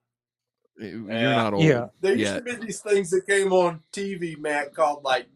[0.78, 1.36] You're yeah.
[1.36, 1.64] not old.
[1.64, 2.46] Yeah, there used yet.
[2.46, 5.26] to be these things that came on TV, Matt, called like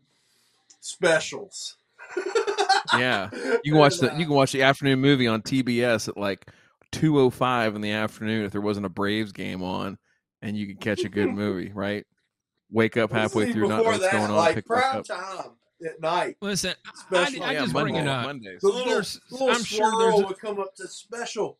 [0.81, 1.77] specials.
[2.95, 3.31] Yeah,
[3.65, 6.49] you can watch the you can watch the afternoon movie on TBS at like
[6.93, 9.99] two oh five in the afternoon if there wasn't a Braves game on,
[10.43, 11.73] and you can catch a good movie.
[11.75, 12.07] Right?
[12.71, 14.37] Wake up halfway See, through, not know what's that, going on.
[14.37, 15.05] like pick prime up.
[15.07, 15.51] time
[15.87, 16.37] at night.
[16.41, 16.91] Listen, I,
[17.25, 18.27] Special- I yeah, just Monday, bring it up.
[18.27, 18.61] Mondays.
[18.63, 21.59] The little, There's- little I'm sure swirl there's a- would come up to special,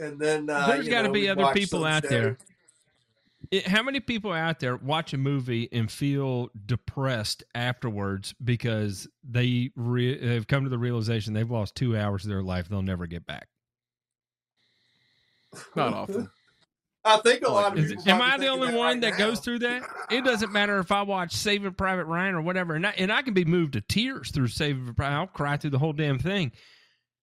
[0.00, 2.08] and then uh, There's you got to be other people out show.
[2.08, 2.38] there.
[3.50, 9.70] It, how many people out there watch a movie and feel depressed afterwards because they
[9.74, 13.06] re, they've come to the realization they've lost two hours of their life they'll never
[13.06, 13.48] get back?
[15.74, 16.30] Not often.
[17.04, 18.12] I think a lot of Is, people.
[18.12, 19.26] am I the thinking only that one right that now.
[19.26, 19.82] goes through that?
[20.10, 23.22] It doesn't matter if I watch Saving Private Ryan or whatever, and I, and I
[23.22, 25.14] can be moved to tears through Saving Private.
[25.16, 26.52] I'll cry through the whole damn thing,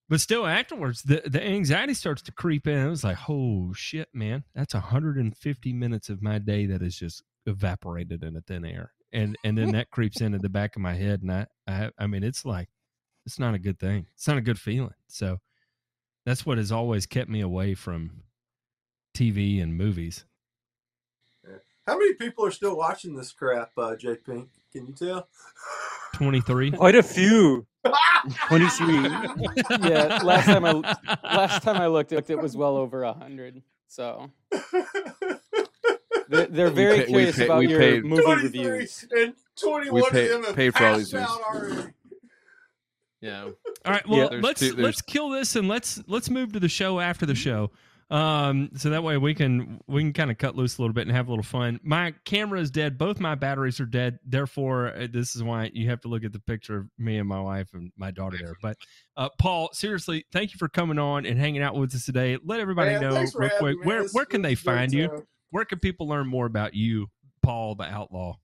[0.10, 2.78] but still afterwards, the the anxiety starts to creep in.
[2.78, 7.24] It was like, oh shit, man, that's 150 minutes of my day that is just
[7.46, 10.94] evaporated in a thin air, and and then that creeps into the back of my
[10.94, 12.70] head, and I I, I mean, it's like
[13.26, 14.08] it's not a good thing.
[14.16, 14.94] It's not a good feeling.
[15.08, 15.38] So
[16.26, 18.24] that's what has always kept me away from
[19.14, 20.26] TV and movies.
[21.88, 24.47] How many people are still watching this crap, uh, JP?
[24.73, 25.27] Can you tell?
[26.15, 26.72] 23.
[26.72, 27.65] Quite a few.
[28.49, 29.03] 23.
[29.89, 30.72] Yeah, last time I
[31.23, 33.61] last time I looked, it, it was well over a hundred.
[33.88, 34.30] So
[36.27, 39.05] they're, they're very pay- curious pay- about your paid- movie 23 reviews.
[39.11, 41.93] and 21 pay- of them paid for all these passed out already.
[43.22, 43.43] Yeah.
[43.43, 44.39] All right, well, Yeah.
[44.41, 47.72] Let's two- let's kill this and let's let's move to the show after the show.
[48.10, 51.08] Um, so that way we can we can kind of cut loose a little bit
[51.08, 51.80] and have a little fun.
[51.84, 52.98] My camera is dead.
[52.98, 54.20] Both my batteries are dead.
[54.26, 57.28] Therefore, uh, this is why you have to look at the picture of me and
[57.28, 58.56] my wife and my daughter there.
[58.62, 58.78] But
[59.18, 62.38] uh, Paul, seriously, thank you for coming on and hanging out with us today.
[62.42, 65.08] Let everybody Man, know real quick where where can they it's a great find you?
[65.10, 65.28] time.
[65.50, 67.08] Where can people learn more about you,
[67.42, 68.38] Paul the Outlaw?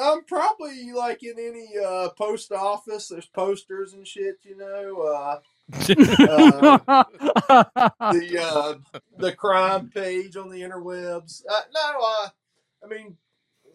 [0.00, 3.08] Um, probably like in any uh, post office.
[3.08, 5.02] There's posters and shit, you know.
[5.02, 5.40] Uh,
[5.86, 7.06] the
[8.40, 8.74] uh,
[9.18, 11.42] the crime page on the interwebs.
[11.48, 12.28] Uh, no, uh,
[12.84, 13.16] I mean,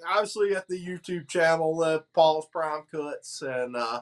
[0.08, 4.02] obviously at the YouTube channel, uh, Paul's Prime Cuts, and uh,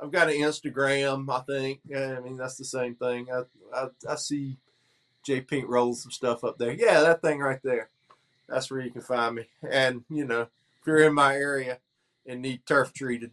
[0.00, 1.28] I've got an Instagram.
[1.32, 1.80] I think.
[1.94, 3.28] I mean, that's the same thing.
[3.32, 3.42] I
[3.74, 4.56] I, I see
[5.24, 6.72] J Pink rolling some stuff up there.
[6.72, 7.90] Yeah, that thing right there.
[8.48, 9.46] That's where you can find me.
[9.68, 11.78] And you know, if you're in my area
[12.26, 13.32] and need turf treated,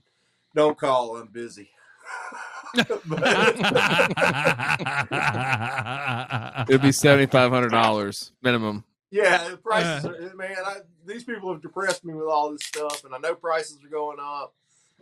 [0.56, 1.18] don't call.
[1.18, 1.70] I'm busy.
[6.70, 8.84] It'd be seventy five hundred dollars minimum.
[9.12, 10.56] Yeah, the prices are man.
[10.66, 13.90] I, these people have depressed me with all this stuff, and I know prices are
[13.90, 14.54] going up,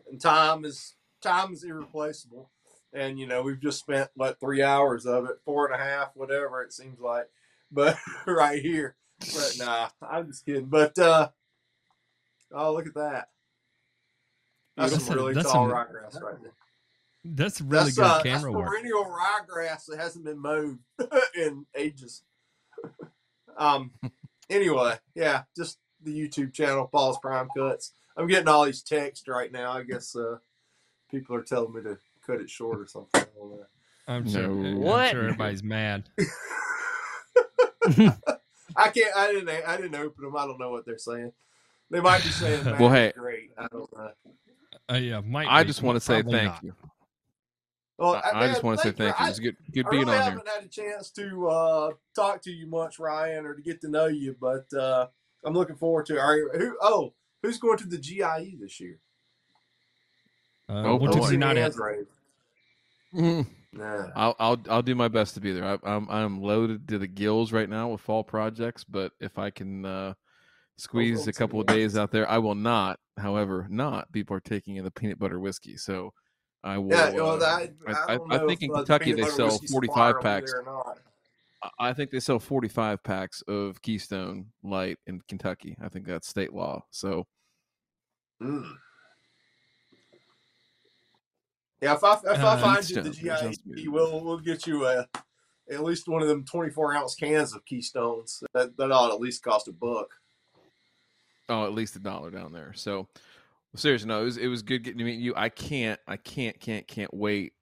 [0.10, 2.50] and time is time is irreplaceable.
[2.94, 6.12] And you know, we've just spent what three hours of it, four and a half,
[6.16, 7.28] whatever it seems like.
[7.72, 10.68] But right here, but nah, I'm just kidding.
[10.68, 11.30] But uh
[12.54, 13.30] oh, look at that.
[14.78, 16.54] That's That's some a- really that's tall some- ryegrass right there.
[17.36, 18.68] That's really that's good uh, that's camera work.
[18.70, 20.80] perennial ryegrass that hasn't been mowed
[21.36, 22.24] in ages.
[23.58, 23.92] um.
[24.50, 27.92] Anyway, yeah, just the YouTube channel, Paul's Prime Cuts.
[28.16, 29.74] I'm getting all these texts right now.
[29.74, 30.38] I guess uh,
[31.12, 33.10] people are telling me to cut it short or something.
[33.22, 33.66] I don't know.
[34.08, 34.48] I'm sure.
[34.48, 34.68] No.
[34.70, 35.12] I'm What?
[35.12, 36.08] sure everybody's mad.
[38.76, 39.16] I can't.
[39.16, 39.50] I didn't.
[39.50, 40.36] I didn't open them.
[40.38, 41.32] I don't know what they're saying.
[41.90, 43.12] They might be saying, Well, hey.
[43.18, 44.12] great." I don't know.
[44.90, 46.64] Uh, yeah, might I be, just want to say thank not.
[46.64, 46.74] you.
[47.98, 49.30] Well, I, I man, just want to say thank thank you.
[49.32, 50.32] It's good good I being really on here.
[50.32, 53.82] I haven't had a chance to uh, talk to you much, Ryan, or to get
[53.82, 55.08] to know you, but uh,
[55.44, 56.20] I'm looking forward to.
[56.20, 56.78] Are you, who?
[56.82, 59.00] Oh, who's going to the GIE this year?
[60.70, 61.26] Uh, Oh, what boy.
[61.26, 61.64] is not at?
[61.64, 62.10] Hands raised.
[63.16, 63.48] Mhm.
[63.74, 64.08] Nah.
[64.16, 65.66] I'll I'll I'll do my best to be there.
[65.66, 69.50] I, I'm I'm loaded to the gills right now with fall projects, but if I
[69.50, 70.14] can uh,
[70.78, 73.00] squeeze go a couple of days out there, I will not.
[73.18, 75.78] However, not be partaking in the peanut butter whiskey.
[75.78, 76.14] So
[76.64, 76.90] I will.
[76.90, 79.50] Yeah, uh, I, I- I, I- I think if, in uh, the Kentucky they sell
[79.50, 80.52] 45 supplier will be packs.
[80.54, 81.00] there or not.
[81.80, 85.78] I- think they sell 45 packs of Keystone Light in Kentucky.
[85.82, 86.84] I think that's state law.
[86.92, 87.26] So
[88.42, 88.72] Mm.
[91.82, 95.08] Yeah, if I if I Uh, find you the GIE, we'll we'll get you a
[95.72, 98.44] at least one of them 24 ounce cans of Keystones.
[98.54, 100.08] That that ought at least cost a buck.
[101.50, 102.74] Oh, at least a dollar down there.
[102.74, 103.08] So
[103.76, 105.34] seriously, no, it was it was good getting to meet you.
[105.36, 107.54] I can't, I can't, can't, can't wait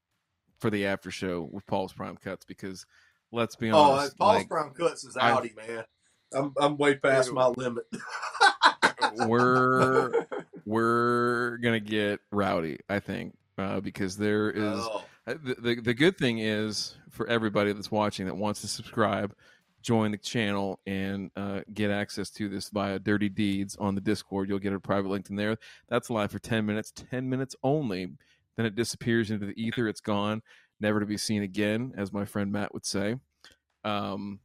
[0.60, 2.86] for the after show with Paul's Prime Cuts because
[3.32, 5.84] let's be Oh, honest, Paul's like, Prime Cuts is I- Audi, man.
[6.34, 7.86] I'm I'm way past my limit.
[9.28, 10.26] we're
[10.66, 12.80] we're gonna get rowdy.
[12.90, 15.04] I think uh, because there is Oh.
[15.28, 19.34] Uh, the, the the good thing is for everybody that's watching that wants to subscribe,
[19.86, 24.50] join the channel and uh, get access to this via Dirty Deeds on the Discord.
[24.50, 25.58] You'll get a private link in there.
[25.88, 28.08] That's live for ten minutes, ten minutes only.
[28.56, 29.88] then it disappears into the ether.
[29.88, 30.42] It's gone,
[30.80, 33.18] never to be seen again, as my friend Matt would say.
[33.84, 34.40] Um,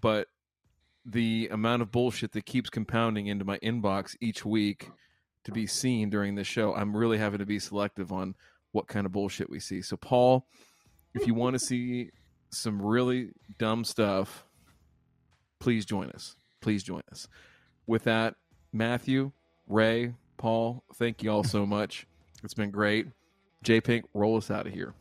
[0.00, 0.28] but
[1.04, 4.90] the amount of bullshit that keeps compounding into my inbox each week
[5.44, 8.34] to be seen during this show, I'm really having to be selective on
[8.72, 9.82] what kind of bullshit we see.
[9.82, 10.46] So, Paul,
[11.14, 12.10] if you want to see
[12.50, 14.46] some really dumb stuff,
[15.60, 16.36] please join us.
[16.60, 17.28] Please join us.
[17.86, 18.34] With that,
[18.72, 19.32] Matthew,
[19.66, 22.06] Ray, Paul, thank you all so much.
[22.44, 23.06] It's been great.
[23.62, 24.94] J Pink, roll us out of here.